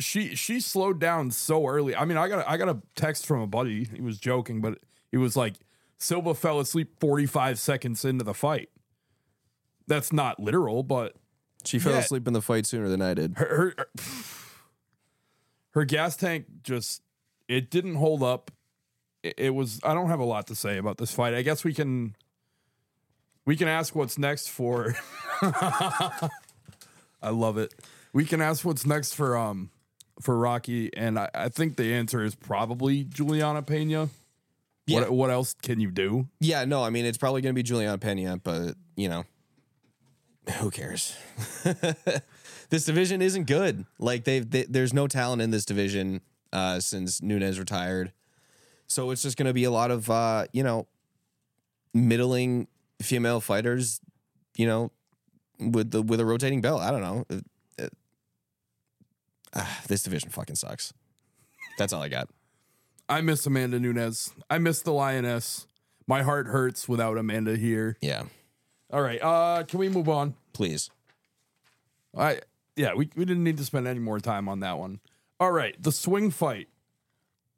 she 0.00 0.34
she 0.34 0.60
slowed 0.60 0.98
down 1.00 1.30
so 1.30 1.66
early. 1.66 1.94
I 1.96 2.04
mean, 2.04 2.16
I 2.16 2.28
got 2.28 2.40
a, 2.40 2.50
I 2.50 2.56
got 2.56 2.68
a 2.68 2.78
text 2.94 3.26
from 3.26 3.40
a 3.40 3.46
buddy. 3.46 3.84
He 3.84 4.00
was 4.00 4.18
joking, 4.18 4.60
but 4.60 4.78
it 5.12 5.18
was 5.18 5.36
like, 5.36 5.54
Silva 5.98 6.34
fell 6.34 6.60
asleep 6.60 7.00
45 7.00 7.58
seconds 7.58 8.04
into 8.04 8.24
the 8.24 8.34
fight. 8.34 8.68
That's 9.86 10.12
not 10.12 10.38
literal, 10.38 10.82
but 10.82 11.14
She 11.64 11.78
fell 11.78 11.92
Yeah. 11.94 11.98
asleep 12.00 12.26
in 12.28 12.32
the 12.34 12.42
fight 12.42 12.66
sooner 12.66 12.88
than 12.88 13.00
I 13.02 13.14
did. 13.14 13.34
her, 13.38 13.46
her 13.46 13.74
her 13.78 13.86
her 15.72 15.84
gas 15.84 16.16
tank 16.16 16.46
just 16.62 17.02
it 17.48 17.70
didn't 17.70 17.94
hold 17.96 18.22
up. 18.22 18.50
It, 19.22 19.34
it 19.38 19.50
was 19.50 19.80
I 19.82 19.94
don't 19.94 20.08
have 20.08 20.20
a 20.20 20.24
lot 20.24 20.46
to 20.48 20.54
say 20.54 20.76
about 20.78 20.98
this 20.98 21.10
fight. 21.12 21.34
I 21.34 21.42
guess 21.42 21.64
we 21.64 21.72
can 21.74 22.14
we 23.46 23.56
can 23.56 23.66
ask 23.66 23.94
what's 23.96 24.18
next 24.18 24.48
for 24.50 24.94
I 25.42 27.30
love 27.30 27.58
it. 27.58 27.74
We 28.12 28.24
can 28.24 28.40
ask 28.40 28.64
what's 28.64 28.86
next 28.86 29.14
for 29.14 29.36
um 29.36 29.70
for 30.20 30.36
Rocky 30.36 30.94
and 30.96 31.18
I, 31.18 31.28
I 31.34 31.48
think 31.48 31.76
the 31.76 31.94
answer 31.94 32.24
is 32.24 32.34
probably 32.34 33.04
Juliana 33.04 33.62
Pena. 33.62 34.08
Yeah. 34.86 35.00
What 35.00 35.10
what 35.10 35.30
else 35.30 35.54
can 35.54 35.80
you 35.80 35.90
do? 35.90 36.28
Yeah, 36.40 36.64
no, 36.64 36.82
I 36.82 36.90
mean 36.90 37.04
it's 37.04 37.18
probably 37.18 37.42
going 37.42 37.54
to 37.54 37.58
be 37.58 37.62
Juliana 37.62 37.98
Pena, 37.98 38.38
but 38.38 38.74
you 38.96 39.08
know, 39.08 39.24
who 40.58 40.70
cares? 40.70 41.14
this 42.70 42.84
division 42.84 43.20
isn't 43.22 43.46
good. 43.46 43.84
Like 43.98 44.24
they've 44.24 44.48
they, 44.48 44.64
there's 44.64 44.94
no 44.94 45.06
talent 45.06 45.42
in 45.42 45.50
this 45.50 45.64
division 45.64 46.20
uh, 46.52 46.80
since 46.80 47.20
Nunes 47.20 47.58
retired, 47.58 48.12
so 48.86 49.10
it's 49.10 49.22
just 49.22 49.36
going 49.36 49.46
to 49.46 49.54
be 49.54 49.64
a 49.64 49.70
lot 49.70 49.90
of 49.90 50.08
uh, 50.10 50.46
you 50.52 50.62
know, 50.62 50.86
middling 51.92 52.66
female 53.02 53.40
fighters, 53.40 54.00
you 54.56 54.66
know, 54.66 54.90
with 55.58 55.90
the 55.90 56.02
with 56.02 56.20
a 56.20 56.24
rotating 56.24 56.60
belt. 56.60 56.80
I 56.80 56.90
don't 56.90 57.02
know. 57.02 57.24
Ah, 59.54 59.80
this 59.88 60.02
division 60.02 60.30
fucking 60.30 60.56
sucks. 60.56 60.92
That's 61.78 61.92
all 61.92 62.02
I 62.02 62.08
got. 62.08 62.28
I 63.08 63.20
miss 63.20 63.46
Amanda 63.46 63.78
Nunes. 63.80 64.34
I 64.50 64.58
miss 64.58 64.82
the 64.82 64.92
Lioness. 64.92 65.66
My 66.06 66.22
heart 66.22 66.46
hurts 66.46 66.88
without 66.88 67.16
Amanda 67.18 67.56
here. 67.56 67.96
Yeah, 68.00 68.24
All 68.90 69.02
right. 69.02 69.22
Uh 69.22 69.62
can 69.64 69.78
we 69.78 69.88
move 69.88 70.08
on? 70.08 70.34
please. 70.52 70.90
I 72.16 72.40
yeah, 72.76 72.94
we, 72.94 73.10
we 73.16 73.24
didn't 73.24 73.44
need 73.44 73.56
to 73.58 73.64
spend 73.64 73.86
any 73.86 73.98
more 74.00 74.20
time 74.20 74.48
on 74.48 74.60
that 74.60 74.78
one. 74.78 75.00
All 75.40 75.52
right, 75.52 75.80
the 75.82 75.92
swing 75.92 76.30
fight. 76.30 76.68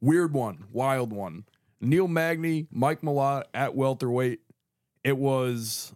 Weird 0.00 0.32
one, 0.32 0.64
wild 0.72 1.12
one. 1.12 1.44
Neil 1.80 2.08
Magny, 2.08 2.66
Mike 2.70 3.00
Malott 3.02 3.44
at 3.54 3.74
welterweight. 3.74 4.40
It 5.04 5.16
was 5.16 5.92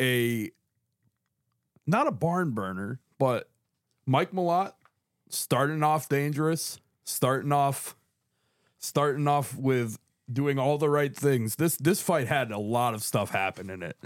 a 0.00 0.50
not 1.86 2.06
a 2.06 2.12
barn 2.12 2.50
burner, 2.50 3.00
but 3.18 3.48
Mike 4.06 4.32
Malott 4.32 4.72
starting 5.30 5.82
off 5.82 6.08
dangerous, 6.08 6.78
starting 7.04 7.52
off 7.52 7.96
starting 8.78 9.28
off 9.28 9.56
with 9.56 9.98
doing 10.30 10.58
all 10.58 10.78
the 10.78 10.88
right 10.88 11.14
things. 11.14 11.56
This 11.56 11.76
this 11.76 12.00
fight 12.00 12.28
had 12.28 12.50
a 12.50 12.58
lot 12.58 12.94
of 12.94 13.02
stuff 13.02 13.30
happen 13.30 13.70
in 13.70 13.82
it. 13.82 13.96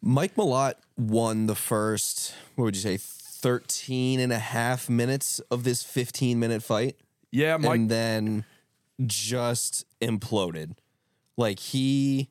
Mike 0.00 0.34
Malott 0.34 0.74
won 0.96 1.46
the 1.46 1.54
first, 1.54 2.34
what 2.56 2.64
would 2.64 2.76
you 2.76 2.82
say, 2.82 2.96
13 2.98 4.18
and 4.18 4.32
a 4.32 4.38
half 4.38 4.90
minutes 4.90 5.38
of 5.50 5.62
this 5.64 5.82
15 5.84 6.38
minute 6.38 6.62
fight. 6.62 6.96
Yeah, 7.30 7.56
Mike 7.56 7.74
and 7.74 7.90
then 7.90 8.44
just 9.06 9.84
imploded. 10.00 10.76
Like 11.36 11.58
he 11.58 12.28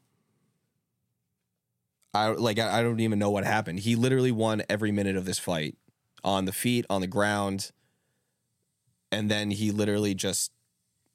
I 2.14 2.28
like 2.30 2.60
I, 2.60 2.80
I 2.80 2.84
don't 2.84 3.00
even 3.00 3.20
know 3.20 3.30
what 3.30 3.46
happened. 3.46 3.80
He 3.80 3.96
literally 3.96 4.32
won 4.32 4.64
every 4.70 4.92
minute 4.92 5.16
of 5.16 5.26
this 5.26 5.40
fight 5.40 5.76
on 6.24 6.46
the 6.46 6.52
feet, 6.52 6.86
on 6.90 7.02
the 7.02 7.08
ground. 7.08 7.72
And 9.12 9.30
then 9.30 9.52
he 9.52 9.72
literally 9.72 10.14
just 10.14 10.52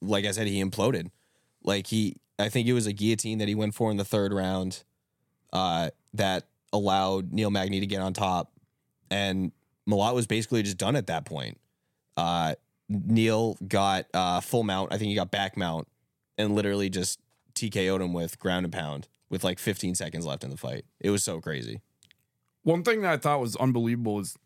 like 0.02 0.24
I 0.24 0.30
said, 0.30 0.46
he 0.46 0.62
imploded. 0.62 1.10
Like 1.62 1.86
he 1.86 2.16
I 2.38 2.48
think 2.48 2.68
it 2.68 2.72
was 2.72 2.86
a 2.86 2.92
guillotine 2.92 3.38
that 3.38 3.48
he 3.48 3.54
went 3.54 3.74
for 3.74 3.90
in 3.90 3.96
the 3.96 4.04
third 4.04 4.32
round 4.32 4.84
uh, 5.52 5.90
that 6.14 6.44
allowed 6.72 7.32
Neil 7.32 7.50
Magny 7.50 7.80
to 7.80 7.86
get 7.86 8.00
on 8.00 8.12
top. 8.12 8.52
And 9.10 9.52
Malott 9.88 10.14
was 10.14 10.26
basically 10.26 10.62
just 10.62 10.76
done 10.76 10.96
at 10.96 11.06
that 11.06 11.24
point. 11.24 11.58
Uh, 12.16 12.54
Neil 12.88 13.56
got 13.66 14.06
uh, 14.12 14.40
full 14.40 14.64
mount. 14.64 14.92
I 14.92 14.98
think 14.98 15.08
he 15.08 15.14
got 15.14 15.30
back 15.30 15.56
mount 15.56 15.88
and 16.36 16.54
literally 16.54 16.90
just 16.90 17.20
TKO'd 17.54 18.00
him 18.00 18.12
with 18.12 18.38
ground 18.38 18.66
and 18.66 18.72
pound 18.72 19.08
with 19.30 19.42
like 19.42 19.58
15 19.58 19.94
seconds 19.94 20.26
left 20.26 20.44
in 20.44 20.50
the 20.50 20.56
fight. 20.56 20.84
It 21.00 21.10
was 21.10 21.24
so 21.24 21.40
crazy. 21.40 21.80
One 22.62 22.82
thing 22.82 23.02
that 23.02 23.12
I 23.12 23.16
thought 23.16 23.40
was 23.40 23.56
unbelievable 23.56 24.20
is, 24.20 24.36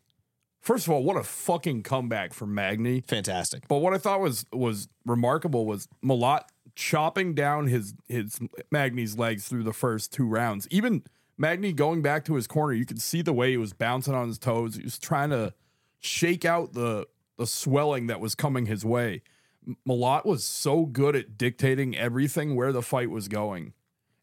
first 0.61 0.87
of 0.87 0.93
all, 0.93 1.03
what 1.03 1.17
a 1.17 1.23
fucking 1.23 1.83
comeback 1.83 2.33
from 2.33 2.53
Magny. 2.53 3.01
Fantastic. 3.07 3.67
But 3.67 3.77
what 3.77 3.93
I 3.93 3.97
thought 3.97 4.21
was 4.21 4.45
was 4.53 4.87
remarkable 5.05 5.65
was 5.65 5.87
Malott 6.03 6.43
chopping 6.75 7.33
down 7.33 7.67
his 7.67 7.93
his 8.07 8.39
Magny's 8.71 9.17
legs 9.17 9.47
through 9.47 9.63
the 9.63 9.73
first 9.73 10.13
two 10.13 10.25
rounds. 10.25 10.67
Even 10.71 11.03
Magny 11.37 11.73
going 11.73 12.01
back 12.01 12.23
to 12.25 12.35
his 12.35 12.47
corner, 12.47 12.73
you 12.73 12.85
could 12.85 13.01
see 13.01 13.21
the 13.21 13.33
way 13.33 13.51
he 13.51 13.57
was 13.57 13.73
bouncing 13.73 14.13
on 14.13 14.27
his 14.27 14.37
toes. 14.37 14.75
He 14.75 14.83
was 14.83 14.99
trying 14.99 15.31
to 15.31 15.53
shake 15.99 16.45
out 16.45 16.73
the 16.73 17.07
the 17.37 17.47
swelling 17.47 18.07
that 18.07 18.19
was 18.19 18.35
coming 18.35 18.67
his 18.67 18.85
way. 18.85 19.23
M- 19.67 19.77
Malott 19.87 20.25
was 20.25 20.43
so 20.43 20.85
good 20.85 21.15
at 21.15 21.37
dictating 21.37 21.97
everything 21.97 22.55
where 22.55 22.71
the 22.71 22.81
fight 22.83 23.09
was 23.09 23.27
going, 23.27 23.73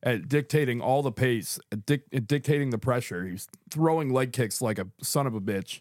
at 0.02 0.28
dictating 0.28 0.80
all 0.80 1.02
the 1.02 1.10
pace, 1.12 1.58
at, 1.72 1.84
dic- 1.84 2.06
at 2.12 2.26
dictating 2.28 2.70
the 2.70 2.78
pressure. 2.78 3.24
He 3.26 3.32
was 3.32 3.48
throwing 3.70 4.12
leg 4.12 4.32
kicks 4.32 4.60
like 4.62 4.78
a 4.78 4.86
son 5.02 5.26
of 5.26 5.34
a 5.34 5.40
bitch, 5.40 5.80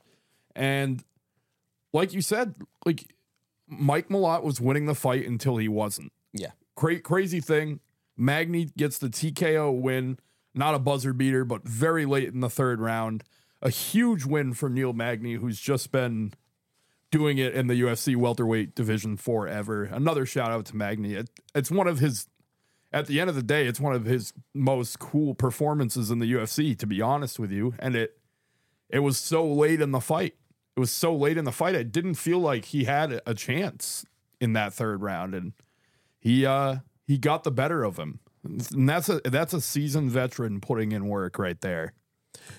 and 0.57 1.03
like 1.93 2.13
you 2.13 2.21
said, 2.21 2.55
like 2.85 3.13
Mike 3.67 4.09
Malott 4.09 4.43
was 4.43 4.59
winning 4.59 4.87
the 4.87 4.95
fight 4.95 5.25
until 5.25 5.57
he 5.57 5.67
wasn't. 5.67 6.11
Yeah. 6.33 6.51
Cra- 6.75 6.99
crazy 6.99 7.39
thing. 7.39 7.79
Magny 8.17 8.65
gets 8.65 8.97
the 8.97 9.09
TKO 9.09 9.79
win, 9.79 10.17
not 10.55 10.73
a 10.73 10.79
buzzer 10.79 11.13
beater, 11.13 11.45
but 11.45 11.67
very 11.67 12.05
late 12.05 12.29
in 12.33 12.39
the 12.39 12.49
third 12.49 12.81
round. 12.81 13.23
A 13.61 13.69
huge 13.69 14.25
win 14.25 14.53
for 14.53 14.69
Neil 14.69 14.93
Magny, 14.93 15.35
who's 15.35 15.59
just 15.59 15.91
been 15.91 16.33
doing 17.11 17.37
it 17.37 17.53
in 17.53 17.67
the 17.67 17.79
UFC 17.81 18.15
welterweight 18.15 18.75
division 18.75 19.17
forever. 19.17 19.83
Another 19.83 20.25
shout 20.25 20.51
out 20.51 20.65
to 20.65 20.75
Magny. 20.75 21.13
It, 21.13 21.29
it's 21.55 21.71
one 21.71 21.87
of 21.87 21.99
his, 21.99 22.27
at 22.91 23.07
the 23.07 23.19
end 23.19 23.29
of 23.29 23.35
the 23.35 23.43
day, 23.43 23.67
it's 23.67 23.79
one 23.79 23.93
of 23.93 24.05
his 24.05 24.33
most 24.53 24.99
cool 24.99 25.35
performances 25.35 26.09
in 26.09 26.19
the 26.19 26.31
UFC, 26.31 26.77
to 26.77 26.87
be 26.87 27.01
honest 27.01 27.39
with 27.39 27.51
you. 27.51 27.75
And 27.79 27.95
it, 27.95 28.17
it 28.89 28.99
was 28.99 29.17
so 29.17 29.45
late 29.45 29.81
in 29.81 29.91
the 29.91 29.99
fight. 29.99 30.35
It 30.77 30.79
was 30.79 30.91
so 30.91 31.15
late 31.15 31.37
in 31.37 31.45
the 31.45 31.51
fight. 31.51 31.75
I 31.75 31.81
didn't 31.81 32.13
feel 32.13 32.37
like 32.37 32.65
he 32.65 32.83
had 32.83 33.19
a 33.25 33.33
chance 33.33 34.05
in 34.39 34.53
that 34.53 34.73
third 34.73 35.01
round, 35.01 35.33
and 35.33 35.53
he 36.19 36.45
uh 36.45 36.77
he 37.07 37.17
got 37.17 37.43
the 37.43 37.49
better 37.49 37.83
of 37.83 37.97
him. 37.97 38.19
And 38.43 38.87
that's 38.87 39.09
a 39.09 39.19
that's 39.25 39.53
a 39.53 39.59
seasoned 39.59 40.11
veteran 40.11 40.61
putting 40.61 40.91
in 40.91 41.07
work 41.07 41.39
right 41.39 41.59
there. 41.61 41.93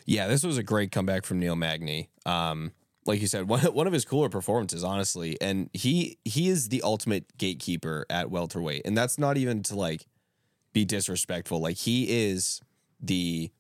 Yeah, 0.05 0.27
this 0.27 0.43
was 0.43 0.59
a 0.59 0.65
great 0.65 0.91
comeback 0.91 1.25
from 1.25 1.39
Neil 1.39 1.55
Magny. 1.55 2.11
Um, 2.27 2.73
like 3.07 3.21
you 3.21 3.29
said, 3.29 3.49
one, 3.49 3.61
one 3.61 3.87
of 3.87 3.93
his 3.93 4.05
cooler 4.05 4.29
performances, 4.29 4.83
honestly. 4.83 5.41
And 5.41 5.71
he 5.73 6.19
he 6.25 6.49
is 6.49 6.71
the 6.71 6.83
ultimate 6.83 7.39
gatekeeper 7.39 8.05
at 8.11 8.33
welterweight, 8.33 8.83
and 8.85 8.99
that's 8.99 9.17
not 9.17 9.37
even 9.37 9.63
to 9.63 9.77
like 9.77 10.07
be 10.73 10.85
disrespectful. 10.85 11.61
Like 11.61 11.77
he 11.77 12.27
is 12.27 12.61
the 13.01 13.53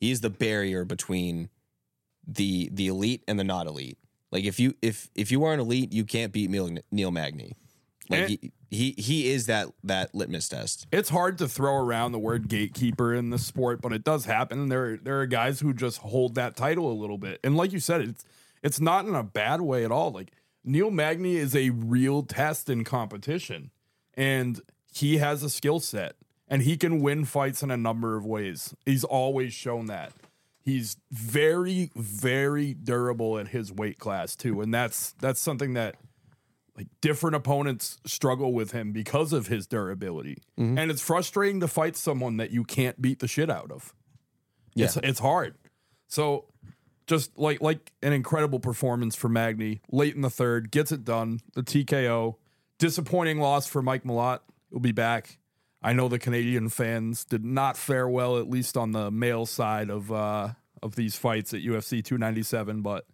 he 0.00 0.10
is 0.10 0.22
the 0.22 0.30
barrier 0.30 0.86
between 0.86 1.50
the 2.34 2.70
the 2.72 2.88
elite 2.88 3.22
and 3.28 3.38
the 3.38 3.44
not 3.44 3.66
elite. 3.66 3.98
Like 4.30 4.44
if 4.44 4.60
you 4.60 4.74
if 4.82 5.10
if 5.14 5.30
you 5.30 5.44
aren't 5.44 5.60
elite, 5.60 5.92
you 5.92 6.04
can't 6.04 6.32
beat 6.32 6.50
Neil, 6.50 6.70
Neil 6.90 7.10
Magny. 7.10 7.56
Like 8.08 8.26
he, 8.26 8.52
he 8.70 8.94
he 8.98 9.30
is 9.30 9.46
that 9.46 9.68
that 9.84 10.14
litmus 10.14 10.48
test. 10.48 10.86
It's 10.90 11.10
hard 11.10 11.38
to 11.38 11.48
throw 11.48 11.76
around 11.76 12.12
the 12.12 12.18
word 12.18 12.48
gatekeeper 12.48 13.14
in 13.14 13.30
the 13.30 13.38
sport, 13.38 13.80
but 13.80 13.92
it 13.92 14.02
does 14.02 14.24
happen. 14.24 14.68
There 14.68 14.96
there 14.96 15.20
are 15.20 15.26
guys 15.26 15.60
who 15.60 15.72
just 15.72 15.98
hold 15.98 16.34
that 16.34 16.56
title 16.56 16.90
a 16.90 16.94
little 16.94 17.18
bit. 17.18 17.38
And 17.44 17.56
like 17.56 17.72
you 17.72 17.78
said, 17.78 18.00
it's 18.00 18.24
it's 18.62 18.80
not 18.80 19.06
in 19.06 19.14
a 19.14 19.22
bad 19.22 19.60
way 19.60 19.84
at 19.84 19.92
all. 19.92 20.10
Like 20.10 20.32
Neil 20.64 20.90
Magny 20.90 21.36
is 21.36 21.54
a 21.54 21.70
real 21.70 22.22
test 22.22 22.68
in 22.68 22.84
competition. 22.84 23.70
And 24.14 24.60
he 24.92 25.18
has 25.18 25.42
a 25.42 25.50
skill 25.50 25.80
set 25.80 26.16
and 26.48 26.62
he 26.62 26.76
can 26.76 27.00
win 27.00 27.24
fights 27.24 27.62
in 27.62 27.70
a 27.70 27.76
number 27.76 28.16
of 28.16 28.26
ways. 28.26 28.74
He's 28.84 29.04
always 29.04 29.52
shown 29.52 29.86
that. 29.86 30.12
He's 30.70 30.96
very, 31.10 31.90
very 31.96 32.74
durable 32.74 33.38
at 33.38 33.48
his 33.48 33.72
weight 33.72 33.98
class 33.98 34.36
too. 34.36 34.60
And 34.60 34.72
that's 34.72 35.12
that's 35.12 35.40
something 35.40 35.74
that 35.74 35.96
like 36.76 36.86
different 37.00 37.34
opponents 37.34 37.98
struggle 38.06 38.52
with 38.52 38.70
him 38.70 38.92
because 38.92 39.32
of 39.32 39.48
his 39.48 39.66
durability. 39.66 40.38
And 40.78 40.90
it's 40.90 41.02
frustrating 41.02 41.58
to 41.60 41.68
fight 41.68 41.96
someone 41.96 42.36
that 42.36 42.52
you 42.52 42.62
can't 42.62 43.02
beat 43.02 43.18
the 43.18 43.26
shit 43.26 43.50
out 43.50 43.72
of. 43.72 43.94
Yeah. 44.74 44.84
It's 44.86 44.96
it's 44.98 45.18
hard. 45.18 45.56
So 46.06 46.46
just 47.08 47.36
like 47.36 47.60
like 47.60 47.92
an 48.02 48.12
incredible 48.12 48.60
performance 48.60 49.16
for 49.16 49.28
Magny 49.28 49.80
late 49.90 50.14
in 50.14 50.22
the 50.22 50.30
third, 50.30 50.70
gets 50.70 50.92
it 50.92 51.04
done. 51.04 51.40
The 51.54 51.62
TKO. 51.62 52.36
Disappointing 52.78 53.40
loss 53.40 53.66
for 53.66 53.82
Mike 53.82 54.04
Malott. 54.04 54.38
He'll 54.70 54.78
be 54.78 54.92
back. 54.92 55.38
I 55.82 55.92
know 55.92 56.08
the 56.08 56.18
Canadian 56.18 56.68
fans 56.68 57.24
did 57.24 57.44
not 57.44 57.76
fare 57.76 58.08
well, 58.08 58.38
at 58.38 58.48
least 58.48 58.76
on 58.76 58.92
the 58.92 59.10
male 59.10 59.46
side 59.46 59.90
of 59.90 60.12
uh, 60.12 60.50
of 60.82 60.96
these 60.96 61.16
fights 61.16 61.52
at 61.54 61.60
UFC 61.60 62.04
297. 62.04 62.82
But 62.82 63.06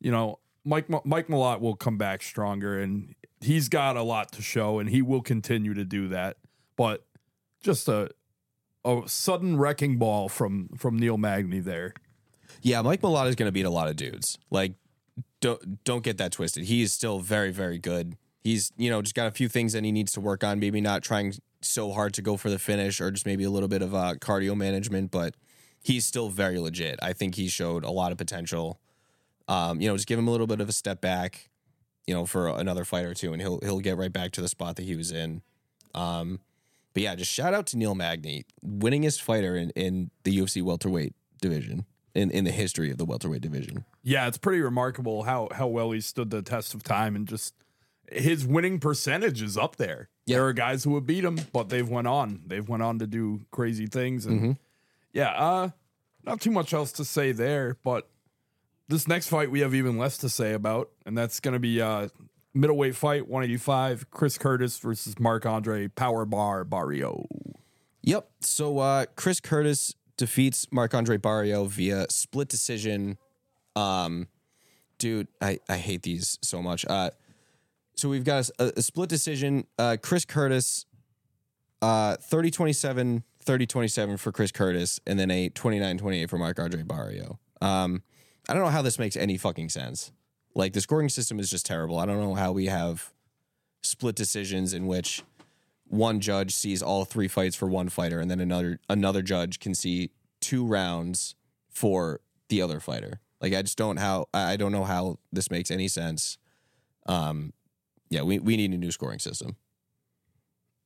you 0.00 0.10
know, 0.10 0.38
Mike 0.64 0.88
Mike 1.04 1.28
Malott 1.28 1.60
will 1.60 1.76
come 1.76 1.98
back 1.98 2.22
stronger, 2.22 2.78
and 2.78 3.14
he's 3.40 3.68
got 3.68 3.96
a 3.96 4.02
lot 4.02 4.32
to 4.32 4.42
show, 4.42 4.78
and 4.78 4.90
he 4.90 5.02
will 5.02 5.22
continue 5.22 5.74
to 5.74 5.84
do 5.84 6.08
that. 6.08 6.36
But 6.76 7.04
just 7.62 7.88
a 7.88 8.10
a 8.84 9.02
sudden 9.06 9.58
wrecking 9.58 9.98
ball 9.98 10.28
from 10.28 10.68
from 10.76 10.98
Neil 10.98 11.18
Magny 11.18 11.60
there. 11.60 11.94
Yeah, 12.62 12.82
Mike 12.82 13.00
Malott 13.00 13.28
is 13.28 13.36
going 13.36 13.48
to 13.48 13.52
beat 13.52 13.66
a 13.66 13.70
lot 13.70 13.88
of 13.88 13.96
dudes. 13.96 14.38
Like, 14.50 14.74
don't 15.40 15.82
don't 15.84 16.04
get 16.04 16.18
that 16.18 16.32
twisted. 16.32 16.64
He 16.64 16.82
is 16.82 16.92
still 16.92 17.20
very 17.20 17.52
very 17.52 17.78
good. 17.78 18.16
He's 18.42 18.72
you 18.76 18.90
know 18.90 19.02
just 19.02 19.14
got 19.14 19.26
a 19.26 19.30
few 19.30 19.48
things 19.48 19.72
that 19.72 19.84
he 19.84 19.92
needs 19.92 20.12
to 20.12 20.20
work 20.20 20.44
on. 20.44 20.60
Maybe 20.60 20.80
not 20.80 21.02
trying 21.02 21.34
so 21.62 21.92
hard 21.92 22.14
to 22.14 22.22
go 22.22 22.36
for 22.36 22.50
the 22.50 22.58
finish, 22.58 23.00
or 23.00 23.10
just 23.10 23.26
maybe 23.26 23.44
a 23.44 23.50
little 23.50 23.68
bit 23.68 23.82
of 23.82 23.94
uh, 23.94 24.14
cardio 24.14 24.56
management. 24.56 25.10
But 25.10 25.34
he's 25.82 26.04
still 26.06 26.28
very 26.28 26.58
legit. 26.58 26.98
I 27.02 27.12
think 27.12 27.34
he 27.34 27.48
showed 27.48 27.84
a 27.84 27.90
lot 27.90 28.12
of 28.12 28.18
potential. 28.18 28.80
Um, 29.48 29.80
you 29.80 29.88
know, 29.88 29.96
just 29.96 30.06
give 30.06 30.18
him 30.18 30.28
a 30.28 30.30
little 30.30 30.46
bit 30.46 30.60
of 30.60 30.68
a 30.68 30.72
step 30.72 31.00
back, 31.00 31.48
you 32.06 32.14
know, 32.14 32.24
for 32.26 32.48
another 32.48 32.84
fight 32.84 33.04
or 33.04 33.14
two, 33.14 33.32
and 33.32 33.42
he'll 33.42 33.58
he'll 33.62 33.80
get 33.80 33.96
right 33.96 34.12
back 34.12 34.30
to 34.32 34.40
the 34.40 34.48
spot 34.48 34.76
that 34.76 34.84
he 34.84 34.94
was 34.96 35.10
in. 35.10 35.42
Um, 35.94 36.40
but 36.94 37.02
yeah, 37.02 37.14
just 37.14 37.30
shout 37.30 37.54
out 37.54 37.66
to 37.68 37.76
Neil 37.76 37.94
Magny, 37.94 38.44
winningest 38.64 39.20
fighter 39.22 39.56
in, 39.56 39.70
in 39.70 40.10
the 40.24 40.36
UFC 40.36 40.62
welterweight 40.62 41.14
division 41.40 41.84
in, 42.14 42.30
in 42.30 42.44
the 42.44 42.50
history 42.50 42.90
of 42.90 42.98
the 42.98 43.04
welterweight 43.04 43.40
division. 43.42 43.84
Yeah, 44.02 44.26
it's 44.26 44.38
pretty 44.38 44.60
remarkable 44.60 45.24
how 45.24 45.48
how 45.52 45.66
well 45.66 45.90
he 45.92 46.00
stood 46.00 46.30
the 46.30 46.42
test 46.42 46.74
of 46.74 46.82
time 46.82 47.16
and 47.16 47.26
just 47.26 47.54
his 48.10 48.44
winning 48.46 48.78
percentage 48.80 49.40
is 49.42 49.56
up 49.56 49.76
there. 49.76 50.08
There 50.26 50.44
are 50.46 50.52
guys 50.52 50.84
who 50.84 50.94
have 50.96 51.06
beat 51.06 51.24
him, 51.24 51.38
but 51.52 51.68
they've 51.70 51.88
went 51.88 52.06
on. 52.06 52.42
They've 52.46 52.68
went 52.68 52.82
on 52.82 52.98
to 53.00 53.06
do 53.06 53.40
crazy 53.50 53.86
things 53.86 54.26
and 54.26 54.40
Mm-hmm. 54.40 54.52
Yeah, 55.12 55.30
uh 55.30 55.70
not 56.24 56.40
too 56.40 56.50
much 56.50 56.74
else 56.74 56.92
to 56.92 57.04
say 57.04 57.32
there, 57.32 57.76
but 57.82 58.08
this 58.88 59.08
next 59.08 59.28
fight 59.28 59.50
we 59.50 59.60
have 59.60 59.74
even 59.74 59.96
less 59.96 60.18
to 60.18 60.28
say 60.28 60.52
about, 60.52 60.90
and 61.06 61.16
that's 61.16 61.40
going 61.40 61.54
to 61.54 61.60
be 61.60 61.80
uh 61.80 62.08
middleweight 62.54 62.96
fight 62.96 63.28
185 63.28 64.10
Chris 64.10 64.38
Curtis 64.38 64.78
versus 64.78 65.18
Marc 65.18 65.46
Andre 65.46 65.88
Power 65.88 66.24
Bar 66.24 66.64
Barriault. 66.64 67.26
Yep. 68.02 68.28
So 68.40 68.78
uh, 68.78 69.06
Chris 69.14 69.40
Curtis 69.40 69.94
defeats 70.16 70.66
Marc 70.70 70.94
Andre 70.94 71.16
Barriault 71.16 71.68
via 71.68 72.06
split 72.10 72.48
decision. 72.48 73.18
Um, 73.76 74.28
dude, 74.98 75.28
I, 75.40 75.58
I 75.68 75.76
hate 75.76 76.02
these 76.02 76.38
so 76.42 76.62
much. 76.62 76.84
Uh, 76.86 77.10
so 77.96 78.08
we've 78.08 78.24
got 78.24 78.48
a, 78.58 78.72
a 78.76 78.82
split 78.82 79.08
decision. 79.08 79.66
Uh, 79.78 79.96
Chris 80.00 80.24
Curtis, 80.24 80.86
uh, 81.82 82.16
30 82.16 82.50
27, 82.50 83.24
30 83.50 83.66
27 83.66 84.16
for 84.16 84.30
Chris 84.30 84.52
Curtis, 84.52 85.00
and 85.08 85.18
then 85.18 85.28
a 85.28 85.48
29 85.48 85.98
28 85.98 86.30
for 86.30 86.38
Marc 86.38 86.60
Andre 86.60 86.84
Barriault. 86.84 87.38
Um, 87.60 88.04
I 88.48 88.54
don't 88.54 88.62
know 88.62 88.68
how 88.68 88.80
this 88.80 88.96
makes 88.96 89.16
any 89.16 89.36
fucking 89.36 89.70
sense. 89.70 90.12
Like, 90.54 90.72
the 90.72 90.80
scoring 90.80 91.08
system 91.08 91.40
is 91.40 91.50
just 91.50 91.66
terrible. 91.66 91.98
I 91.98 92.06
don't 92.06 92.20
know 92.20 92.34
how 92.34 92.52
we 92.52 92.66
have 92.66 93.12
split 93.82 94.14
decisions 94.14 94.72
in 94.72 94.86
which 94.86 95.24
one 95.88 96.20
judge 96.20 96.54
sees 96.54 96.80
all 96.80 97.04
three 97.04 97.26
fights 97.26 97.56
for 97.56 97.66
one 97.66 97.88
fighter, 97.88 98.20
and 98.20 98.30
then 98.30 98.38
another 98.38 98.78
another 98.88 99.20
judge 99.20 99.58
can 99.58 99.74
see 99.74 100.12
two 100.40 100.64
rounds 100.64 101.34
for 101.68 102.20
the 102.50 102.62
other 102.62 102.78
fighter. 102.78 103.18
Like 103.40 103.52
I 103.52 103.62
just 103.62 103.76
don't 103.76 103.96
how 103.96 104.28
I 104.32 104.56
don't 104.56 104.70
know 104.70 104.84
how 104.84 105.18
this 105.32 105.50
makes 105.50 105.72
any 105.72 105.88
sense. 105.88 106.38
Um, 107.06 107.52
yeah, 108.10 108.22
we 108.22 108.38
we 108.38 108.56
need 108.56 108.72
a 108.72 108.78
new 108.78 108.92
scoring 108.92 109.18
system. 109.18 109.56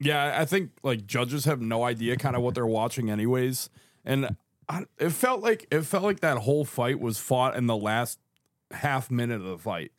Yeah, 0.00 0.34
I 0.38 0.44
think 0.44 0.70
like 0.82 1.06
judges 1.06 1.44
have 1.44 1.60
no 1.60 1.84
idea 1.84 2.16
kind 2.16 2.36
of 2.36 2.42
what 2.42 2.54
they're 2.54 2.66
watching 2.66 3.10
anyways, 3.10 3.70
and 4.04 4.36
I, 4.68 4.84
it 4.98 5.10
felt 5.10 5.40
like 5.40 5.66
it 5.70 5.82
felt 5.82 6.04
like 6.04 6.20
that 6.20 6.38
whole 6.38 6.64
fight 6.64 7.00
was 7.00 7.18
fought 7.18 7.56
in 7.56 7.66
the 7.66 7.76
last 7.76 8.18
half 8.70 9.10
minute 9.10 9.40
of 9.40 9.46
the 9.46 9.58
fight. 9.58 9.92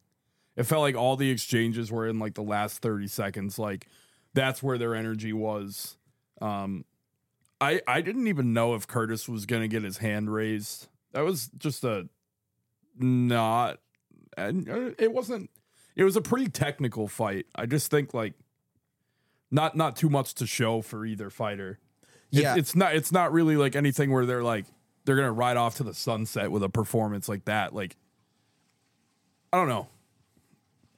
It 0.56 0.64
felt 0.64 0.82
like 0.82 0.96
all 0.96 1.16
the 1.16 1.30
exchanges 1.30 1.92
were 1.92 2.08
in 2.08 2.20
like 2.20 2.34
the 2.36 2.44
last 2.44 2.82
30 2.82 3.08
seconds. 3.08 3.60
Like 3.60 3.88
that's 4.34 4.64
where 4.64 4.78
their 4.78 4.96
energy 4.96 5.34
was. 5.34 5.98
Um 6.42 6.86
I 7.62 7.82
I 7.88 8.02
didn't 8.02 8.28
even 8.28 8.54
know 8.54 8.74
if 8.76 8.88
Curtis 8.88 9.28
was 9.30 9.46
to 9.46 9.68
get 9.68 9.84
his 9.84 9.98
hand 9.98 10.34
raised. 10.34 10.88
That 11.12 11.22
was 11.22 11.50
just 11.58 11.84
a 11.84 12.08
not 12.98 13.80
and 14.38 14.70
uh, 14.70 14.92
it 14.98 15.12
wasn't 15.14 15.50
it 15.96 16.04
was 16.04 16.16
a 16.16 16.22
pretty 16.22 16.50
technical 16.50 17.08
fight. 17.08 17.46
I 17.56 17.66
just 17.66 17.92
think 17.92 18.14
like 18.14 18.34
not 19.52 19.76
not 19.76 19.96
too 19.96 20.10
much 20.10 20.34
to 20.36 20.48
show 20.48 20.82
for 20.82 21.06
either 21.06 21.30
fighter. 21.30 21.80
Yeah. 22.32 22.56
it's 22.58 22.76
not 22.76 22.96
it's 22.96 23.12
not 23.12 23.32
really 23.32 23.56
like 23.56 23.76
anything 23.76 24.12
where 24.12 24.26
they're 24.26 24.44
like 24.44 24.66
they're 25.06 25.16
gonna 25.16 25.32
ride 25.32 25.58
off 25.58 25.76
to 25.78 25.84
the 25.84 25.94
sunset 25.94 26.52
with 26.52 26.64
a 26.64 26.70
performance 26.70 27.30
like 27.30 27.46
that. 27.46 27.74
Like 27.74 27.96
I 29.54 29.58
don't 29.58 29.70
know. 29.70 29.88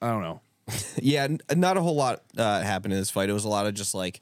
I 0.02 0.10
don't 0.10 0.22
know. 0.22 0.42
Yeah, 1.00 1.24
n- 1.24 1.40
not 1.56 1.78
a 1.78 1.82
whole 1.82 1.96
lot 1.96 2.24
uh, 2.38 2.62
happened 2.62 2.94
in 2.94 3.00
this 3.00 3.12
fight. 3.12 3.30
It 3.30 3.34
was 3.34 3.46
a 3.46 3.50
lot 3.50 3.68
of 3.68 3.74
just 3.76 3.94
like 3.94 4.22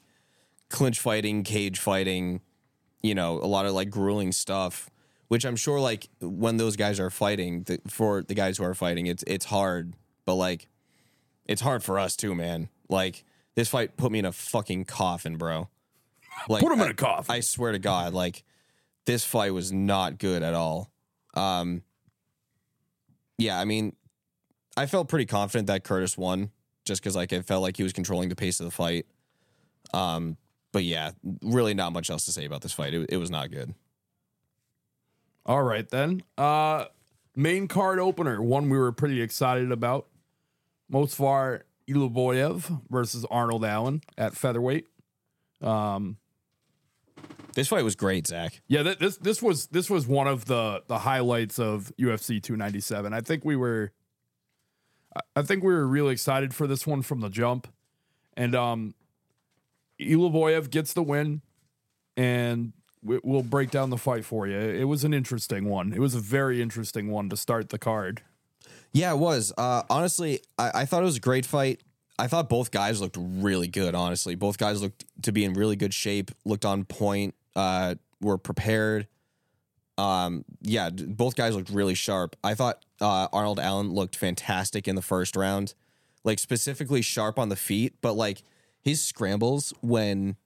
clinch 0.68 1.00
fighting, 1.00 1.42
cage 1.42 1.78
fighting, 1.78 2.42
you 3.02 3.14
know, 3.14 3.38
a 3.40 3.46
lot 3.46 3.66
of 3.66 3.72
like 3.72 3.90
grueling 3.90 4.32
stuff. 4.32 4.90
Which 5.28 5.44
I'm 5.44 5.56
sure, 5.56 5.80
like 5.80 6.08
when 6.20 6.56
those 6.56 6.76
guys 6.76 7.00
are 7.00 7.10
fighting, 7.10 7.64
the, 7.64 7.80
for 7.88 8.22
the 8.22 8.34
guys 8.34 8.58
who 8.58 8.64
are 8.64 8.74
fighting, 8.74 9.06
it's 9.06 9.24
it's 9.26 9.46
hard. 9.46 9.94
But 10.24 10.34
like, 10.34 10.68
it's 11.46 11.62
hard 11.62 11.82
for 11.82 11.98
us 11.98 12.14
too, 12.14 12.34
man. 12.34 12.68
Like 12.88 13.24
this 13.56 13.68
fight 13.68 13.96
put 13.96 14.12
me 14.12 14.20
in 14.20 14.24
a 14.24 14.32
fucking 14.32 14.84
coffin, 14.84 15.36
bro. 15.36 15.68
Like, 16.48 16.62
Put 16.62 16.70
him 16.72 16.80
in 16.80 16.86
I- 16.88 16.90
a 16.90 16.94
coffin. 16.94 17.34
I 17.34 17.40
swear 17.40 17.72
to 17.72 17.78
God, 17.78 18.12
like 18.14 18.44
this 19.06 19.24
fight 19.24 19.52
was 19.52 19.72
not 19.72 20.18
good 20.18 20.42
at 20.42 20.54
all. 20.54 20.90
Um, 21.34 21.82
yeah, 23.38 23.58
I 23.58 23.64
mean, 23.64 23.94
I 24.76 24.86
felt 24.86 25.08
pretty 25.08 25.26
confident 25.26 25.66
that 25.68 25.82
Curtis 25.84 26.16
won 26.16 26.50
just 26.84 27.02
because 27.02 27.16
like 27.16 27.32
it 27.32 27.44
felt 27.46 27.62
like 27.62 27.76
he 27.76 27.82
was 27.82 27.92
controlling 27.92 28.28
the 28.28 28.36
pace 28.36 28.60
of 28.60 28.64
the 28.66 28.70
fight. 28.70 29.06
Um, 29.94 30.36
but 30.72 30.84
yeah, 30.84 31.12
really 31.42 31.72
not 31.74 31.92
much 31.92 32.10
else 32.10 32.24
to 32.26 32.32
say 32.32 32.44
about 32.44 32.60
this 32.60 32.72
fight. 32.72 32.92
It, 32.94 33.06
it 33.10 33.16
was 33.16 33.30
not 33.30 33.50
good. 33.50 33.74
All 35.46 35.62
right 35.62 35.88
then. 35.88 36.22
Uh 36.36 36.86
main 37.34 37.68
card 37.68 37.98
opener, 37.98 38.42
one 38.42 38.68
we 38.68 38.78
were 38.78 38.92
pretty 38.92 39.20
excited 39.22 39.70
about. 39.72 40.06
Movsar 40.92 41.62
Evloev 41.88 42.82
versus 42.90 43.24
Arnold 43.30 43.64
Allen 43.64 44.00
at 44.18 44.34
featherweight. 44.34 44.86
Um 45.62 46.18
This 47.54 47.68
fight 47.68 47.84
was 47.84 47.96
great, 47.96 48.26
Zach. 48.26 48.60
yeah, 48.68 48.82
th- 48.82 48.98
this 48.98 49.16
this 49.18 49.40
was 49.42 49.66
this 49.68 49.88
was 49.88 50.06
one 50.06 50.26
of 50.26 50.44
the 50.46 50.82
the 50.88 50.98
highlights 50.98 51.58
of 51.58 51.92
UFC 51.98 52.40
297. 52.42 53.12
I 53.12 53.20
think 53.20 53.44
we 53.44 53.56
were 53.56 53.92
I- 55.34 55.42
think 55.42 55.62
we 55.64 55.72
were 55.72 55.86
really 55.86 56.12
excited 56.12 56.54
for 56.54 56.66
this 56.66 56.86
one 56.86 57.02
from 57.02 57.20
the 57.20 57.30
jump. 57.30 57.68
And 58.36 58.54
um 58.54 58.94
Evloev 60.00 60.70
gets 60.70 60.92
the 60.92 61.02
win 61.02 61.40
and 62.16 62.72
we- 63.02 63.20
we'll 63.22 63.42
break 63.42 63.70
down 63.70 63.88
the 63.90 63.96
fight 63.96 64.24
for 64.24 64.46
you. 64.46 64.58
It 64.58 64.84
was 64.84 65.04
an 65.04 65.14
interesting 65.14 65.64
one. 65.66 65.92
It 65.92 66.00
was 66.00 66.14
a 66.14 66.20
very 66.20 66.60
interesting 66.60 67.08
one 67.10 67.28
to 67.30 67.36
start 67.36 67.68
the 67.70 67.78
card. 67.78 68.22
Yeah, 68.96 69.12
it 69.12 69.18
was. 69.18 69.52
Uh, 69.58 69.82
honestly, 69.90 70.40
I, 70.56 70.70
I 70.74 70.84
thought 70.86 71.02
it 71.02 71.04
was 71.04 71.18
a 71.18 71.20
great 71.20 71.44
fight. 71.44 71.82
I 72.18 72.28
thought 72.28 72.48
both 72.48 72.70
guys 72.70 72.98
looked 72.98 73.18
really 73.20 73.68
good. 73.68 73.94
Honestly, 73.94 74.36
both 74.36 74.56
guys 74.56 74.80
looked 74.80 75.04
to 75.20 75.32
be 75.32 75.44
in 75.44 75.52
really 75.52 75.76
good 75.76 75.92
shape. 75.92 76.30
Looked 76.46 76.64
on 76.64 76.84
point. 76.84 77.34
Uh, 77.54 77.96
were 78.22 78.38
prepared. 78.38 79.06
Um, 79.98 80.46
yeah, 80.62 80.88
both 80.88 81.36
guys 81.36 81.54
looked 81.54 81.68
really 81.68 81.94
sharp. 81.94 82.36
I 82.42 82.54
thought 82.54 82.86
uh, 82.98 83.28
Arnold 83.34 83.60
Allen 83.60 83.92
looked 83.92 84.16
fantastic 84.16 84.88
in 84.88 84.96
the 84.96 85.02
first 85.02 85.36
round, 85.36 85.74
like 86.24 86.38
specifically 86.38 87.02
sharp 87.02 87.38
on 87.38 87.50
the 87.50 87.56
feet. 87.56 87.96
But 88.00 88.14
like 88.14 88.44
his 88.80 89.02
scrambles 89.02 89.74
when 89.82 90.36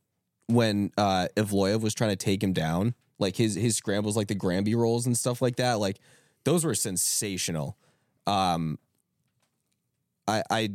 when 0.49 0.91
uh, 0.99 1.29
was 1.37 1.95
trying 1.95 2.11
to 2.11 2.17
take 2.17 2.43
him 2.43 2.53
down, 2.53 2.95
like 3.21 3.37
his 3.37 3.55
his 3.55 3.77
scrambles, 3.77 4.17
like 4.17 4.27
the 4.27 4.35
Granby 4.35 4.75
rolls 4.75 5.07
and 5.07 5.17
stuff 5.17 5.41
like 5.41 5.55
that, 5.55 5.75
like 5.75 6.01
those 6.43 6.65
were 6.65 6.75
sensational. 6.75 7.77
Um, 8.31 8.79
I, 10.29 10.43
I, 10.51 10.71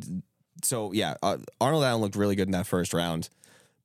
so 0.63 0.91
yeah, 0.91 1.15
uh, 1.23 1.37
Arnold 1.61 1.83
Allen 1.83 2.01
looked 2.01 2.15
really 2.15 2.35
good 2.35 2.47
in 2.47 2.51
that 2.51 2.67
first 2.67 2.93
round, 2.93 3.29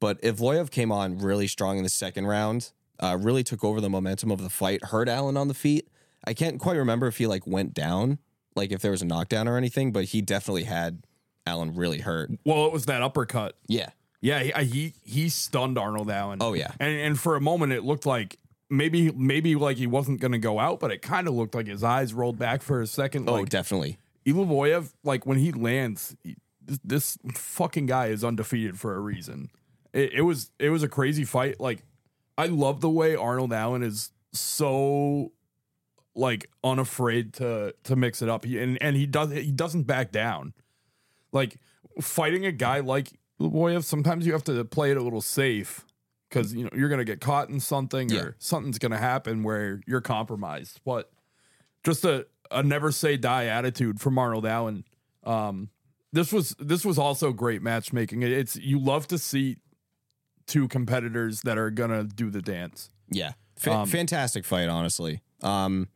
but 0.01 0.21
Evloev 0.23 0.71
came 0.71 0.91
on 0.91 1.19
really 1.19 1.47
strong 1.47 1.77
in 1.79 1.85
the 1.85 1.91
second 1.91 2.27
round. 2.27 2.73
Uh, 2.99 3.17
really 3.19 3.43
took 3.43 3.65
over 3.65 3.81
the 3.81 3.89
momentum 3.89 4.31
of 4.31 4.43
the 4.43 4.51
fight. 4.51 4.85
Hurt 4.85 5.09
Allen 5.09 5.37
on 5.37 5.49
the 5.49 5.55
feet. 5.55 5.89
I 6.25 6.35
can't 6.35 6.59
quite 6.59 6.77
remember 6.77 7.07
if 7.07 7.17
he 7.17 7.27
like 7.27 7.47
went 7.47 7.73
down, 7.73 8.19
like 8.55 8.73
if 8.73 8.83
there 8.83 8.91
was 8.91 9.01
a 9.01 9.07
knockdown 9.07 9.49
or 9.49 9.57
anything, 9.57 9.91
but 9.91 10.07
he 10.07 10.21
definitely 10.21 10.65
had 10.65 11.05
Allen 11.47 11.75
really 11.75 12.01
hurt. 12.01 12.31
Well, 12.45 12.67
it 12.67 12.73
was 12.73 12.87
that 12.87 13.03
uppercut. 13.03 13.57
Yeah. 13.69 13.91
Yeah, 14.21 14.41
he 14.43 14.65
he, 14.65 14.95
he 15.03 15.29
stunned 15.31 15.79
Arnold 15.79 16.11
Allen. 16.11 16.41
Oh, 16.43 16.53
yeah. 16.53 16.73
and 16.79 16.95
and 16.95 17.19
for 17.19 17.37
a 17.37 17.41
moment 17.41 17.73
it 17.73 17.85
looked 17.85 18.05
like 18.05 18.37
maybe 18.71 19.11
maybe 19.13 19.55
like 19.57 19.77
he 19.77 19.87
wasn't 19.87 20.21
going 20.21 20.33
to 20.33 20.39
go 20.39 20.59
out, 20.59 20.81
but 20.81 20.91
it 20.91 21.03
kind 21.03 21.29
of 21.29 21.35
looked 21.35 21.55
like 21.55 21.67
his 21.67 21.83
eyes 21.85 22.15
rolled 22.15 22.39
back 22.39 22.63
for 22.63 22.81
a 22.81 22.87
second. 22.87 23.29
Oh, 23.29 23.35
Like 23.35 23.49
definitely. 23.51 23.99
Evloev, 24.27 24.93
like 25.03 25.27
when 25.27 25.39
he 25.39 25.51
lands, 25.53 26.17
he- 26.23 26.37
this, 26.63 26.79
this 26.85 27.19
fucking 27.35 27.87
guy 27.87 28.07
is 28.07 28.23
undefeated 28.23 28.79
for 28.79 28.95
a 28.95 29.01
reason. 29.01 29.51
It, 29.93 30.13
it 30.15 30.23
was 30.23 30.53
it 30.59 30.71
was 30.71 30.83
a 30.83 30.89
crazy 30.89 31.25
fight. 31.25 31.59
Like 31.59 31.83
I 32.39 32.47
love 32.47 32.81
the 32.81 32.89
way 32.91 33.17
Arnold 33.17 33.53
Allen 33.53 33.83
is 33.83 34.11
so 34.33 35.33
like 36.15 36.49
unafraid 36.63 37.33
to 37.35 37.75
to 37.85 37.97
mix 37.97 38.23
it 38.23 38.29
up. 38.29 38.45
He, 38.45 38.59
and 38.59 38.79
and 38.81 38.95
he 38.95 39.07
does 39.07 39.33
he 39.33 39.51
doesn't 39.51 39.83
back 39.85 40.13
down. 40.13 40.53
Like 41.33 41.57
fighting 42.01 42.47
a 42.47 42.53
guy 42.53 42.81
like 42.81 43.13
Luboyev, 43.41 43.83
sometimes 43.85 44.27
you 44.27 44.33
have 44.33 44.45
to 44.45 44.65
play 44.65 44.91
it 44.91 44.97
a 44.97 45.03
little 45.03 45.23
safe 45.23 45.85
because 46.31 46.55
you 46.55 46.65
know 46.65 46.71
you're 46.75 46.89
gonna 46.89 47.05
get 47.05 47.21
caught 47.21 47.49
in 47.51 47.61
something 47.61 48.09
Yeah. 48.09 48.21
or 48.21 48.37
something's 48.39 48.79
gonna 48.79 48.99
happen 48.99 49.43
where 49.43 49.81
you're 49.87 50.01
compromised. 50.01 50.81
But 50.85 51.11
just 51.85 52.05
a, 52.05 52.27
a 52.51 52.63
never 52.63 52.93
say 52.93 53.17
die 53.17 53.47
attitude 53.47 54.01
from 54.01 54.19
Arnold 54.19 54.47
Allen. 54.47 54.85
Um, 55.25 55.69
this 56.13 56.33
was 56.33 56.55
this 56.59 56.85
was 56.85 56.99
also 56.99 57.33
great 57.33 57.63
matchmaking. 57.63 58.23
It's 58.23 58.57
you 58.57 58.79
love 58.79 59.07
to 59.09 59.19
see 59.19 59.57
two 60.47 60.69
competitors 60.69 61.43
that 61.43 61.59
are 61.59 61.71
gonna 61.71 62.05
do 62.05 62.31
the 62.31 62.43
dance. 62.43 62.91
Yeah, 63.11 63.33
Fa- 63.57 63.73
Um, 63.73 63.89
fantastic 63.89 64.45
fight, 64.45 64.69
honestly. 64.69 65.21
Um, 65.43 65.89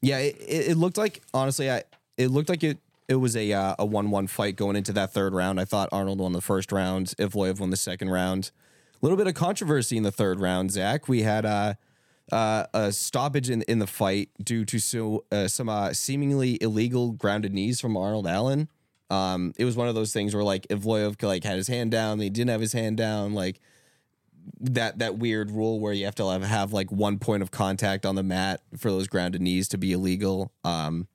yeah, 0.00 0.18
it, 0.18 0.36
it, 0.40 0.76
looked 0.76 0.96
like 0.98 1.22
honestly, 1.34 1.70
I 1.70 1.82
it 2.16 2.28
looked 2.28 2.48
like 2.48 2.62
it 2.62 2.78
it 3.08 3.16
was 3.16 3.36
a 3.36 3.52
uh, 3.52 3.74
a 3.78 3.84
one 3.86 4.10
one 4.10 4.26
fight 4.26 4.56
going 4.56 4.76
into 4.76 4.92
that 4.92 5.12
third 5.12 5.34
round. 5.34 5.58
I 5.58 5.64
thought 5.64 5.88
Arnold 5.92 6.18
won 6.20 6.32
the 6.32 6.40
first 6.40 6.72
round, 6.72 7.08
Evloev 7.18 7.58
won 7.60 7.70
the 7.70 7.76
second 7.76 8.10
round. 8.10 8.50
A 9.00 9.06
little 9.06 9.16
bit 9.16 9.28
of 9.28 9.34
controversy 9.34 9.96
in 9.96 10.02
the 10.02 10.10
third 10.10 10.40
round. 10.40 10.72
Zach, 10.72 11.08
we 11.08 11.22
had 11.22 11.46
uh, 11.46 11.74
uh, 12.32 12.66
a 12.74 12.92
stoppage 12.92 13.48
in 13.48 13.62
in 13.62 13.78
the 13.78 13.86
fight 13.86 14.30
due 14.42 14.64
to 14.64 14.80
so 14.80 15.24
uh, 15.30 15.46
some 15.46 15.68
uh, 15.68 15.92
seemingly 15.92 16.58
illegal 16.60 17.12
grounded 17.12 17.54
knees 17.54 17.80
from 17.80 17.96
Arnold 17.96 18.26
Allen. 18.26 18.68
Um, 19.08 19.54
it 19.56 19.64
was 19.64 19.76
one 19.76 19.88
of 19.88 19.94
those 19.94 20.12
things 20.12 20.34
where 20.34 20.42
like 20.42 20.66
Evloev 20.68 21.22
like 21.22 21.44
had 21.44 21.56
his 21.56 21.68
hand 21.68 21.92
down, 21.92 22.18
he 22.18 22.28
didn't 22.28 22.50
have 22.50 22.60
his 22.60 22.72
hand 22.72 22.96
down, 22.96 23.34
like 23.34 23.60
that 24.60 24.98
that 24.98 25.16
weird 25.16 25.52
rule 25.52 25.78
where 25.78 25.92
you 25.92 26.04
have 26.04 26.16
to 26.16 26.28
have, 26.28 26.42
have 26.42 26.72
like 26.72 26.90
one 26.90 27.18
point 27.18 27.42
of 27.42 27.52
contact 27.52 28.04
on 28.04 28.16
the 28.16 28.24
mat 28.24 28.62
for 28.76 28.90
those 28.90 29.06
grounded 29.06 29.40
knees 29.40 29.68
to 29.68 29.78
be 29.78 29.92
illegal. 29.92 30.52
Um, 30.64 31.06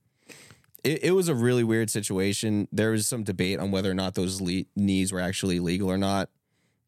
it, 0.86 1.04
it 1.04 1.12
was 1.12 1.28
a 1.28 1.36
really 1.36 1.64
weird 1.64 1.90
situation. 1.90 2.68
There 2.72 2.92
was 2.92 3.08
some 3.08 3.24
debate 3.24 3.60
on 3.60 3.72
whether 3.72 3.92
or 3.92 3.96
not 3.96 4.16
those 4.16 4.40
le- 4.40 4.66
knees 4.76 5.12
were 5.12 5.20
actually 5.20 5.60
legal 5.60 5.92
or 5.92 5.98
not. 5.98 6.30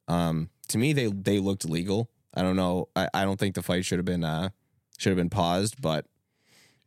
Um, 0.08 0.50
to 0.68 0.78
me, 0.78 0.94
they 0.94 1.08
they 1.08 1.40
looked 1.40 1.66
legal. 1.68 2.10
I 2.34 2.42
don't 2.42 2.56
know. 2.56 2.90
I, 2.96 3.08
I 3.14 3.24
don't 3.26 3.40
think 3.40 3.56
the 3.56 3.64
fight 3.64 3.86
should 3.86 4.00
have 4.00 4.06
been 4.06 4.24
uh, 4.24 4.50
should 4.98 5.10
have 5.12 5.18
been 5.18 5.30
paused, 5.30 5.82
but 5.82 6.06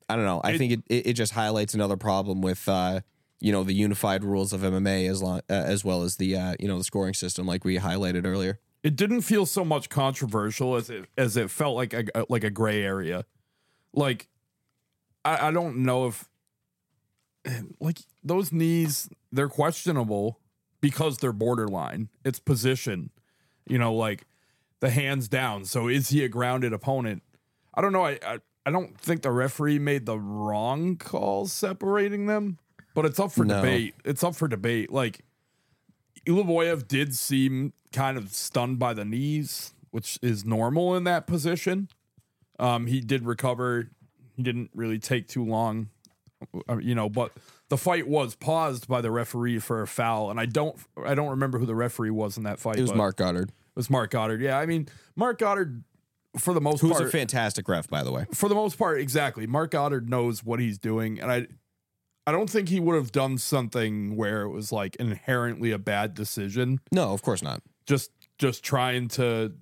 I 0.08 0.16
don't 0.16 0.24
know. 0.24 0.40
I 0.42 0.52
It- 0.52 0.58
think 0.58 0.72
it, 0.72 0.82
it 0.88 1.06
it 1.08 1.12
just 1.14 1.32
highlights 1.32 1.74
another 1.74 1.96
problem 1.96 2.40
with 2.42 2.68
uh, 2.68 3.00
you 3.40 3.52
know 3.52 3.64
the 3.64 3.72
unified 3.74 4.24
rules 4.24 4.52
of 4.52 4.60
MMA 4.62 5.08
as 5.10 5.22
long 5.22 5.38
uh, 5.48 5.52
as 5.52 5.84
well 5.84 6.02
as 6.02 6.16
the 6.16 6.36
uh, 6.36 6.54
you 6.60 6.68
know 6.68 6.78
the 6.78 6.84
scoring 6.84 7.14
system 7.14 7.46
like 7.46 7.64
we 7.64 7.78
highlighted 7.78 8.26
earlier. 8.26 8.58
It 8.82 8.94
didn't 8.94 9.22
feel 9.22 9.44
so 9.44 9.64
much 9.64 9.88
controversial 9.88 10.76
as 10.76 10.88
it 10.90 11.06
as 11.16 11.36
it 11.36 11.50
felt 11.50 11.76
like 11.76 11.92
a 11.94 12.04
like 12.28 12.44
a 12.44 12.50
gray 12.50 12.82
area. 12.82 13.24
Like 13.92 14.28
I, 15.24 15.48
I 15.48 15.50
don't 15.50 15.78
know 15.78 16.06
if 16.08 16.28
like 17.80 17.98
those 18.22 18.52
knees 18.52 19.08
they're 19.32 19.48
questionable 19.48 20.40
because 20.80 21.18
they're 21.18 21.32
borderline. 21.32 22.08
It's 22.24 22.38
position. 22.38 23.10
You 23.68 23.78
know, 23.78 23.94
like 23.94 24.26
the 24.80 24.90
hands 24.90 25.28
down. 25.28 25.64
So 25.64 25.88
is 25.88 26.08
he 26.10 26.24
a 26.24 26.28
grounded 26.28 26.72
opponent? 26.72 27.22
I 27.74 27.80
don't 27.80 27.92
know. 27.92 28.04
I 28.04 28.18
I, 28.24 28.38
I 28.66 28.70
don't 28.70 28.98
think 28.98 29.22
the 29.22 29.30
referee 29.30 29.78
made 29.78 30.06
the 30.06 30.18
wrong 30.18 30.96
call 30.96 31.46
separating 31.46 32.26
them, 32.26 32.58
but 32.94 33.04
it's 33.04 33.18
up 33.18 33.32
for 33.32 33.44
No. 33.44 33.56
debate. 33.56 33.94
It's 34.04 34.22
up 34.24 34.34
for 34.36 34.48
debate. 34.48 34.92
Like 34.92 35.20
Evloev 36.26 36.86
did 36.88 37.14
seem 37.14 37.72
kind 37.92 38.18
of 38.18 38.30
stunned 38.32 38.78
by 38.78 38.92
the 38.94 39.04
knees, 39.04 39.72
which 39.90 40.18
is 40.22 40.44
normal 40.44 40.94
in 40.96 41.04
that 41.04 41.26
position. 41.26 41.88
Um, 42.58 42.86
he 42.86 43.00
did 43.00 43.24
recover. 43.24 43.90
He 44.36 44.42
didn't 44.42 44.70
really 44.74 44.98
take 44.98 45.28
too 45.28 45.44
long, 45.44 45.88
uh, 46.68 46.76
you 46.78 46.94
know. 46.94 47.08
But 47.08 47.32
the 47.68 47.76
fight 47.78 48.06
was 48.08 48.34
paused 48.34 48.88
by 48.88 49.00
the 49.00 49.10
referee 49.10 49.60
for 49.60 49.80
a 49.80 49.86
foul, 49.86 50.30
and 50.30 50.38
I 50.38 50.46
don't, 50.46 50.76
I 51.04 51.14
don't 51.14 51.30
remember 51.30 51.58
who 51.58 51.66
the 51.66 51.74
referee 51.74 52.10
was 52.10 52.36
in 52.36 52.42
that 52.44 52.58
fight. 52.58 52.78
It 52.78 52.82
was 52.82 52.94
Mark 52.94 53.16
Goddard, 53.16 53.52
was 53.78 53.88
Mark 53.88 54.10
Goddard. 54.10 54.42
Yeah, 54.42 54.58
I 54.58 54.66
mean, 54.66 54.88
Mark 55.16 55.38
Goddard, 55.38 55.82
for 56.36 56.52
the 56.52 56.60
most 56.60 56.80
part, 56.82 56.90
who's 56.90 56.98
part, 56.98 57.08
a 57.08 57.12
fantastic 57.12 57.66
ref, 57.68 57.88
by 57.88 58.02
the 58.02 58.12
way. 58.12 58.26
for 58.34 58.50
the 58.50 58.54
most 58.54 58.76
part, 58.76 59.00
exactly. 59.00 59.46
Mark 59.46 59.70
Goddard 59.70 60.10
knows 60.10 60.44
what 60.44 60.60
he's 60.60 60.78
doing, 60.78 61.18
and 61.20 61.30
I, 61.32 61.46
I 62.26 62.32
don't 62.32 62.50
think 62.50 62.68
he 62.68 62.80
would 62.80 62.96
have 62.96 63.12
done 63.12 63.38
something 63.38 64.16
where 64.16 64.42
it 64.42 64.50
was 64.50 64.70
like 64.72 64.96
inherently 64.96 65.70
a 65.70 65.78
bad 65.78 66.12
decision. 66.14 66.80
No, 66.92 67.12
of 67.14 67.22
course 67.22 67.42
not. 67.42 67.62
Just, 67.86 68.10
just 68.38 68.62
trying 68.62 69.08
to, 69.08 69.52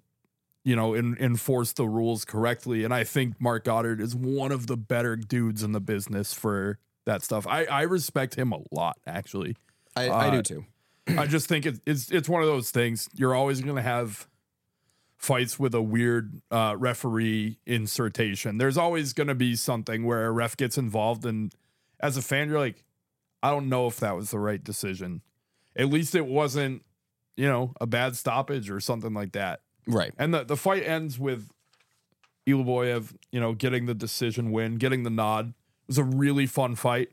you 0.65 0.75
know, 0.75 0.95
in, 0.95 1.17
enforce 1.21 1.73
the 1.75 1.87
rules 1.87 2.25
correctly. 2.25 2.83
And 2.83 2.93
I 2.93 3.05
think 3.05 3.41
Mark 3.41 3.65
Goddard 3.65 4.01
is 4.01 4.17
one 4.17 4.51
of 4.51 4.67
the 4.67 4.77
better 4.77 5.15
dudes 5.15 5.63
in 5.63 5.71
the 5.73 5.81
business 5.81 6.33
for 6.33 6.79
that 7.05 7.23
stuff. 7.23 7.47
I, 7.47 7.67
I 7.67 7.83
respect 7.83 8.35
him 8.35 8.51
a 8.53 8.59
lot, 8.73 8.99
actually. 9.07 9.57
I, 9.95 10.09
I 10.09 10.27
Uh, 10.29 10.31
do 10.31 10.43
too. 10.43 10.65
I 11.09 11.27
just 11.27 11.49
think 11.49 11.67
it's 11.67 11.81
it's 11.87 12.11
it's 12.11 12.29
one 12.29 12.43
of 12.43 12.49
those 12.49 12.71
things. 12.71 13.09
You're 13.15 13.35
always 13.35 13.61
going 13.61 13.77
to 13.77 13.83
have 13.83 14.29
fights 15.17 15.59
with 15.59 15.75
a 15.75 15.83
weird 15.83 16.41
uh, 16.51 16.75
referee 16.79 17.59
insertion. 17.67 18.59
There's 18.59 18.77
always 18.77 19.13
going 19.13 19.29
to 19.29 19.35
be 19.35 19.57
something 19.57 20.05
where 20.05 20.27
a 20.27 20.33
ref 20.33 20.57
gets 20.57 20.77
involved, 20.77 21.25
and 21.25 21.55
as 22.01 22.17
a 22.17 22.23
fan, 22.23 22.49
you're 22.49 22.59
like, 22.59 22.85
I 23.43 23.51
don't 23.51 23.69
know 23.69 23.87
if 23.87 24.01
that 24.01 24.17
was 24.17 24.31
the 24.31 24.39
right 24.39 24.63
decision. 24.63 25.23
At 25.77 25.89
least 25.89 26.15
it 26.15 26.27
wasn't, 26.27 26.85
you 27.37 27.47
know, 27.47 27.73
a 27.81 27.87
bad 27.87 28.17
stoppage 28.17 28.71
or 28.71 28.81
something 28.81 29.15
like 29.15 29.33
that. 29.33 29.61
Right. 29.87 30.13
And 30.19 30.35
the, 30.35 30.45
the 30.45 30.57
fight 30.57 30.85
ends 30.87 31.19
with 31.19 31.51
Evloev, 32.47 33.15
you 33.31 33.41
know, 33.41 33.53
getting 33.53 33.87
the 33.87 33.95
decision 33.95 34.51
win, 34.51 34.77
getting 34.77 35.03
the 35.03 35.11
nod. 35.11 35.49
It 35.49 35.89
was 35.89 35.99
a 35.99 36.05
really 36.05 36.47
fun 36.47 36.75
fight. 36.75 37.11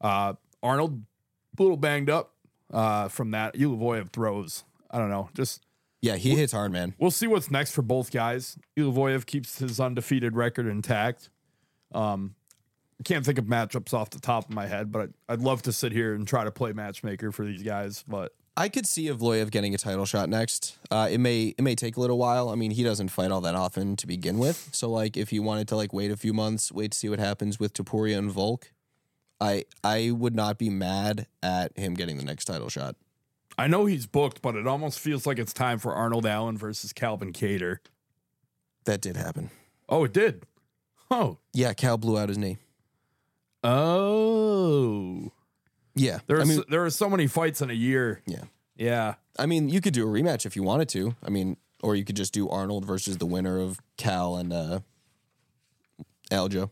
Uh, 0.00 0.34
Arnold, 0.62 1.02
a 1.58 1.62
little 1.62 1.76
banged 1.76 2.10
up 2.10 2.34
uh, 2.72 3.08
from 3.08 3.30
that. 3.32 3.54
Evloev 3.54 4.10
throws. 4.10 4.64
I 4.90 4.98
don't 4.98 5.10
know. 5.10 5.28
Just 5.34 5.62
Yeah, 6.02 6.16
he 6.16 6.34
hits 6.34 6.52
hard, 6.52 6.72
man. 6.72 6.94
we'll 6.98 7.10
see 7.10 7.26
what's 7.26 7.50
next 7.50 7.72
for 7.72 7.82
both 7.82 8.10
guys. 8.10 8.56
Evloev 8.78 9.26
keeps 9.26 9.58
his 9.58 9.78
undefeated 9.80 10.36
record 10.36 10.66
intact. 10.66 11.30
Um, 11.92 12.34
I 12.98 13.02
can't 13.02 13.24
think 13.24 13.38
of 13.38 13.46
matchups 13.46 13.94
off 13.94 14.10
the 14.10 14.20
top 14.20 14.48
of 14.48 14.54
my 14.54 14.66
head, 14.66 14.92
but 14.92 15.00
I'd, 15.02 15.12
I'd 15.28 15.40
love 15.40 15.62
to 15.62 15.72
sit 15.72 15.92
here 15.92 16.14
and 16.14 16.28
try 16.28 16.44
to 16.44 16.50
play 16.50 16.72
matchmaker 16.72 17.32
for 17.32 17.44
these 17.44 17.62
guys. 17.62 18.04
But 18.06 18.32
I 18.56 18.68
could 18.68 18.86
see 18.86 19.06
Evloev 19.06 19.50
getting 19.50 19.74
a 19.74 19.78
title 19.78 20.04
shot 20.04 20.28
next. 20.28 20.76
Uh, 20.90 21.08
it 21.10 21.18
may 21.18 21.54
it 21.56 21.62
may 21.62 21.74
take 21.74 21.96
a 21.96 22.00
little 22.00 22.18
while. 22.18 22.50
I 22.50 22.56
mean, 22.56 22.72
he 22.72 22.82
doesn't 22.82 23.08
fight 23.08 23.30
all 23.30 23.40
that 23.40 23.54
often 23.54 23.96
to 23.96 24.06
begin 24.06 24.38
with. 24.38 24.68
So 24.72 24.90
like, 24.90 25.16
if 25.16 25.32
you 25.32 25.42
wanted 25.42 25.66
to 25.68 25.76
like 25.76 25.92
wait 25.94 26.10
a 26.10 26.16
few 26.16 26.34
months, 26.34 26.70
wait 26.70 26.92
to 26.92 26.98
see 26.98 27.08
what 27.08 27.18
happens 27.18 27.58
with 27.58 27.72
Topuria 27.72 28.18
and 28.18 28.30
Volk, 28.30 28.70
I 29.40 29.64
I 29.82 30.10
would 30.10 30.34
not 30.34 30.58
be 30.58 30.68
mad 30.70 31.26
at 31.42 31.76
him 31.78 31.94
getting 31.94 32.18
the 32.18 32.24
next 32.24 32.44
title 32.46 32.68
shot. 32.68 32.96
I 33.58 33.66
know 33.66 33.86
he's 33.86 34.06
booked, 34.06 34.40
but 34.42 34.54
it 34.56 34.66
almost 34.66 34.98
feels 35.00 35.26
like 35.26 35.38
it's 35.38 35.52
time 35.52 35.78
for 35.78 35.94
Arnold 35.94 36.24
Allen 36.26 36.56
versus 36.56 36.92
Calvin 36.92 37.32
Kattar. 37.32 37.78
That 38.84 39.00
did 39.00 39.16
happen. 39.16 39.50
Oh, 39.88 40.04
it 40.04 40.12
did. 40.12 40.44
Oh, 41.10 41.38
Yeah, 41.52 41.72
Cal 41.74 41.98
blew 41.98 42.16
out 42.18 42.28
his 42.28 42.38
knee. 42.38 42.58
oh. 43.64 45.32
Yeah, 45.96 46.20
There 46.28 46.38
are 46.38 46.42
I 46.42 46.44
mean, 46.44 46.58
so, 46.58 46.64
there 46.68 46.84
are 46.84 46.90
so 46.90 47.10
many 47.10 47.26
fights 47.26 47.60
in 47.60 47.68
a 47.70 47.74
year. 47.74 48.22
yeah. 48.26 48.44
Yeah, 48.76 49.16
I 49.38 49.44
mean, 49.44 49.68
you 49.68 49.82
could 49.82 49.92
do 49.92 50.04
a 50.08 50.10
rematch 50.10 50.46
if 50.46 50.56
you 50.56 50.62
wanted 50.62 50.88
to. 50.90 51.14
I 51.22 51.28
mean, 51.28 51.58
or 51.82 51.94
you 51.96 52.04
could 52.04 52.16
just 52.16 52.32
do 52.32 52.48
Arnold 52.48 52.86
versus 52.86 53.18
the 53.18 53.26
winner 53.26 53.58
of 53.58 53.78
Cal 53.98 54.36
and 54.36 54.52
uh, 54.54 54.80
Aljo. 56.30 56.70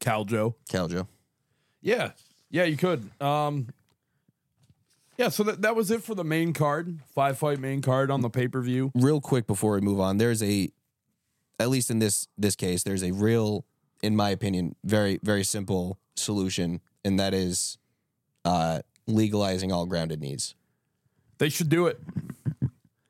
Caljo. 0.00 0.54
Caljo. 0.68 1.06
Yeah, 1.84 2.12
yeah, 2.50 2.64
you 2.64 2.76
could. 2.78 3.08
Um, 3.20 3.68
yeah. 5.18 5.28
So 5.28 5.42
that 5.44 5.62
that 5.62 5.76
was 5.76 5.90
it 5.90 6.02
for 6.02 6.14
the 6.14 6.24
main 6.24 6.52
card, 6.54 6.98
five 7.14 7.38
fight 7.38 7.60
main 7.60 7.82
card 7.82 8.10
on 8.10 8.22
the 8.22 8.30
pay 8.30 8.48
per 8.48 8.60
view. 8.62 8.90
real 8.94 9.20
quick 9.20 9.46
before 9.46 9.74
we 9.74 9.80
move 9.82 10.00
on 10.00 10.16
there's 10.16 10.42
a 10.42 10.70
at 11.60 11.68
least 11.68 11.90
in 11.90 11.98
this 12.00 12.26
this 12.38 12.56
case 12.56 12.82
there's 12.82 13.04
a 13.04 13.12
real 13.12 13.64
in 14.02 14.16
my 14.16 14.30
opinion 14.30 14.74
very 14.82 15.20
very 15.22 15.44
simple 15.44 15.98
solution 16.16 16.80
and 17.04 17.20
that 17.20 17.32
is 17.34 17.78
uh 18.44 18.80
legalizing 19.06 19.70
all 19.70 19.86
grounded 19.86 20.20
knees 20.20 20.54
They 21.38 21.48
should 21.50 21.68
do 21.68 21.86
it. 21.86 22.00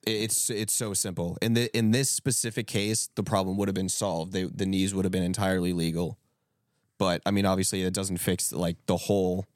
it's 0.06 0.50
it's 0.50 0.72
so 0.74 0.92
simple 0.94 1.38
in 1.40 1.54
the 1.54 1.74
in 1.76 1.92
this 1.92 2.10
specific 2.10 2.66
case 2.66 3.08
the 3.14 3.22
problem 3.22 3.56
would 3.56 3.68
have 3.68 3.74
been 3.74 3.88
solved 3.88 4.32
they, 4.32 4.44
the 4.44 4.66
knees 4.66 4.92
would 4.94 5.04
have 5.06 5.12
been 5.12 5.22
entirely 5.22 5.72
legal 5.72 6.18
but 6.98 7.20
i 7.26 7.30
mean 7.30 7.46
obviously 7.46 7.82
it 7.82 7.94
doesn't 7.94 8.18
fix 8.18 8.52
like 8.52 8.76
the 8.86 8.96
whole 8.96 9.46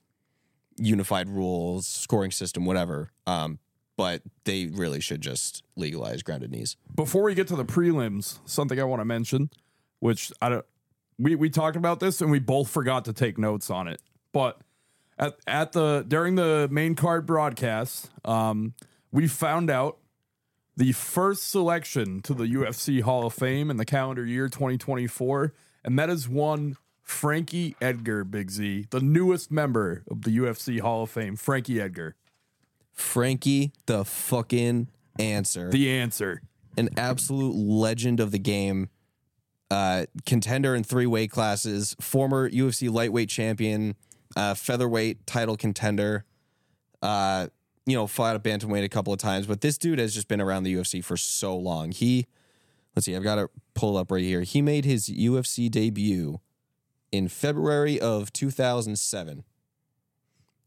unified 0.76 1.28
rules 1.28 1.86
scoring 1.86 2.30
system 2.30 2.64
whatever 2.64 3.10
um 3.26 3.58
but 3.98 4.22
they 4.44 4.66
really 4.66 5.00
should 5.00 5.20
just 5.20 5.64
legalize 5.76 6.22
grounded 6.22 6.52
knees 6.52 6.76
Before 6.94 7.24
we 7.24 7.34
get 7.34 7.48
to 7.48 7.56
the 7.56 7.64
prelims, 7.64 8.38
something 8.46 8.80
I 8.80 8.84
want 8.84 9.00
to 9.00 9.04
mention, 9.04 9.50
which 9.98 10.32
I 10.40 10.48
don't. 10.48 10.64
We 11.18 11.34
we 11.34 11.50
talked 11.50 11.76
about 11.76 11.98
this 11.98 12.20
and 12.20 12.30
we 12.30 12.38
both 12.38 12.70
forgot 12.70 13.04
to 13.06 13.12
take 13.12 13.36
notes 13.36 13.68
on 13.70 13.88
it, 13.88 14.00
but. 14.32 14.60
At, 15.20 15.34
at 15.48 15.72
the 15.72 16.04
during 16.06 16.36
the 16.36 16.68
main 16.70 16.94
card 16.94 17.26
broadcast, 17.26 18.08
um, 18.24 18.74
we 19.10 19.26
found 19.26 19.68
out 19.68 19.98
the 20.76 20.92
first 20.92 21.50
selection 21.50 22.20
to 22.22 22.34
the 22.34 22.44
UFC 22.44 23.02
Hall 23.02 23.26
of 23.26 23.34
Fame 23.34 23.68
in 23.68 23.78
the 23.78 23.84
calendar 23.84 24.24
year 24.24 24.48
2024, 24.48 25.52
and 25.84 25.98
that 25.98 26.08
is 26.08 26.28
one 26.28 26.76
Frankie 27.08 27.74
Edgar, 27.80 28.22
Big 28.22 28.50
Z, 28.50 28.86
the 28.90 29.00
newest 29.00 29.50
member 29.50 30.04
of 30.10 30.22
the 30.22 30.38
UFC 30.38 30.78
Hall 30.78 31.04
of 31.04 31.10
Fame. 31.10 31.36
Frankie 31.36 31.80
Edgar, 31.80 32.14
Frankie, 32.92 33.72
the 33.86 34.04
fucking 34.04 34.88
answer. 35.18 35.70
the 35.70 35.90
answer. 35.90 36.42
an 36.76 36.90
absolute 36.98 37.56
legend 37.56 38.20
of 38.20 38.30
the 38.30 38.38
game, 38.38 38.90
uh, 39.70 40.04
contender 40.26 40.74
in 40.74 40.84
three 40.84 41.06
weight 41.06 41.30
classes, 41.30 41.96
former 41.98 42.48
UFC 42.50 42.92
lightweight 42.92 43.30
champion, 43.30 43.96
uh, 44.36 44.52
featherweight 44.54 45.26
title 45.26 45.56
contender. 45.56 46.26
Uh, 47.00 47.48
you 47.86 47.96
know, 47.96 48.06
fought 48.06 48.36
a 48.36 48.38
bantamweight 48.38 48.84
a 48.84 48.88
couple 48.88 49.14
of 49.14 49.18
times, 49.18 49.46
but 49.46 49.62
this 49.62 49.78
dude 49.78 49.98
has 49.98 50.14
just 50.14 50.28
been 50.28 50.42
around 50.42 50.64
the 50.64 50.74
UFC 50.74 51.02
for 51.02 51.16
so 51.16 51.56
long. 51.56 51.90
He, 51.90 52.26
let's 52.94 53.06
see, 53.06 53.16
I've 53.16 53.22
got 53.22 53.38
it 53.38 53.50
pulled 53.72 53.96
up 53.96 54.12
right 54.12 54.22
here. 54.22 54.42
He 54.42 54.60
made 54.60 54.84
his 54.84 55.08
UFC 55.08 55.70
debut 55.70 56.40
in 57.12 57.28
February 57.28 58.00
of 58.00 58.32
2007. 58.32 59.44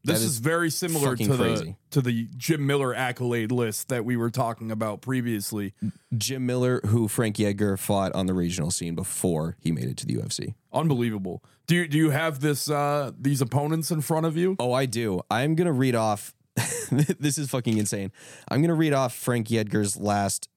This 0.04 0.18
is, 0.18 0.24
is 0.24 0.38
very 0.38 0.70
similar 0.70 1.14
to 1.14 1.28
the 1.28 1.36
crazy. 1.36 1.76
to 1.90 2.00
the 2.00 2.28
Jim 2.36 2.66
Miller 2.66 2.92
accolade 2.92 3.52
list 3.52 3.88
that 3.88 4.04
we 4.04 4.16
were 4.16 4.30
talking 4.30 4.72
about 4.72 5.00
previously. 5.00 5.74
Jim 6.16 6.44
Miller, 6.44 6.80
who 6.86 7.06
Frank 7.06 7.38
Edgar 7.38 7.76
fought 7.76 8.12
on 8.12 8.26
the 8.26 8.34
regional 8.34 8.72
scene 8.72 8.96
before 8.96 9.56
he 9.60 9.70
made 9.70 9.84
it 9.84 9.96
to 9.98 10.06
the 10.06 10.16
UFC. 10.16 10.54
Unbelievable. 10.72 11.44
Do 11.68 11.76
you 11.76 11.88
do 11.88 11.96
you 11.96 12.10
have 12.10 12.40
this 12.40 12.68
uh 12.68 13.12
these 13.18 13.40
opponents 13.40 13.92
in 13.92 14.00
front 14.00 14.26
of 14.26 14.36
you? 14.36 14.56
Oh, 14.58 14.72
I 14.72 14.86
do. 14.86 15.20
I'm 15.30 15.54
gonna 15.54 15.72
read 15.72 15.94
off. 15.94 16.34
this 16.90 17.38
is 17.38 17.48
fucking 17.50 17.78
insane. 17.78 18.10
I'm 18.48 18.60
gonna 18.60 18.74
read 18.74 18.92
off 18.92 19.14
Frank 19.14 19.52
Edgar's 19.52 19.96
last 19.96 20.48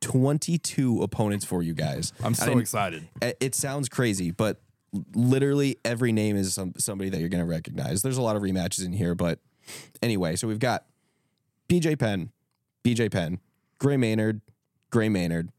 22 0.00 1.02
opponents 1.02 1.44
for 1.44 1.62
you 1.62 1.74
guys. 1.74 2.12
I'm 2.22 2.34
so 2.34 2.58
excited. 2.58 3.08
It, 3.20 3.36
it 3.40 3.54
sounds 3.54 3.88
crazy, 3.88 4.30
but 4.30 4.60
literally 5.14 5.78
every 5.84 6.12
name 6.12 6.36
is 6.36 6.54
some, 6.54 6.72
somebody 6.78 7.10
that 7.10 7.20
you're 7.20 7.28
gonna 7.28 7.46
recognize. 7.46 8.02
There's 8.02 8.18
a 8.18 8.22
lot 8.22 8.36
of 8.36 8.42
rematches 8.42 8.84
in 8.84 8.92
here, 8.92 9.14
but 9.14 9.38
anyway, 10.02 10.36
so 10.36 10.46
we've 10.48 10.58
got 10.58 10.84
BJ 11.68 11.98
Penn, 11.98 12.30
BJ 12.84 13.10
Penn, 13.10 13.40
Gray 13.78 13.96
Maynard, 13.96 14.40
Gray 14.90 15.08
Maynard, 15.08 15.50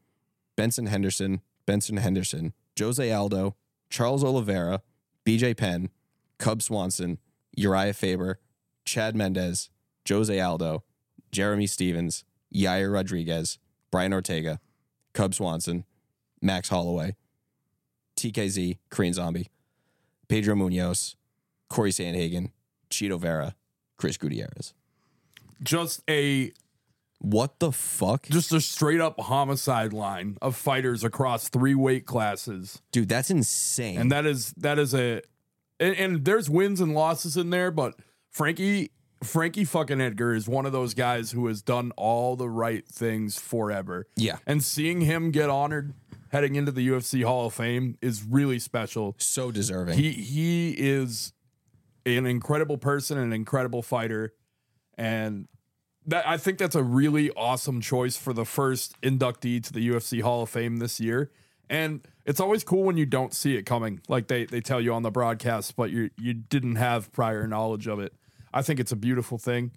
Benson 0.56 0.86
Henderson, 0.86 1.40
Benson 1.66 1.96
Henderson, 1.96 2.52
Jose 2.78 3.12
Aldo, 3.12 3.56
Charles 3.90 4.24
Oliveira, 4.24 4.82
BJ 5.24 5.56
Penn, 5.56 5.88
Cub 6.38 6.62
Swanson, 6.62 7.18
Urijah 7.58 7.94
Faber, 7.94 8.40
Chad 8.84 9.16
Mendes, 9.16 9.70
Jose 10.08 10.38
Aldo, 10.38 10.84
Jeremy 11.32 11.66
Stephens, 11.66 12.24
Yair 12.54 12.92
Rodriguez, 12.92 13.58
Brian 13.90 14.12
Ortega, 14.12 14.60
Cub 15.12 15.34
Swanson, 15.34 15.84
Max 16.40 16.68
Holloway, 16.68 17.16
TKZ, 18.32 18.78
Korean 18.90 19.12
Zombie, 19.14 19.50
Pedro 20.28 20.54
Munhoz, 20.54 21.14
Corey 21.68 21.90
Sandhagen, 21.90 22.50
Chito 22.90 23.18
Vera, 23.18 23.54
Chris 23.96 24.16
Gutierrez. 24.16 24.72
Just 25.62 26.02
a 26.08 26.52
What 27.20 27.58
the 27.58 27.72
fuck? 27.72 28.26
just 28.26 28.52
a 28.52 28.60
straight 28.60 29.00
up 29.00 29.18
homicide 29.20 29.92
line 29.92 30.36
of 30.42 30.56
fighters 30.56 31.04
across 31.04 31.48
three 31.48 31.74
weight 31.74 32.06
classes. 32.06 32.82
Dude, 32.92 33.08
that's 33.08 33.30
insane. 33.30 33.98
And 33.98 34.12
that 34.12 34.26
is 34.26 34.52
that 34.56 34.78
is 34.78 34.94
a 34.94 35.22
and, 35.80 35.94
and 35.96 36.24
there's 36.24 36.48
wins 36.48 36.80
and 36.80 36.94
losses 36.94 37.36
in 37.36 37.50
there, 37.50 37.70
but 37.70 37.94
Frankie 38.30 38.90
Frankie 39.22 39.64
fucking 39.64 40.00
Edgar 40.02 40.34
is 40.34 40.46
one 40.48 40.66
of 40.66 40.72
those 40.72 40.92
guys 40.92 41.30
who 41.30 41.46
has 41.46 41.62
done 41.62 41.92
all 41.96 42.36
the 42.36 42.48
right 42.48 42.86
things 42.86 43.38
forever. 43.38 44.06
Yeah. 44.16 44.36
And 44.46 44.62
seeing 44.62 45.00
him 45.00 45.30
get 45.30 45.48
honored 45.48 45.94
heading 46.34 46.56
into 46.56 46.72
the 46.72 46.88
UFC 46.88 47.22
Hall 47.22 47.46
of 47.46 47.54
Fame 47.54 47.96
is 48.02 48.24
really 48.24 48.58
special. 48.58 49.14
so 49.18 49.52
deserving. 49.52 49.96
He 49.96 50.10
he 50.10 50.72
is 50.72 51.32
an 52.04 52.26
incredible 52.26 52.76
person, 52.76 53.16
an 53.18 53.32
incredible 53.32 53.82
fighter, 53.82 54.34
and 54.98 55.46
that 56.06 56.26
I 56.26 56.36
think 56.36 56.58
that's 56.58 56.74
a 56.74 56.82
really 56.82 57.30
awesome 57.30 57.80
choice 57.80 58.16
for 58.16 58.32
the 58.32 58.44
first 58.44 59.00
inductee 59.00 59.62
to 59.62 59.72
the 59.72 59.88
UFC 59.88 60.22
Hall 60.22 60.42
of 60.42 60.50
Fame 60.50 60.78
this 60.78 60.98
year. 60.98 61.30
And 61.70 62.06
it's 62.26 62.40
always 62.40 62.64
cool 62.64 62.82
when 62.82 62.96
you 62.96 63.06
don't 63.06 63.32
see 63.32 63.56
it 63.56 63.62
coming, 63.62 64.00
like 64.08 64.26
they 64.26 64.44
they 64.44 64.60
tell 64.60 64.80
you 64.80 64.92
on 64.92 65.02
the 65.02 65.12
broadcast, 65.12 65.76
but 65.76 65.90
you 65.90 66.10
you 66.18 66.34
didn't 66.34 66.76
have 66.76 67.12
prior 67.12 67.46
knowledge 67.46 67.86
of 67.86 68.00
it. 68.00 68.12
I 68.52 68.62
think 68.62 68.80
it's 68.80 68.92
a 68.92 68.96
beautiful 68.96 69.38
thing. 69.38 69.70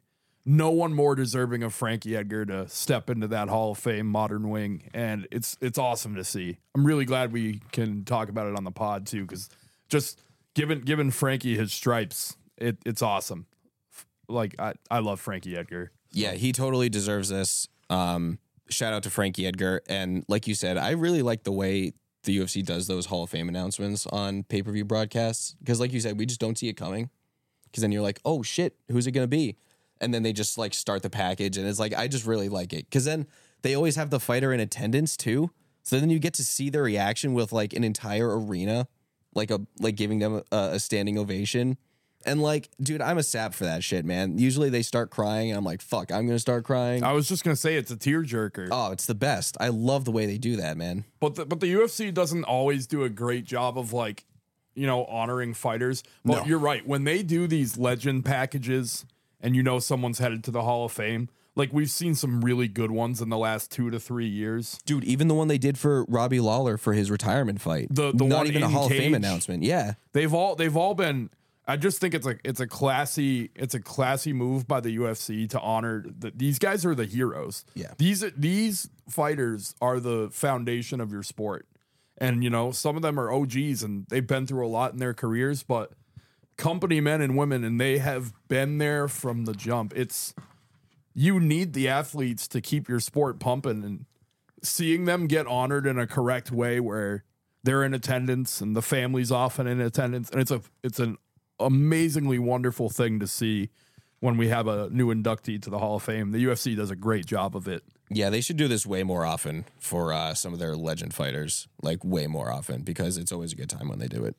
No 0.49 0.71
one 0.71 0.93
more 0.93 1.13
deserving 1.13 1.61
of 1.61 1.73
Frankie 1.73 2.15
Edgar 2.15 2.45
to 2.45 2.69
step 2.69 3.09
into 3.09 3.27
that 3.27 3.49
Hall 3.49 3.71
of 3.71 3.77
Fame 3.77 4.07
modern 4.07 4.49
wing, 4.49 4.89
and 4.93 5.27
it's 5.29 5.57
it's 5.59 5.77
awesome 5.77 6.15
to 6.15 6.23
see. 6.23 6.57
I'm 6.73 6.85
really 6.85 7.03
glad 7.03 7.33
we 7.33 7.61
can 7.73 8.05
talk 8.05 8.29
about 8.29 8.47
it 8.47 8.55
on 8.55 8.63
the 8.63 8.71
pod 8.71 9.05
too, 9.05 9.23
because 9.23 9.49
just 9.89 10.21
given 10.53 10.81
given 10.81 11.11
Frankie 11.11 11.57
his 11.57 11.73
stripes, 11.73 12.37
it, 12.57 12.77
it's 12.85 13.01
awesome. 13.01 13.45
Like 14.29 14.55
I, 14.57 14.75
I 14.89 14.99
love 14.99 15.19
Frankie 15.19 15.57
Edgar. 15.57 15.91
Yeah, 16.11 16.31
he 16.31 16.53
totally 16.53 16.87
deserves 16.87 17.27
this. 17.27 17.67
Um, 17.89 18.39
shout 18.69 18.93
out 18.93 19.03
to 19.03 19.09
Frankie 19.09 19.45
Edgar. 19.45 19.81
And 19.87 20.25
like 20.27 20.47
you 20.47 20.55
said, 20.55 20.77
I 20.77 20.91
really 20.91 21.21
like 21.21 21.43
the 21.43 21.51
way 21.51 21.93
the 22.23 22.37
UFC 22.37 22.65
does 22.65 22.87
those 22.87 23.07
Hall 23.07 23.23
of 23.23 23.29
Fame 23.29 23.49
announcements 23.49 24.05
on 24.07 24.43
pay 24.43 24.61
per 24.61 24.71
view 24.71 24.85
broadcasts. 24.85 25.55
Because, 25.59 25.79
like 25.79 25.93
you 25.93 25.99
said, 25.99 26.17
we 26.17 26.25
just 26.25 26.39
don't 26.39 26.57
see 26.57 26.69
it 26.69 26.73
coming. 26.73 27.09
Because 27.65 27.81
then 27.81 27.91
you're 27.91 28.01
like, 28.01 28.19
oh 28.23 28.43
shit, 28.43 28.75
who's 28.89 29.07
it 29.07 29.13
to 29.13 29.27
be? 29.27 29.57
And 30.01 30.13
then 30.13 30.23
they 30.23 30.33
just 30.33 30.57
like 30.57 30.73
start 30.73 31.01
the 31.03 31.09
package. 31.09 31.57
And 31.57 31.67
it's 31.67 31.79
like, 31.79 31.93
I 31.93 32.07
just 32.07 32.25
really 32.25 32.49
like 32.49 32.73
it. 32.73 32.85
Because 32.89 33.05
then 33.05 33.27
they 33.61 33.73
always 33.75 33.95
have 33.95 34.09
the 34.09 34.19
fighter 34.19 34.53
in 34.53 34.59
attendance 34.59 35.17
too. 35.17 35.51
So 35.83 35.99
then 35.99 36.09
you 36.09 36.19
get 36.19 36.33
to 36.35 36.43
see 36.43 36.69
their 36.69 36.83
reaction 36.83 37.33
with 37.33 37.51
like 37.53 37.73
an 37.73 37.83
entire 37.83 38.37
arena, 38.39 38.87
like 39.33 39.49
a 39.51 39.61
like 39.79 39.95
giving 39.95 40.19
them 40.19 40.41
a, 40.51 40.57
a 40.73 40.79
standing 40.79 41.17
ovation. 41.17 41.77
And 42.25 42.41
like, 42.41 42.69
dude, 42.81 42.99
I'm 43.01 43.17
a 43.17 43.23
sap 43.23 43.53
for 43.53 43.63
that 43.63 43.83
shit, 43.85 44.03
man. 44.03 44.37
Usually 44.37 44.69
they 44.69 44.81
start 44.81 45.11
crying, 45.11 45.49
and 45.49 45.57
I'm 45.57 45.63
like, 45.63 45.81
fuck, 45.81 46.11
I'm 46.11 46.25
gonna 46.27 46.39
start 46.39 46.65
crying. 46.65 47.03
I 47.03 47.13
was 47.13 47.29
just 47.29 47.43
gonna 47.45 47.55
say 47.55 47.75
it's 47.75 47.91
a 47.91 47.95
tearjerker, 47.95 48.67
Oh, 48.71 48.91
it's 48.91 49.05
the 49.05 49.15
best. 49.15 49.55
I 49.61 49.69
love 49.69 50.03
the 50.03 50.11
way 50.11 50.25
they 50.25 50.37
do 50.37 50.57
that, 50.57 50.75
man. 50.75 51.05
but 51.21 51.35
the, 51.35 51.45
but 51.45 51.61
the 51.61 51.73
UFC 51.73 52.13
doesn't 52.13 52.43
always 52.43 52.85
do 52.85 53.03
a 53.03 53.09
great 53.09 53.45
job 53.45 53.77
of 53.77 53.93
like, 53.93 54.25
you 54.75 54.85
know, 54.87 55.05
honoring 55.05 55.53
fighters. 55.53 56.03
But 56.25 56.39
No. 56.41 56.45
you're 56.45 56.59
right 56.59 56.85
when 56.85 57.05
they 57.05 57.23
do 57.23 57.47
these 57.47 57.77
legend 57.77 58.25
packages, 58.25 59.05
and 59.41 59.55
you 59.55 59.63
know 59.63 59.79
someone's 59.79 60.19
headed 60.19 60.43
to 60.45 60.51
the 60.51 60.63
Hall 60.63 60.85
of 60.85 60.91
Fame. 60.91 61.29
Like 61.55 61.73
we've 61.73 61.89
seen 61.89 62.13
some 62.13 62.41
really 62.41 62.67
good 62.67 62.91
ones 62.91 63.19
in 63.19 63.29
the 63.29 63.37
last 63.37 63.71
two 63.71 63.89
to 63.89 63.99
three 63.99 64.27
years. 64.27 64.77
Dude, 64.85 65.03
even 65.03 65.27
the 65.27 65.33
one 65.33 65.47
they 65.47 65.57
did 65.57 65.77
for 65.77 66.05
Robbie 66.07 66.39
Lawler 66.39 66.77
for 66.77 66.93
his 66.93 67.09
retirement 67.09 67.59
fight. 67.61 67.87
The- 67.89 68.11
the 68.11 68.25
not 68.25 68.37
one 68.39 68.47
even 68.47 68.61
a 68.63 68.69
Hall 68.69 68.85
of 68.85 68.91
Fame 68.91 69.15
announcement. 69.15 69.63
Yeah. 69.63 69.93
They've 70.13 70.33
all 70.33 70.55
they've 70.55 70.77
all 70.77 70.93
been. 70.93 71.31
I 71.69 71.75
just 71.75 71.99
think 71.99 72.13
it's 72.13 72.25
a 72.27 72.35
it's 72.45 72.59
a 72.61 72.67
classy 72.67 73.49
it's 73.55 73.73
a 73.73 73.79
classy 73.81 74.33
move 74.33 74.67
by 74.67 74.79
the 74.79 74.95
UFC 74.97 75.49
to 75.49 75.59
honor 75.59 76.05
that 76.19 76.37
these 76.37 76.59
guys 76.59 76.85
are 76.85 76.93
the 76.95 77.05
heroes. 77.05 77.65
Yeah. 77.73 77.91
these 77.97 78.23
these 78.37 78.89
fighters 79.09 79.73
are 79.81 79.99
the 79.99 80.29
foundation 80.31 81.01
of 81.01 81.11
your 81.11 81.23
sport, 81.23 81.67
and 82.19 82.43
you 82.43 82.49
know 82.49 82.71
some 82.71 82.95
of 82.95 83.01
them 83.01 83.19
are 83.19 83.31
OGs 83.31 83.81
and 83.83 84.05
they've 84.09 84.25
been 84.27 84.45
through 84.47 84.65
a 84.65 84.69
lot 84.69 84.93
in 84.93 84.99
their 84.99 85.13
careers, 85.15 85.63
but 85.63 85.91
company 86.57 86.99
men 86.99 87.21
and 87.21 87.37
women 87.37 87.63
and 87.63 87.79
they 87.79 87.99
have 87.99 88.33
been 88.47 88.77
there 88.77 89.07
from 89.07 89.45
the 89.45 89.53
jump. 89.53 89.93
It's 89.95 90.33
you 91.13 91.39
need 91.39 91.73
the 91.73 91.87
athletes 91.87 92.47
to 92.49 92.61
keep 92.61 92.89
your 92.89 92.99
sport 92.99 93.39
pumping 93.39 93.83
and 93.83 94.05
seeing 94.63 95.05
them 95.05 95.27
get 95.27 95.47
honored 95.47 95.85
in 95.85 95.97
a 95.97 96.07
correct 96.07 96.51
way 96.51 96.79
where 96.79 97.23
they're 97.63 97.83
in 97.83 97.93
attendance 97.93 98.61
and 98.61 98.75
the 98.75 98.81
family's 98.81 99.31
often 99.31 99.67
in 99.67 99.79
attendance 99.79 100.29
and 100.29 100.41
it's 100.41 100.51
a 100.51 100.61
it's 100.83 100.99
an 100.99 101.17
amazingly 101.59 102.39
wonderful 102.39 102.89
thing 102.89 103.19
to 103.19 103.27
see 103.27 103.69
when 104.19 104.37
we 104.37 104.47
have 104.47 104.67
a 104.67 104.89
new 104.89 105.13
inductee 105.13 105.61
to 105.61 105.69
the 105.69 105.77
Hall 105.77 105.95
of 105.95 106.03
Fame. 106.03 106.31
The 106.31 106.43
UFC 106.43 106.75
does 106.75 106.89
a 106.89 106.95
great 106.95 107.25
job 107.25 107.55
of 107.55 107.67
it. 107.67 107.83
Yeah, 108.09 108.29
they 108.29 108.41
should 108.41 108.57
do 108.57 108.67
this 108.67 108.85
way 108.85 109.03
more 109.03 109.25
often 109.25 109.65
for 109.79 110.13
uh, 110.13 110.33
some 110.33 110.53
of 110.53 110.59
their 110.59 110.75
legend 110.75 111.13
fighters. 111.13 111.67
Like 111.81 112.03
way 112.03 112.25
more 112.27 112.51
often 112.51 112.81
because 112.81 113.17
it's 113.17 113.31
always 113.31 113.53
a 113.53 113.55
good 113.55 113.69
time 113.69 113.89
when 113.89 113.99
they 113.99 114.07
do 114.07 114.25
it. 114.25 114.35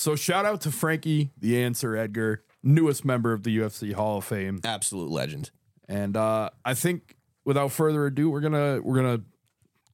So 0.00 0.16
shout 0.16 0.46
out 0.46 0.62
to 0.62 0.70
Frankie, 0.72 1.30
the 1.38 1.62
answer 1.62 1.94
Edgar, 1.94 2.42
newest 2.62 3.04
member 3.04 3.34
of 3.34 3.42
the 3.42 3.58
UFC 3.58 3.92
Hall 3.92 4.16
of 4.16 4.24
Fame. 4.24 4.58
Absolute 4.64 5.10
legend. 5.10 5.50
And 5.90 6.16
uh, 6.16 6.48
I 6.64 6.72
think 6.72 7.16
without 7.44 7.70
further 7.70 8.06
ado, 8.06 8.30
we're 8.30 8.40
gonna 8.40 8.80
we're 8.82 8.96
gonna 8.96 9.20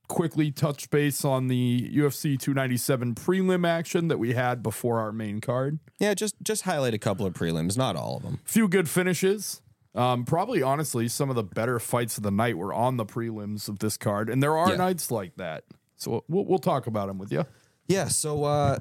quickly 0.07 0.53
touch 0.53 0.89
base 0.91 1.25
on 1.25 1.49
the 1.49 1.91
UFC 1.93 2.39
297 2.39 3.17
prelim 3.17 3.67
action 3.67 4.07
that 4.07 4.19
we 4.19 4.35
had 4.35 4.63
before 4.63 5.01
our 5.01 5.11
main 5.11 5.41
card. 5.41 5.81
Yeah, 5.99 6.15
just 6.15 6.37
just 6.41 6.63
highlight 6.63 6.95
a 6.95 6.99
couple 6.99 7.27
of 7.27 7.35
prelims, 7.35 7.77
not 7.77 7.97
all 7.97 8.19
of 8.19 8.23
them. 8.23 8.39
few 8.45 8.69
good 8.69 8.89
finishes. 8.89 9.61
Um, 9.97 10.25
probably 10.25 10.63
honestly, 10.63 11.09
some 11.09 11.31
of 11.31 11.35
the 11.37 11.43
better 11.43 11.81
fights 11.81 12.17
of 12.17 12.23
the 12.23 12.31
night 12.31 12.57
were 12.57 12.73
on 12.73 12.97
the 12.97 13.05
prelims 13.07 13.69
of 13.69 13.81
this 13.81 13.97
card, 13.97 14.31
and 14.31 14.41
there 14.41 14.57
are 14.57 14.71
Yeah. 14.71 14.77
nights 14.77 15.11
like 15.11 15.35
that. 15.37 15.65
So 15.97 16.23
we'll 16.29 16.45
we'll 16.45 16.61
talk 16.61 16.87
about 16.87 17.09
them 17.09 17.19
with 17.19 17.33
you. 17.33 17.45
Yeah, 17.89 18.07
so 18.09 18.45
uh, 18.45 18.79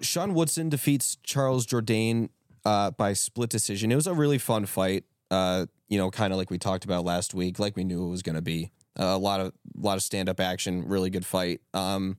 Sean 0.00 0.34
Woodson 0.34 0.68
defeats 0.68 1.16
Charles 1.22 1.66
Jourdain 1.66 2.28
uh, 2.64 2.90
by 2.92 3.12
split 3.12 3.50
decision. 3.50 3.92
It 3.92 3.96
was 3.96 4.06
a 4.06 4.14
really 4.14 4.38
fun 4.38 4.66
fight. 4.66 5.04
Uh, 5.30 5.66
you 5.88 5.98
know, 5.98 6.10
kind 6.10 6.32
of 6.32 6.38
like 6.38 6.50
we 6.50 6.58
talked 6.58 6.84
about 6.84 7.04
last 7.04 7.34
week, 7.34 7.58
like 7.58 7.76
we 7.76 7.84
knew 7.84 8.06
it 8.06 8.10
was 8.10 8.22
going 8.22 8.36
to 8.36 8.42
be. 8.42 8.70
Uh, 8.98 9.06
a 9.06 9.18
lot 9.18 9.40
of 9.40 9.48
a 9.48 9.80
lot 9.80 9.96
of 9.96 10.02
stand 10.02 10.28
up 10.28 10.38
action, 10.38 10.86
really 10.86 11.10
good 11.10 11.26
fight. 11.26 11.60
Um, 11.72 12.18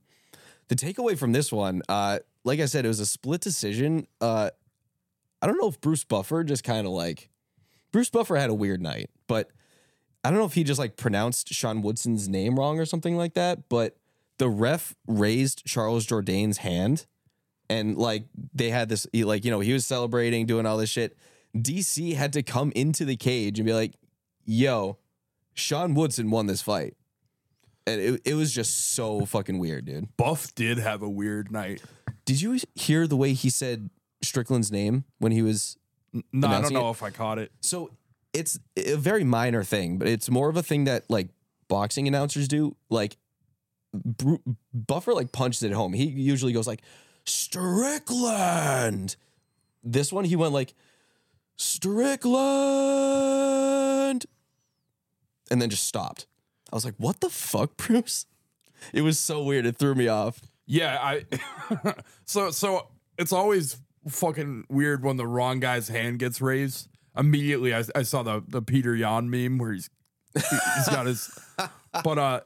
the 0.68 0.74
takeaway 0.74 1.16
from 1.16 1.32
this 1.32 1.50
one, 1.50 1.82
uh, 1.88 2.18
like 2.44 2.60
I 2.60 2.66
said, 2.66 2.84
it 2.84 2.88
was 2.88 3.00
a 3.00 3.06
split 3.06 3.40
decision. 3.40 4.06
Uh, 4.20 4.50
I 5.40 5.46
don't 5.46 5.58
know 5.58 5.68
if 5.68 5.80
Bruce 5.80 6.04
Buffer 6.04 6.44
just 6.44 6.64
kind 6.64 6.86
of 6.86 6.92
like 6.92 7.30
Bruce 7.92 8.10
Buffer 8.10 8.36
had 8.36 8.50
a 8.50 8.54
weird 8.54 8.82
night, 8.82 9.10
but 9.26 9.50
I 10.22 10.30
don't 10.30 10.38
know 10.38 10.44
if 10.44 10.54
he 10.54 10.64
just 10.64 10.78
like 10.78 10.96
pronounced 10.96 11.48
Sean 11.54 11.82
Woodson's 11.82 12.28
name 12.28 12.58
wrong 12.58 12.78
or 12.78 12.84
something 12.84 13.16
like 13.16 13.34
that. 13.34 13.68
But 13.68 13.96
the 14.38 14.48
ref 14.48 14.94
raised 15.06 15.64
Charles 15.64 16.06
Jourdain's 16.06 16.58
hand, 16.58 17.06
and 17.68 17.96
like 17.96 18.24
they 18.54 18.70
had 18.70 18.88
this, 18.88 19.06
like 19.14 19.44
you 19.44 19.50
know, 19.50 19.60
he 19.60 19.72
was 19.72 19.86
celebrating, 19.86 20.46
doing 20.46 20.66
all 20.66 20.76
this 20.76 20.90
shit. 20.90 21.16
DC 21.56 22.14
had 22.14 22.32
to 22.34 22.42
come 22.42 22.72
into 22.74 23.04
the 23.04 23.16
cage 23.16 23.58
and 23.58 23.66
be 23.66 23.72
like, 23.72 23.94
"Yo, 24.44 24.98
Sean 25.54 25.94
Woodson 25.94 26.30
won 26.30 26.46
this 26.46 26.62
fight." 26.62 26.94
And 27.86 28.00
it, 28.00 28.20
it 28.24 28.34
was 28.34 28.52
just 28.52 28.94
so 28.94 29.24
fucking 29.24 29.58
weird, 29.58 29.84
dude. 29.84 30.16
Buff 30.16 30.54
did 30.54 30.78
have 30.78 31.02
a 31.02 31.08
weird 31.08 31.52
night. 31.52 31.82
Did 32.24 32.40
you 32.40 32.58
hear 32.74 33.06
the 33.06 33.16
way 33.16 33.32
he 33.32 33.48
said 33.48 33.90
Strickland's 34.22 34.72
name 34.72 35.04
when 35.18 35.30
he 35.30 35.40
was 35.42 35.76
No, 36.32 36.48
I 36.48 36.60
don't 36.60 36.72
know 36.72 36.88
it? 36.88 36.92
if 36.92 37.02
I 37.04 37.10
caught 37.10 37.38
it. 37.38 37.52
So 37.60 37.90
it's 38.32 38.58
a 38.76 38.96
very 38.96 39.22
minor 39.22 39.62
thing, 39.62 39.98
but 39.98 40.08
it's 40.08 40.28
more 40.28 40.48
of 40.48 40.56
a 40.56 40.62
thing 40.62 40.84
that 40.84 41.08
like 41.08 41.28
boxing 41.68 42.08
announcers 42.08 42.48
do. 42.48 42.76
Like 42.90 43.16
Buffer 44.74 45.14
like 45.14 45.32
punches 45.32 45.62
it 45.62 45.72
home. 45.72 45.92
He 45.92 46.04
usually 46.06 46.52
goes 46.52 46.66
like 46.66 46.82
Strickland. 47.26 49.16
This 49.82 50.12
one 50.12 50.24
he 50.24 50.36
went 50.36 50.52
like 50.52 50.74
Strickland, 51.56 52.26
and 55.50 55.60
then 55.62 55.70
just 55.70 55.84
stopped. 55.84 56.26
I 56.72 56.76
was 56.76 56.84
like, 56.84 56.94
"What 56.98 57.20
the 57.20 57.30
fuck, 57.30 57.76
Bruce?" 57.76 58.26
It 58.92 59.02
was 59.02 59.18
so 59.18 59.42
weird. 59.42 59.66
It 59.66 59.76
threw 59.76 59.94
me 59.94 60.08
off. 60.08 60.40
Yeah, 60.66 60.98
I 61.00 61.24
so 62.24 62.50
so 62.50 62.88
it's 63.18 63.32
always 63.32 63.78
fucking 64.08 64.64
weird 64.68 65.02
when 65.02 65.16
the 65.16 65.26
wrong 65.26 65.60
guy's 65.60 65.88
hand 65.88 66.18
gets 66.18 66.40
raised. 66.40 66.88
Immediately, 67.16 67.74
I, 67.74 67.84
I 67.94 68.02
saw 68.02 68.22
the 68.22 68.42
the 68.46 68.62
Petr 68.62 68.98
Yan 68.98 69.30
meme 69.30 69.58
where 69.58 69.72
he's 69.72 69.88
he's 70.34 70.88
got 70.88 71.06
his, 71.06 71.30
but 72.04 72.18
uh, 72.18 72.40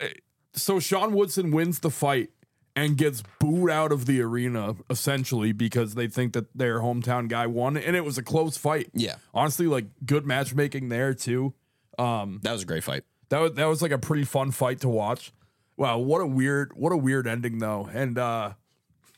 eh, 0.00 0.08
so 0.52 0.78
Sean 0.78 1.14
Woodson 1.14 1.50
wins 1.50 1.78
the 1.78 1.90
fight 1.90 2.30
and 2.76 2.96
gets 2.96 3.22
booed 3.38 3.70
out 3.70 3.92
of 3.92 4.06
the 4.06 4.20
arena 4.20 4.76
essentially 4.88 5.52
because 5.52 5.94
they 5.94 6.06
think 6.06 6.32
that 6.34 6.46
their 6.56 6.80
hometown 6.80 7.28
guy 7.28 7.46
won, 7.46 7.76
and 7.76 7.96
it 7.96 8.04
was 8.04 8.16
a 8.18 8.22
close 8.22 8.56
fight. 8.56 8.88
Yeah. 8.94 9.16
honestly, 9.34 9.66
like 9.66 9.86
good 10.04 10.26
matchmaking 10.26 10.88
there 10.88 11.14
too. 11.14 11.54
Um 11.98 12.40
That 12.42 12.52
was 12.52 12.62
a 12.62 12.66
great 12.66 12.84
fight. 12.84 13.04
That 13.28 13.40
was 13.40 13.52
that 13.54 13.66
was 13.66 13.82
like 13.82 13.92
a 13.92 13.98
pretty 13.98 14.24
fun 14.24 14.50
fight 14.50 14.80
to 14.80 14.88
watch. 14.88 15.32
Wow, 15.76 15.98
what 15.98 16.20
a 16.20 16.26
weird 16.26 16.72
what 16.74 16.92
a 16.92 16.96
weird 16.96 17.26
ending 17.26 17.58
though. 17.58 17.88
And 17.92 18.18
uh 18.18 18.52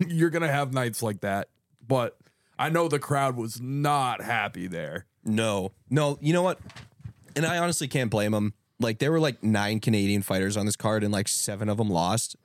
you're 0.09 0.31
going 0.31 0.43
to 0.43 0.51
have 0.51 0.73
nights 0.73 1.03
like 1.03 1.21
that. 1.21 1.49
But 1.87 2.17
I 2.59 2.69
know 2.71 2.89
the 2.89 2.99
crowd 2.99 3.37
was 3.37 3.61
not 3.61 4.23
happy 4.23 4.67
there. 4.67 5.07
No, 5.25 5.73
no. 5.91 6.19
You 6.21 6.33
know 6.33 6.43
what? 6.43 6.59
And 7.37 7.45
I 7.47 7.59
honestly 7.59 7.89
can't 7.89 8.11
blame 8.11 8.33
them. 8.33 8.55
Like 8.81 8.99
there 8.99 9.13
were 9.13 9.21
like 9.21 9.43
nine 9.43 9.81
Canadian 9.81 10.23
fighters 10.23 10.57
on 10.57 10.67
this 10.67 10.77
card, 10.77 11.05
and 11.05 11.13
like 11.13 11.29
seven 11.29 11.69
of 11.69 11.77
them 11.77 11.89
lost. 11.89 12.37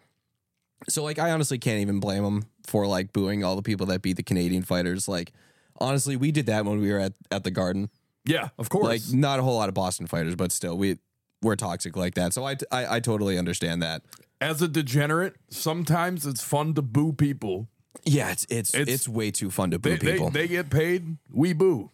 So 0.89 1.03
like 1.03 1.19
I 1.19 1.31
honestly 1.31 1.57
can't 1.57 1.79
even 1.81 1.99
blame 1.99 2.23
them 2.23 2.45
for 2.65 2.87
like 2.87 3.13
booing 3.13 3.43
all 3.43 3.55
the 3.55 3.61
people 3.61 3.85
that 3.87 4.01
beat 4.01 4.17
the 4.17 4.23
Canadian 4.23 4.61
fighters. 4.63 5.07
Like 5.07 5.33
honestly, 5.79 6.15
we 6.15 6.31
did 6.31 6.45
that 6.47 6.65
when 6.65 6.79
we 6.79 6.91
were 6.91 6.99
at 6.99 7.13
at 7.31 7.43
the 7.43 7.51
Garden. 7.51 7.89
Yeah, 8.25 8.49
of 8.57 8.69
course. 8.69 8.85
Like 8.85 9.01
not 9.17 9.39
a 9.39 9.43
whole 9.43 9.55
lot 9.55 9.69
of 9.69 9.75
Boston 9.75 10.05
fighters, 10.07 10.35
but 10.35 10.51
still 10.51 10.77
we 10.77 10.97
we're 11.41 11.55
toxic 11.55 11.95
like 11.95 12.15
that. 12.15 12.33
So 12.33 12.45
I 12.45 12.55
I, 12.71 12.95
I 12.97 12.99
totally 12.99 13.37
understand 13.37 13.81
that. 13.81 14.01
As 14.39 14.61
a 14.61 14.67
degenerate, 14.67 15.35
sometimes 15.49 16.25
it's 16.27 16.43
fun 16.43 16.73
to 16.75 16.81
boo 16.81 17.11
people. 17.13 17.67
Yeah, 18.03 18.31
it's 18.31 18.45
it's 18.49 18.73
it's, 18.75 18.89
It's- 18.89 19.07
way 19.07 19.31
too 19.31 19.49
fun 19.49 19.71
to 19.71 19.79
boo 19.79 19.91
They, 19.91 19.95
they, 19.97 20.11
people. 20.13 20.29
they 20.29 20.47
get 20.47 20.69
paid, 20.69 21.17
we 21.31 21.53
boo. 21.53 21.89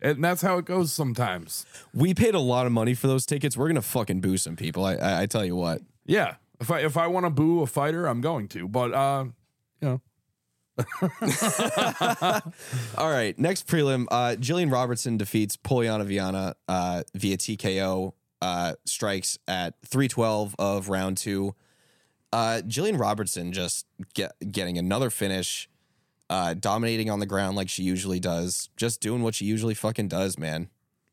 And 0.00 0.22
that's 0.22 0.42
how 0.42 0.58
it 0.58 0.64
goes 0.64 0.92
sometimes. 0.92 1.64
we 1.94 2.12
paid 2.14 2.34
a 2.34 2.40
lot 2.40 2.66
of 2.66 2.72
money 2.72 2.92
for 2.94 3.06
those 3.06 3.24
tickets. 3.26 3.56
We're 3.56 3.68
gonna 3.68 3.82
fucking 3.82 4.20
boo 4.20 4.36
some 4.36 4.56
people. 4.56 4.84
I 4.84 4.94
I, 4.94 5.22
I 5.22 5.26
tell 5.26 5.44
you 5.44 5.56
what. 5.56 5.80
Yeah. 6.06 6.36
If 6.62 6.70
I 6.70 6.80
if 6.80 6.96
I 6.96 7.06
want 7.08 7.26
to 7.26 7.30
boo 7.30 7.60
a 7.60 7.66
fighter, 7.66 8.06
I'm 8.06 8.20
going 8.20 8.48
to. 8.48 8.68
But 8.68 8.94
uh, 8.94 9.24
you 9.80 9.88
know, 9.88 10.00
All 12.96 13.10
right, 13.10 13.38
next 13.38 13.66
prelim. 13.66 14.06
Uh, 14.10 14.36
Jillian 14.38 14.72
Robertson 14.72 15.16
defeats 15.16 15.56
Polyana 15.56 16.04
Viana 16.06 16.54
uh, 16.68 17.02
via 17.14 17.36
TKO. 17.36 18.12
Uh, 18.40 18.74
strikes 18.84 19.38
at 19.46 19.74
312 19.84 20.56
of 20.58 20.88
round 20.88 21.16
two. 21.16 21.54
Uh, 22.32 22.60
Jillian 22.66 22.98
Robertson 22.98 23.52
just 23.52 23.86
get, 24.14 24.32
getting 24.50 24.78
another 24.78 25.10
finish, 25.10 25.68
uh, 26.28 26.54
dominating 26.54 27.08
on 27.10 27.20
the 27.20 27.26
ground 27.26 27.56
like 27.56 27.68
she 27.68 27.82
usually 27.84 28.18
does, 28.18 28.68
just 28.76 29.00
doing 29.00 29.22
what 29.22 29.34
she 29.36 29.44
usually 29.44 29.74
fucking 29.74 30.08
does, 30.08 30.38
man. 30.38 30.70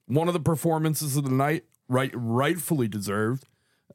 one 0.08 0.28
of 0.28 0.34
the 0.34 0.40
performances 0.40 1.18
of 1.18 1.24
the 1.24 1.30
night, 1.30 1.66
right, 1.88 2.12
rightfully 2.16 2.88
deserved. 2.88 3.46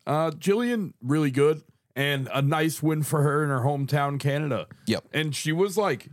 Uh, 0.06 0.30
Jillian, 0.32 0.92
really 1.02 1.30
good, 1.30 1.62
and 1.96 2.28
a 2.32 2.42
nice 2.42 2.82
win 2.82 3.02
for 3.02 3.22
her 3.22 3.42
in 3.42 3.50
her 3.50 3.60
hometown, 3.60 4.20
Canada. 4.20 4.66
Yep. 4.86 5.04
And 5.12 5.34
she 5.34 5.50
was 5.52 5.76
like, 5.78 6.08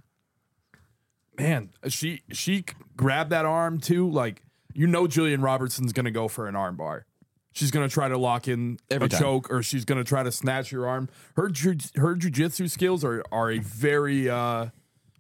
man, 1.38 1.70
she 1.88 2.22
she 2.32 2.66
grabbed 2.96 3.30
that 3.32 3.46
arm 3.46 3.80
too. 3.80 4.10
Like, 4.10 4.44
you 4.74 4.88
know, 4.88 5.04
Jillian 5.08 5.42
Robertson's 5.44 5.94
gonna 5.94 6.12
go 6.12 6.28
for 6.28 6.48
an 6.48 6.56
arm 6.56 6.76
bar. 6.78 7.06
She's 7.54 7.72
gonna 7.72 7.90
try 7.90 8.08
to 8.08 8.18
lock 8.18 8.48
in 8.48 8.78
Every 8.90 9.08
a 9.08 9.10
time. 9.10 9.20
choke, 9.20 9.52
or 9.52 9.62
she's 9.62 9.84
gonna 9.84 10.04
try 10.06 10.24
to 10.24 10.32
snatch 10.32 10.72
your 10.72 10.88
arm. 10.88 11.10
Her 11.36 11.50
ju- 11.50 11.76
her 11.96 12.16
jujitsu 12.16 12.70
skills 12.70 13.04
are 13.04 13.24
are 13.32 13.52
a 13.52 13.60
very 13.60 14.30
uh, 14.30 14.68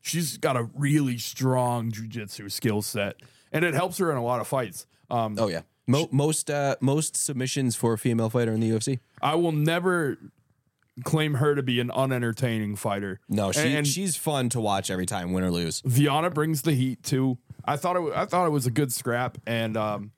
she's 0.01 0.37
got 0.37 0.55
a 0.55 0.69
really 0.75 1.17
strong 1.17 1.91
jujitsu 1.91 2.49
skill 2.51 2.81
set, 2.81 3.17
and 3.51 3.65
it 3.65 3.73
helps 3.73 3.97
her 3.97 4.11
in 4.11 4.17
a 4.17 4.23
lot 4.23 4.39
of 4.39 4.47
fights. 4.47 4.85
Um, 5.09 5.35
Oh 5.37 5.49
yeah, 5.49 5.61
Mo- 5.87 6.09
most 6.11 6.49
uh, 6.49 6.75
most 6.79 7.15
submissions 7.17 7.75
for 7.75 7.93
a 7.93 7.97
female 7.97 8.29
fighter 8.29 8.51
in 8.53 8.59
the 8.59 8.69
UFC. 8.69 8.99
I 9.21 9.35
will 9.35 9.51
never 9.51 10.17
claim 11.03 11.35
her 11.35 11.55
to 11.55 11.63
be 11.63 11.79
an 11.79 11.89
unentertaining 11.91 12.75
fighter. 12.75 13.19
No, 13.27 13.51
she 13.51 13.75
and 13.75 13.87
she's 13.87 14.15
fun 14.15 14.49
to 14.49 14.59
watch 14.59 14.89
every 14.91 15.05
time, 15.05 15.33
win 15.33 15.43
or 15.43 15.51
lose. 15.51 15.81
Viana 15.85 16.29
brings 16.29 16.61
the 16.61 16.73
heat 16.73 17.03
too. 17.03 17.37
I 17.65 17.77
thought 17.77 17.95
it. 17.97 18.13
I 18.15 18.25
thought 18.25 18.45
it 18.45 18.51
was 18.51 18.65
a 18.65 18.71
good 18.71 18.91
scrap, 18.93 19.37
and 19.45 19.75
um, 19.77 20.11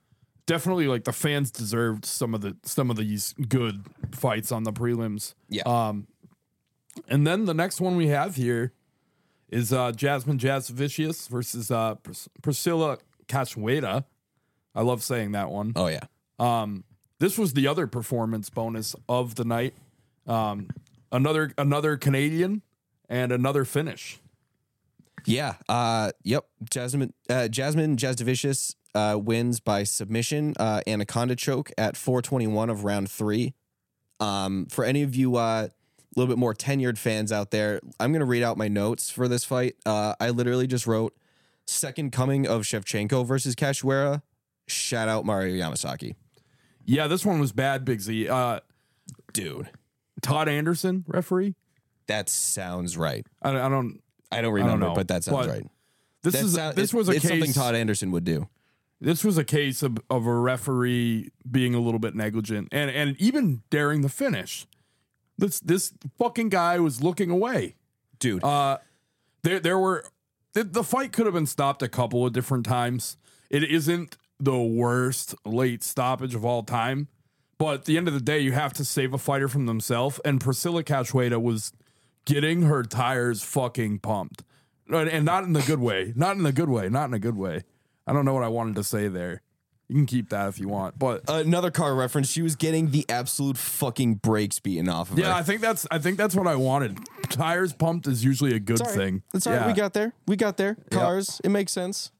definitely 0.45 0.87
like 0.87 1.05
the 1.05 1.13
fans 1.13 1.51
deserved 1.51 2.05
some 2.05 2.33
of 2.33 2.41
the 2.41 2.55
some 2.63 2.89
of 2.89 2.97
these 2.97 3.33
good 3.47 3.85
fights 4.11 4.51
on 4.51 4.63
the 4.63 4.73
prelims. 4.73 5.33
Yeah. 5.49 5.63
Um, 5.65 6.07
and 7.07 7.25
then 7.25 7.45
the 7.45 7.53
next 7.53 7.81
one 7.81 7.95
we 7.95 8.07
have 8.07 8.35
here 8.35 8.73
is 9.49 9.73
uh, 9.73 9.91
Jasmine 9.91 10.37
Jasudavicius 10.39 11.27
versus 11.29 11.71
uh, 11.71 11.95
Pris- 11.95 12.29
Priscilla 12.41 12.97
Cachoeira. 13.27 14.05
I 14.75 14.81
love 14.81 15.03
saying 15.03 15.31
that 15.33 15.49
one. 15.49 15.73
oh 15.75 15.87
yeah. 15.87 16.01
Um, 16.39 16.83
this 17.19 17.37
was 17.37 17.53
the 17.53 17.67
other 17.67 17.87
performance 17.87 18.49
bonus 18.49 18.95
of 19.07 19.35
the 19.35 19.45
night. 19.45 19.73
Um, 20.27 20.69
another 21.11 21.53
another 21.57 21.95
Canadian 21.97 22.61
and 23.07 23.31
another 23.31 23.65
finish. 23.65 24.19
Yeah. 25.25 25.55
Uh, 25.69 26.11
yep. 26.23 26.45
Jasmine 26.69 27.13
uh, 27.29 27.47
Jasmine 27.47 27.95
Jasudavicius 27.97 28.75
uh, 28.95 29.17
wins 29.21 29.59
by 29.59 29.83
submission, 29.83 30.53
uh, 30.59 30.81
anaconda 30.85 31.35
choke 31.35 31.71
at 31.77 31.97
421 31.97 32.69
of 32.69 32.83
round 32.83 33.09
three. 33.09 33.53
Um, 34.19 34.67
for 34.67 34.85
any 34.85 35.01
of 35.03 35.15
you 35.15 35.35
uh, 35.35 35.67
a 35.69 36.19
little 36.19 36.31
bit 36.31 36.39
more 36.39 36.53
tenured 36.53 36.97
fans 36.97 37.31
out 37.31 37.51
there, 37.51 37.79
I'm 37.99 38.11
going 38.11 38.19
to 38.19 38.25
read 38.25 38.43
out 38.43 38.57
my 38.57 38.67
notes 38.67 39.09
for 39.09 39.27
this 39.27 39.43
fight. 39.43 39.75
Uh, 39.85 40.13
I 40.19 40.29
literally 40.29 40.67
just 40.67 40.85
wrote 40.85 41.15
second 41.65 42.11
coming 42.11 42.47
of 42.47 42.63
Shevchenko 42.63 43.25
versus 43.25 43.55
Cachoeira. 43.55 44.21
Shout 44.67 45.09
out 45.09 45.25
Mario 45.25 45.55
Yamasaki. 45.55 46.15
Yeah, 46.85 47.07
this 47.07 47.25
one 47.25 47.39
was 47.39 47.51
bad, 47.51 47.85
Big 47.85 47.99
Z. 48.01 48.27
Uh, 48.29 48.59
Dude, 49.33 49.69
Todd 50.21 50.47
Anderson, 50.47 51.03
referee. 51.07 51.55
that 52.07 52.29
sounds 52.29 52.97
right. 52.97 53.25
I, 53.41 53.49
I 53.51 53.69
don't. 53.69 54.01
I 54.31 54.41
don't 54.41 54.53
remember, 54.53 54.87
know, 54.87 54.93
but 54.95 55.07
that 55.09 55.23
sounds 55.23 55.47
but 55.47 55.49
right. 55.49 55.67
This 56.23 56.33
That 56.33 56.43
is 56.45 56.53
sound- 56.53 56.75
this 56.75 56.93
it- 56.93 56.97
was 56.97 57.09
a 57.09 57.13
it's 57.13 57.21
something 57.27 57.45
case. 57.47 57.55
Todd 57.55 57.75
Anderson 57.75 58.11
would 58.11 58.23
do. 58.23 58.47
This 59.01 59.23
was 59.23 59.37
a 59.37 59.43
case 59.43 59.83
of, 59.83 59.97
of 60.09 60.25
a 60.25 60.33
referee 60.33 61.29
being 61.49 61.75
a 61.75 61.79
little 61.79 61.99
bit 61.99 62.15
negligent 62.15 62.69
and 62.71 62.89
and 62.89 63.15
even 63.19 63.61
daring 63.69 64.01
the 64.01 64.09
finish. 64.09 64.65
This 65.37 65.59
this 65.59 65.93
fucking 66.17 66.49
guy 66.49 66.79
was 66.79 67.01
looking 67.03 67.29
away. 67.29 67.75
Dude, 68.19 68.43
Uh, 68.43 68.77
there 69.41 69.59
there 69.59 69.77
were 69.77 70.05
the, 70.53 70.63
the 70.63 70.83
fight 70.83 71.11
could 71.11 71.25
have 71.25 71.33
been 71.33 71.47
stopped 71.47 71.81
a 71.81 71.89
couple 71.89 72.25
of 72.25 72.33
different 72.33 72.65
times. 72.65 73.17
It 73.49 73.63
isn't 73.63 74.17
the 74.39 74.59
worst 74.59 75.35
late 75.45 75.83
stoppage 75.83 76.35
of 76.35 76.43
all 76.45 76.63
time, 76.63 77.07
but 77.57 77.75
at 77.75 77.85
the 77.85 77.97
end 77.97 78.07
of 78.07 78.13
the 78.13 78.21
day, 78.21 78.39
you 78.39 78.51
have 78.51 78.73
to 78.73 78.85
save 78.85 79.13
a 79.13 79.17
fighter 79.17 79.47
from 79.47 79.65
themselves. 79.65 80.19
And 80.25 80.41
Priscilla 80.41 80.83
Cachoeira 80.83 81.41
was 81.41 81.71
getting 82.25 82.63
her 82.63 82.83
tires 82.83 83.43
fucking 83.43 83.99
pumped, 83.99 84.43
and 84.89 85.25
not 85.25 85.43
in 85.43 85.53
the 85.53 85.61
good 85.61 85.79
way. 85.79 86.13
Not 86.15 86.35
in 86.35 86.43
the 86.43 86.51
good 86.51 86.69
way. 86.69 86.89
Not 86.89 87.05
in 87.05 87.13
a 87.13 87.19
good 87.19 87.37
way. 87.37 87.63
I 88.05 88.13
don't 88.13 88.25
know 88.25 88.33
what 88.33 88.43
I 88.43 88.49
wanted 88.49 88.75
to 88.75 88.83
say 88.83 89.07
there. 89.07 89.41
You 89.89 89.95
can 89.95 90.05
keep 90.05 90.29
that 90.29 90.47
if 90.47 90.59
you 90.59 90.67
want. 90.69 90.97
But 90.97 91.23
Another 91.29 91.69
car 91.69 91.93
reference. 91.93 92.29
She 92.29 92.41
was 92.41 92.55
getting 92.55 92.91
the 92.91 93.05
absolute 93.09 93.57
fucking 93.57 94.15
brakes 94.15 94.59
beaten 94.59 94.89
off 94.89 95.11
of 95.11 95.19
yeah, 95.19 95.27
her. 95.27 95.33
I 95.33 95.43
think 95.43 95.61
that's 95.61 95.85
I 95.91 95.99
think 95.99 96.17
that's 96.17 96.35
what 96.35 96.47
I 96.47 96.55
wanted. 96.55 96.97
Tires 97.29 97.73
pumped 97.73 98.07
is 98.07 98.23
usually 98.23 98.55
a 98.55 98.59
good 98.59 98.79
right. 98.79 98.89
thing. 98.89 99.23
That's 99.33 99.45
all 99.45 99.53
right. 99.53 99.61
Yeah. 99.61 99.67
We 99.67 99.73
got 99.73 99.93
there. 99.93 100.13
We 100.25 100.35
got 100.35 100.57
there. 100.57 100.77
Cars. 100.89 101.41
It 101.43 101.49
makes 101.49 101.73
sense. 101.73 102.11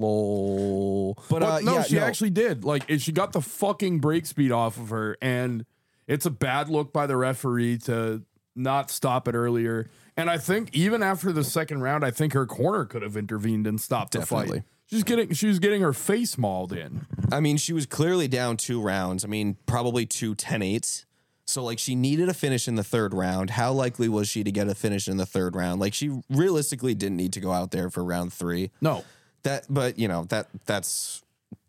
Lol. 0.00 1.18
But, 1.28 1.42
uh, 1.42 1.60
no, 1.60 1.74
yeah, 1.74 1.82
she 1.82 1.96
no. 1.96 2.02
actually 2.02 2.30
did. 2.30 2.64
Like 2.64 2.84
she 2.98 3.12
got 3.12 3.32
the 3.32 3.40
fucking 3.40 4.00
brake 4.00 4.26
speed 4.26 4.52
off 4.52 4.78
of 4.78 4.90
her, 4.90 5.16
and 5.20 5.64
it's 6.06 6.26
a 6.26 6.30
bad 6.30 6.68
look 6.68 6.92
by 6.92 7.06
the 7.06 7.16
referee 7.16 7.78
to 7.78 8.22
not 8.56 8.90
stop 8.90 9.28
it 9.28 9.34
earlier. 9.34 9.88
And 10.16 10.28
I 10.28 10.38
think 10.38 10.70
even 10.74 11.02
after 11.02 11.32
the 11.32 11.44
second 11.44 11.82
round, 11.82 12.04
I 12.04 12.10
think 12.10 12.32
her 12.32 12.46
corner 12.46 12.84
could 12.84 13.02
have 13.02 13.16
intervened 13.16 13.66
and 13.66 13.80
stopped 13.80 14.12
the 14.12 14.26
fight. 14.26 14.64
She's 14.86 15.04
getting 15.04 15.32
she 15.32 15.46
was 15.46 15.60
getting 15.60 15.82
her 15.82 15.92
face 15.92 16.36
mauled 16.36 16.72
in. 16.72 17.06
I 17.30 17.40
mean, 17.40 17.56
she 17.56 17.72
was 17.72 17.86
clearly 17.86 18.26
down 18.26 18.56
two 18.56 18.82
rounds. 18.82 19.24
I 19.24 19.28
mean, 19.28 19.56
probably 19.66 20.04
two 20.04 20.34
10 20.34 20.60
8s. 20.60 21.04
So, 21.46 21.64
like, 21.64 21.80
she 21.80 21.96
needed 21.96 22.28
a 22.28 22.34
finish 22.34 22.68
in 22.68 22.76
the 22.76 22.84
third 22.84 23.12
round. 23.12 23.50
How 23.50 23.72
likely 23.72 24.08
was 24.08 24.28
she 24.28 24.44
to 24.44 24.52
get 24.52 24.68
a 24.68 24.74
finish 24.74 25.08
in 25.08 25.16
the 25.16 25.26
third 25.26 25.56
round? 25.56 25.80
Like, 25.80 25.94
she 25.94 26.20
realistically 26.30 26.94
didn't 26.94 27.16
need 27.16 27.32
to 27.32 27.40
go 27.40 27.50
out 27.50 27.72
there 27.72 27.90
for 27.90 28.04
round 28.04 28.32
three. 28.32 28.70
No. 28.80 29.04
That, 29.42 29.66
but 29.70 29.98
you 29.98 30.08
know, 30.08 30.24
that 30.24 30.48
that's 30.66 31.22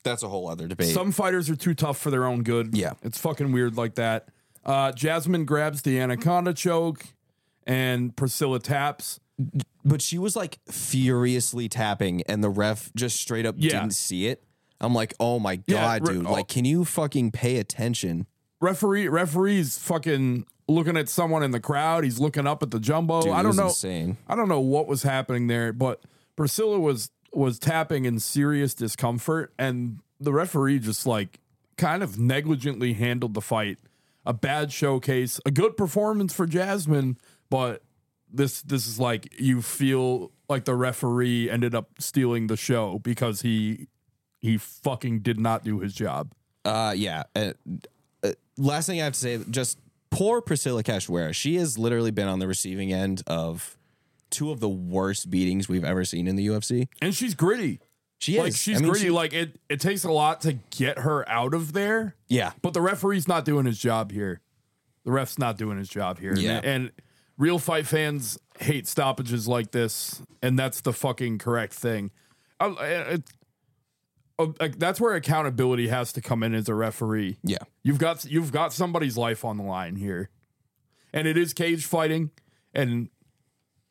that's 0.03 0.23
a 0.23 0.27
whole 0.27 0.49
other 0.49 0.67
debate. 0.67 0.93
Some 0.93 1.11
fighters 1.11 1.49
are 1.49 1.55
too 1.55 1.73
tough 1.73 1.97
for 1.97 2.09
their 2.11 2.25
own 2.25 2.43
good. 2.43 2.75
Yeah. 2.75 2.93
It's 3.03 3.17
fucking 3.17 3.51
weird 3.51 3.77
like 3.77 3.95
that. 3.95 4.27
Uh, 4.65 4.91
Jasmine 4.91 5.45
grabs 5.45 5.81
the 5.83 5.99
anaconda 5.99 6.53
choke 6.53 7.03
and 7.65 8.15
Priscilla 8.15 8.59
taps. 8.59 9.19
but 9.85 10.01
she 10.01 10.17
was 10.19 10.35
like 10.35 10.59
furiously 10.69 11.67
tapping, 11.69 12.21
and 12.23 12.43
the 12.43 12.49
ref 12.49 12.91
just 12.95 13.19
straight 13.19 13.45
up 13.45 13.55
Yeah. 13.57 13.79
didn't 13.79 13.93
see 13.95 14.27
it. 14.27 14.43
I'm 14.79 14.93
like, 14.93 15.13
oh 15.19 15.39
my 15.39 15.61
Yeah, 15.67 15.99
god, 15.99 16.07
re- 16.07 16.13
dude! 16.15 16.27
oh. 16.27 16.31
Like, 16.33 16.47
can 16.47 16.65
you 16.65 16.85
fucking 16.85 17.31
pay 17.31 17.57
attention? 17.57 18.25
Referee 18.59 19.07
referee's 19.07 19.77
fucking 19.79 20.45
looking 20.67 20.95
at 20.97 21.09
someone 21.09 21.41
in 21.43 21.51
the 21.51 21.59
crowd. 21.59 22.03
He's 22.03 22.19
looking 22.19 22.45
up 22.45 22.61
at 22.61 22.69
the 22.71 22.79
jumbo. 22.79 23.21
Dude, 23.23 23.31
I 23.33 23.41
don't 23.43 23.55
know. 23.55 23.67
Insane. 23.67 24.17
I 24.27 24.35
don't 24.35 24.49
know 24.49 24.59
what 24.59 24.87
was 24.87 25.01
happening 25.03 25.47
there, 25.47 25.73
but 25.73 26.01
Priscilla 26.35 26.79
was 26.79 27.09
was 27.33 27.59
tapping 27.59 28.05
in 28.05 28.19
serious 28.19 28.73
discomfort, 28.73 29.53
and 29.57 29.99
the 30.19 30.33
referee 30.33 30.79
just 30.79 31.05
like 31.05 31.39
kind 31.77 32.03
of 32.03 32.19
negligently 32.19 32.93
handled 32.93 33.33
the 33.33 33.41
fight. 33.41 33.77
A 34.25 34.33
bad 34.33 34.71
showcase, 34.71 35.39
a 35.45 35.51
good 35.51 35.75
performance 35.75 36.33
for 36.33 36.45
Jasmine, 36.45 37.17
but 37.49 37.81
this 38.31 38.61
this 38.61 38.85
is 38.85 38.99
like 38.99 39.39
you 39.39 39.61
feel 39.61 40.31
like 40.47 40.65
the 40.65 40.75
referee 40.75 41.49
ended 41.49 41.73
up 41.73 41.89
stealing 41.99 42.47
the 42.47 42.57
show 42.57 42.99
because 42.99 43.41
he 43.41 43.87
he 44.39 44.57
fucking 44.57 45.19
did 45.19 45.39
not 45.39 45.63
do 45.63 45.79
his 45.79 45.93
job. 45.93 46.33
Uh, 46.65 46.93
yeah. 46.95 47.23
Uh, 47.35 47.53
uh, 48.23 48.31
last 48.57 48.85
thing 48.87 49.01
I 49.01 49.05
have 49.05 49.13
to 49.13 49.19
say, 49.19 49.39
just 49.49 49.79
poor 50.09 50.41
Priscilla 50.41 50.83
Cachoeira. 50.83 51.33
She 51.33 51.55
has 51.55 51.77
literally 51.77 52.11
been 52.11 52.27
on 52.27 52.39
the 52.39 52.47
receiving 52.47 52.91
end 52.91 53.23
of 53.27 53.77
two 54.31 54.51
of 54.51 54.59
the 54.59 54.69
worst 54.69 55.29
beatings 55.29 55.69
we've 55.69 55.83
ever 55.83 56.03
seen 56.05 56.27
in 56.27 56.35
the 56.35 56.47
UFC. 56.47 56.87
And 57.01 57.13
she's 57.13 57.35
gritty. 57.35 57.79
She 58.19 58.37
Like 58.39 58.49
is. 58.49 58.57
she's 58.57 58.77
I 58.77 58.81
mean, 58.81 58.89
gritty. 58.91 59.05
she- 59.05 59.11
like 59.11 59.33
it 59.33 59.59
it 59.69 59.79
takes 59.79 60.03
a 60.03 60.11
lot 60.11 60.41
to 60.41 60.53
get 60.71 60.99
her 60.99 61.27
out 61.29 61.53
of 61.53 61.73
there. 61.73 62.15
yeah. 62.27 62.53
But 62.61 62.73
the 62.73 62.81
referee's 62.81 63.27
not 63.27 63.45
doing 63.45 63.65
his 63.65 63.77
job 63.79 64.11
here. 64.11 64.41
The 65.03 65.11
ref's 65.11 65.39
not 65.39 65.57
doing 65.57 65.77
his 65.77 65.89
job 65.89 66.19
here. 66.19 66.35
Yeah. 66.35 66.57
And, 66.57 66.65
and 66.65 66.91
real 67.37 67.57
fight 67.59 67.87
fans 67.87 68.37
hate 68.59 68.87
stoppages 68.87 69.47
like 69.47 69.71
this, 69.71 70.21
and 70.43 70.57
that's 70.59 70.81
the 70.81 70.93
fucking 70.93 71.39
correct 71.39 71.73
thing. 71.73 72.11
I- 72.59 72.67
I- 72.67 73.17
like, 74.59 74.79
that's 74.79 74.99
where 74.99 75.13
accountability 75.13 75.87
has 75.89 76.11
to 76.13 76.21
come 76.21 76.41
in 76.41 76.55
as 76.55 76.67
a 76.67 76.73
referee. 76.73 77.37
Yeah. 77.43 77.57
You've 77.83 77.99
got 77.99 78.25
you've 78.25 78.51
got 78.51 78.73
somebody's 78.73 79.15
life 79.17 79.45
on 79.45 79.57
the 79.57 79.63
line 79.63 79.95
here, 79.97 80.29
and 81.13 81.27
it 81.27 81.37
is 81.37 81.53
cage 81.53 81.85
fighting, 81.85 82.31
and 82.73 83.09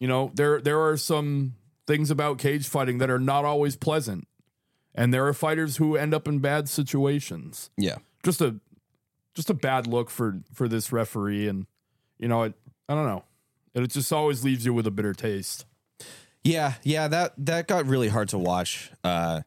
you 0.01 0.09
know 0.09 0.31
there 0.35 0.61
there 0.61 0.81
are 0.81 0.97
some 0.97 1.55
things 1.87 2.11
about 2.11 2.39
cage 2.39 2.67
fighting 2.67 2.99
that 2.99 3.11
are 3.11 3.19
not 3.19 3.45
always 3.45 3.77
pleasant, 3.77 4.27
and 4.95 5.13
there 5.15 5.27
are 5.27 5.33
fighters 5.35 5.77
who 5.77 5.97
end 5.97 6.13
up 6.15 6.27
in 6.27 6.39
bad 6.41 6.69
situations 6.69 7.71
Yeah. 7.77 7.97
just 8.25 8.41
a 8.41 8.57
just 9.35 9.51
a 9.51 9.55
bad 9.55 9.87
look 9.87 10.11
for 10.11 10.41
for 10.53 10.67
this 10.69 10.91
referee 10.93 11.47
and 11.49 11.67
you 12.19 12.27
know 12.29 12.43
it 12.43 12.55
i 12.89 12.95
don't 12.95 13.07
know 13.07 13.25
it 13.75 13.87
just 13.89 14.13
always 14.13 14.43
leaves 14.45 14.65
you 14.67 14.75
with 14.75 14.87
a 14.87 14.91
bitter 14.91 15.13
taste 15.15 15.65
Yeah, 16.43 16.75
yeah, 16.83 17.07
that 17.09 17.35
that 17.39 17.69
got 17.69 17.87
really 17.87 18.09
hard 18.09 18.29
to 18.31 18.39
watch 18.39 18.91
uh 19.05 19.43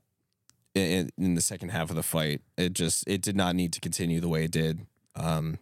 in, 0.75 1.09
in 1.17 1.35
the 1.35 1.41
second 1.41 1.69
half 1.69 1.89
of 1.91 1.95
the 1.95 2.03
fight. 2.03 2.41
It 2.57 2.73
just 2.73 3.03
it 3.07 3.21
did 3.21 3.35
not 3.35 3.55
need 3.55 3.73
to 3.73 3.79
continue 3.79 4.19
the 4.19 4.29
way 4.29 4.45
it 4.45 4.51
did. 4.51 4.85
Um 5.15 5.57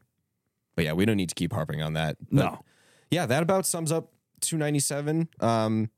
but 0.76 0.86
yeah, 0.86 0.94
we 0.94 1.06
don't 1.06 1.18
need 1.18 1.30
to 1.30 1.36
keep 1.36 1.52
harping 1.54 1.82
on 1.82 1.94
that. 1.94 2.18
But 2.32 2.44
no 2.46 2.60
Yeah, 3.10 3.26
that 3.26 3.44
about 3.44 3.66
sums 3.66 3.92
up 3.92 4.12
297. 4.42 5.30
Um 5.40 5.90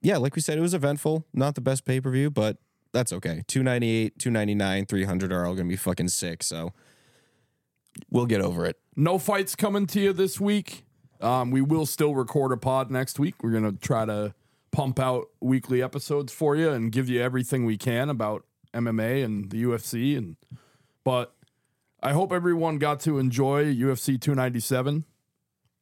yeah, 0.00 0.16
like 0.16 0.34
we 0.34 0.42
said 0.42 0.58
it 0.58 0.62
was 0.62 0.74
eventful, 0.74 1.26
not 1.32 1.54
the 1.54 1.60
best 1.60 1.84
pay-per-view, 1.84 2.30
but 2.30 2.56
that's 2.92 3.12
okay. 3.12 3.42
298, 3.46 4.18
299, 4.18 4.86
300 4.86 5.32
are 5.32 5.46
all 5.46 5.54
going 5.54 5.66
to 5.66 5.70
be 5.72 5.76
fucking 5.76 6.08
sick, 6.08 6.42
so 6.42 6.72
we'll 8.10 8.26
get 8.26 8.40
over 8.40 8.66
it. 8.66 8.78
no 8.96 9.16
fights 9.18 9.54
coming 9.54 9.86
to 9.86 10.00
you 10.00 10.12
this 10.12 10.40
week 10.40 10.84
um 11.20 11.50
we 11.50 11.60
will 11.60 11.86
still 11.86 12.14
record 12.14 12.50
a 12.52 12.56
pod 12.56 12.90
next 12.90 13.18
week 13.18 13.34
we're 13.42 13.50
gonna 13.52 13.70
try 13.72 14.04
to 14.06 14.34
pump 14.72 14.98
out 14.98 15.26
weekly 15.40 15.82
episodes 15.82 16.32
for 16.32 16.56
you 16.56 16.70
and 16.70 16.90
give 16.90 17.08
you 17.08 17.20
everything 17.20 17.64
we 17.66 17.76
can 17.76 18.08
about 18.08 18.44
mma 18.74 19.22
and 19.24 19.50
the 19.50 19.62
ufc 19.64 20.16
and 20.16 20.36
but 21.04 21.34
i 22.02 22.12
hope 22.12 22.32
everyone 22.32 22.78
got 22.78 22.98
to 22.98 23.18
enjoy 23.18 23.64
ufc 23.74 24.18
297 24.20 25.04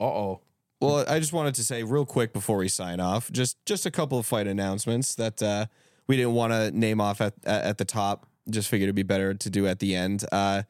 uh-oh 0.00 0.40
Well, 0.80 1.04
I 1.06 1.18
just 1.18 1.32
wanted 1.32 1.54
to 1.56 1.64
say 1.64 1.82
real 1.82 2.06
quick 2.06 2.32
before 2.32 2.56
we 2.56 2.68
sign 2.68 3.00
off, 3.00 3.30
just 3.30 3.64
just 3.66 3.84
a 3.84 3.90
couple 3.90 4.18
of 4.18 4.26
fight 4.26 4.46
announcements 4.46 5.14
that 5.16 5.42
uh, 5.42 5.66
we 6.06 6.16
didn't 6.16 6.32
want 6.32 6.52
to 6.52 6.70
name 6.70 7.00
off 7.00 7.20
at 7.20 7.34
at 7.44 7.78
the 7.78 7.84
top. 7.84 8.26
Just 8.48 8.68
figured 8.68 8.86
it'd 8.86 8.96
be 8.96 9.02
better 9.02 9.34
to 9.34 9.50
do 9.50 9.66
at 9.66 9.78
the 9.78 9.94
end. 9.94 10.24
Uh, 10.32 10.62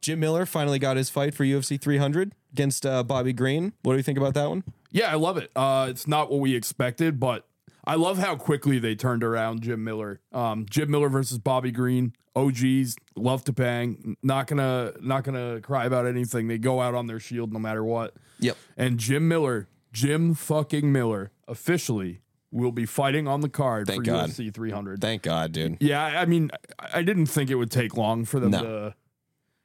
Jim 0.00 0.20
Miller 0.20 0.46
finally 0.46 0.78
got 0.78 0.96
his 0.96 1.10
fight 1.10 1.34
for 1.34 1.44
UFC 1.44 1.80
300 1.80 2.32
against 2.52 2.86
uh, 2.86 3.02
Bobby 3.02 3.32
Green. 3.32 3.72
What 3.82 3.94
do 3.94 3.96
you 3.96 4.02
think 4.04 4.18
about 4.18 4.34
that 4.34 4.48
one? 4.48 4.62
Yeah, 4.92 5.10
I 5.10 5.14
love 5.14 5.36
it. 5.36 5.50
Uh, 5.56 5.88
it's 5.90 6.06
not 6.06 6.30
what 6.30 6.40
we 6.40 6.54
expected, 6.54 7.18
but 7.18 7.46
I 7.86 7.94
love 7.94 8.18
how 8.18 8.36
quickly 8.36 8.78
they 8.78 8.94
turned 8.96 9.22
around 9.22 9.62
Jim 9.62 9.84
Miller. 9.84 10.20
Um, 10.32 10.66
Jim 10.68 10.90
Miller 10.90 11.08
versus 11.08 11.38
Bobby 11.38 11.70
Green. 11.70 12.14
OGs 12.34 12.96
love 13.14 13.44
to 13.44 13.52
bang. 13.52 14.16
Not 14.22 14.46
gonna 14.48 14.92
not 15.00 15.24
gonna 15.24 15.60
cry 15.62 15.86
about 15.86 16.06
anything. 16.06 16.48
They 16.48 16.58
go 16.58 16.80
out 16.80 16.94
on 16.94 17.06
their 17.06 17.20
shield 17.20 17.52
no 17.52 17.58
matter 17.58 17.82
what. 17.84 18.14
Yep. 18.40 18.56
And 18.76 18.98
Jim 18.98 19.26
Miller, 19.28 19.68
Jim 19.92 20.34
fucking 20.34 20.92
Miller, 20.92 21.30
officially 21.48 22.20
will 22.50 22.72
be 22.72 22.84
fighting 22.86 23.26
on 23.26 23.40
the 23.40 23.48
card 23.48 23.86
Thank 23.86 24.04
for 24.04 24.10
God. 24.10 24.30
UFC 24.30 24.52
300. 24.52 25.00
Thank 25.00 25.22
God, 25.22 25.52
dude. 25.52 25.78
yeah, 25.80 26.04
I 26.04 26.26
mean, 26.26 26.50
I 26.78 26.98
I 26.98 27.02
didn't 27.02 27.26
think 27.26 27.48
it 27.50 27.54
would 27.56 27.70
take 27.70 27.96
long 27.96 28.24
for 28.24 28.38
them 28.40 28.50
No. 28.50 28.62
to 28.62 28.94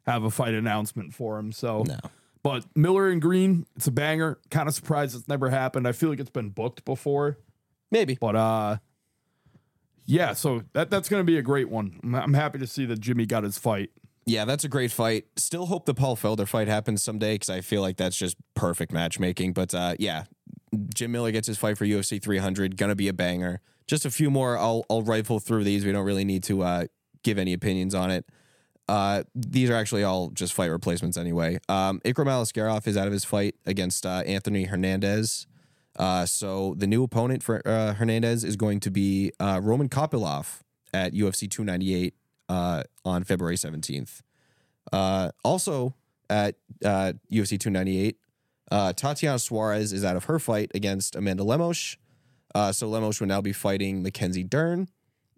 have 0.05 0.23
a 0.23 0.31
fight 0.31 0.53
announcement 0.53 1.13
for 1.13 1.37
him. 1.39 1.51
So 1.51 1.83
No. 1.87 1.97
but 2.43 2.65
Miller 2.75 3.09
and 3.09 3.21
Green, 3.21 3.65
it's 3.75 3.87
a 3.87 3.91
banger. 3.91 4.39
Kind 4.49 4.67
of 4.69 4.73
surprised 4.75 5.15
it's 5.15 5.27
never 5.27 5.49
happened. 5.49 5.87
I 5.87 5.91
feel 5.91 6.09
like 6.09 6.19
it's 6.19 6.29
been 6.29 6.49
booked 6.49 6.85
before, 6.85 7.37
Maybe. 7.91 8.17
but 8.19 8.35
uh, 8.35 8.77
yeah. 10.05 10.33
So 10.33 10.63
that 10.73 10.89
that's 10.89 11.09
gonna 11.09 11.23
be 11.23 11.37
a 11.37 11.41
great 11.41 11.69
one. 11.69 11.99
I'm, 12.03 12.15
I'm 12.15 12.33
happy 12.33 12.57
to 12.59 12.67
see 12.67 12.85
that 12.85 12.99
Jimmy 12.99 13.25
got 13.25 13.43
his 13.43 13.57
fight. 13.57 13.91
Yeah, 14.25 14.45
that's 14.45 14.63
a 14.63 14.69
great 14.69 14.91
fight. 14.91 15.25
Still 15.35 15.65
hope 15.65 15.85
the 15.85 15.93
Paul 15.93 16.15
Felder 16.15 16.47
fight 16.47 16.67
happens 16.67 17.01
someday 17.01 17.35
because 17.35 17.49
I 17.49 17.61
feel 17.61 17.81
like 17.81 17.97
that's 17.97 18.15
just 18.15 18.37
perfect 18.53 18.91
matchmaking. 18.91 19.53
But 19.53 19.73
uh, 19.73 19.95
yeah, 19.99 20.25
Jim 20.93 21.11
Miller 21.11 21.31
gets 21.31 21.47
his 21.47 21.57
fight 21.57 21.77
for 21.77 21.85
UFC 21.85 22.21
300. 22.21 22.77
Gonna 22.77 22.95
be 22.95 23.07
a 23.07 23.13
banger. 23.13 23.61
Just 23.87 24.05
a 24.05 24.11
few 24.11 24.31
more. 24.31 24.57
I'll 24.57 24.85
I'll 24.89 25.01
rifle 25.01 25.39
through 25.39 25.63
these. 25.63 25.85
We 25.85 25.91
don't 25.91 26.05
really 26.05 26.25
need 26.25 26.43
to 26.43 26.61
uh, 26.61 26.85
give 27.23 27.37
any 27.37 27.53
opinions 27.53 27.93
on 27.93 28.11
it. 28.11 28.25
Uh, 28.87 29.23
these 29.33 29.69
are 29.69 29.75
actually 29.75 30.03
all 30.03 30.29
just 30.31 30.53
fight 30.53 30.65
replacements 30.65 31.17
anyway. 31.17 31.57
Um, 31.69 32.01
Ikram 32.03 32.25
Aliskerov 32.25 32.85
is 32.87 32.97
out 32.97 33.07
of 33.07 33.13
his 33.13 33.23
fight 33.23 33.55
against 33.65 34.05
uh, 34.05 34.23
Anthony 34.25 34.65
Hernandez. 34.65 35.47
Uh, 35.97 36.25
so 36.25 36.73
the 36.77 36.87
new 36.87 37.03
opponent 37.03 37.43
for 37.43 37.61
uh, 37.67 37.93
Hernandez 37.93 38.43
is 38.43 38.55
going 38.55 38.79
to 38.81 38.91
be 38.91 39.31
uh, 39.39 39.59
Roman 39.61 39.89
Kopilov 39.89 40.61
at 40.93 41.13
UFC 41.13 41.49
298 41.49 42.13
uh, 42.49 42.83
on 43.05 43.23
February 43.23 43.55
17th. 43.55 44.21
Uh, 44.91 45.31
also 45.43 45.95
at 46.29 46.55
UFC 46.81 47.59
298, 47.59 48.17
uh, 48.71 48.93
Tatiana 48.93 49.37
Suarez 49.37 49.91
is 49.91 50.05
out 50.05 50.15
of 50.15 50.25
her 50.25 50.39
fight 50.39 50.71
against 50.73 51.15
Amanda 51.15 51.43
Lemos. 51.43 51.97
So 52.71 52.87
Lemos 52.87 53.19
will 53.19 53.27
now 53.27 53.41
be 53.41 53.53
fighting 53.53 54.01
Mackenzie 54.01 54.43
Dern. 54.43 54.87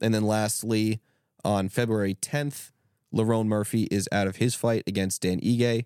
And 0.01 0.13
then 0.13 0.23
lastly, 0.23 1.01
on 1.43 1.69
February 1.69 2.15
10th, 2.15 2.71
Lerone 3.13 3.47
Murphy 3.47 3.83
is 3.91 4.09
out 4.11 4.27
of 4.27 4.37
his 4.37 4.55
fight 4.55 4.83
against 4.87 5.21
Dan 5.21 5.39
Ige. 5.39 5.85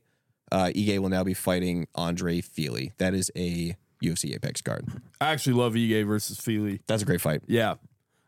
Uh, 0.51 0.71
Ige 0.75 0.99
will 0.99 1.09
now 1.09 1.23
be 1.23 1.33
fighting 1.33 1.87
Andre 1.95 2.39
Fili. 2.41 2.93
That 2.97 3.13
is 3.13 3.29
a 3.35 3.75
UFC 4.03 4.33
Apex 4.35 4.61
card. 4.61 4.85
I 5.21 5.31
actually 5.31 5.53
love 5.53 5.73
Ige 5.73 6.05
versus 6.05 6.39
Fili. 6.39 6.81
That's 6.87 7.03
a 7.03 7.05
great 7.05 7.21
fight. 7.21 7.41
Yeah. 7.47 7.75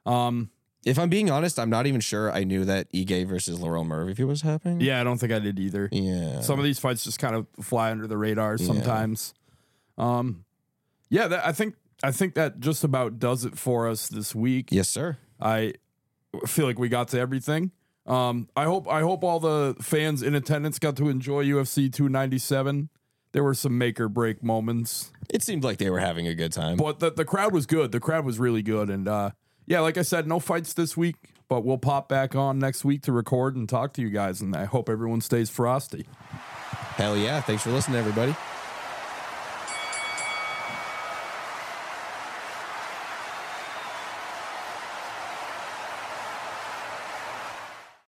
Um, 0.06 0.50
If 0.86 0.98
I'm 0.98 1.10
being 1.10 1.30
honest, 1.30 1.60
I'm 1.60 1.70
not 1.70 1.86
even 1.88 2.00
sure 2.02 2.32
I 2.32 2.44
knew 2.46 2.66
that 2.66 2.92
Ige 2.94 3.28
versus 3.28 3.60
Laurel 3.60 3.84
Murphy 3.84 4.24
was 4.24 4.42
happening. 4.42 4.80
Yeah, 4.82 5.02
I 5.02 5.04
don't 5.04 5.18
think 5.18 5.32
I 5.34 5.40
did 5.40 5.60
either. 5.60 5.90
Yeah. 5.92 6.42
Some 6.42 6.58
of 6.58 6.66
these 6.66 6.80
fights 6.80 7.04
just 7.04 7.20
kind 7.20 7.36
of 7.36 7.48
fly 7.62 7.92
under 7.92 8.08
the 8.08 8.18
radar 8.18 8.58
sometimes. 8.58 9.34
Um, 9.98 10.46
yeah, 11.10 11.28
that, 11.28 11.46
I 11.46 11.52
think 11.52 11.76
I 12.02 12.12
think 12.12 12.34
that 12.36 12.60
just 12.62 12.84
about 12.84 13.20
does 13.20 13.44
it 13.46 13.58
for 13.58 13.88
us 13.90 14.08
this 14.08 14.34
week. 14.34 14.70
yes, 14.72 14.88
sir. 14.90 15.18
I 15.42 15.74
feel 16.48 16.66
like 16.66 16.80
we 16.80 16.88
got 16.90 17.10
to 17.10 17.20
everything. 17.20 17.72
Um, 18.06 18.48
I 18.56 18.64
hope 18.64 18.88
I 18.88 19.02
hope 19.02 19.24
all 19.24 19.40
the 19.40 19.76
fans 19.82 20.24
in 20.24 20.34
attendance 20.34 20.80
got 20.80 20.96
to 20.98 21.10
enjoy 21.10 21.44
UFC 21.46 21.92
297. 21.92 22.90
There 23.32 23.44
were 23.44 23.54
some 23.54 23.78
make 23.78 24.00
or 24.00 24.10
break 24.10 24.44
moments, 24.44 25.12
It 25.30 25.44
seemed 25.44 25.64
like 25.64 25.78
they 25.78 25.90
were 25.90 26.00
having 26.00 26.28
a 26.28 26.34
good 26.34 26.52
time. 26.52 26.78
but 26.78 27.00
the, 27.00 27.12
the 27.12 27.26
crowd 27.26 27.54
was 27.54 27.66
good. 27.68 27.92
The 27.92 28.00
crowd 28.00 28.26
was 28.26 28.40
really 28.40 28.64
good, 28.64 28.90
and 28.90 29.08
uh, 29.08 29.32
yeah, 29.68 29.82
like 29.82 29.98
I 29.98 30.02
said, 30.02 30.28
no 30.28 30.40
fights 30.40 30.74
this 30.74 30.98
week, 30.98 31.16
but 31.48 31.64
we'll 31.64 31.78
pop 31.78 32.10
back 32.10 32.36
on 32.36 32.58
next 32.58 32.84
week 32.84 33.04
to 33.04 33.12
record 33.12 33.56
and 33.56 33.70
talk 33.70 33.94
to 33.94 34.02
you 34.02 34.10
guys. 34.10 34.42
And 34.42 34.56
I 34.56 34.66
hope 34.66 34.90
everyone 34.90 35.22
stays 35.22 35.50
frosty. 35.52 36.08
Hell 36.98 37.16
yeah. 37.16 37.40
Thanks 37.42 37.64
for 37.64 37.70
listening, 37.72 37.98
everybody. 37.98 38.36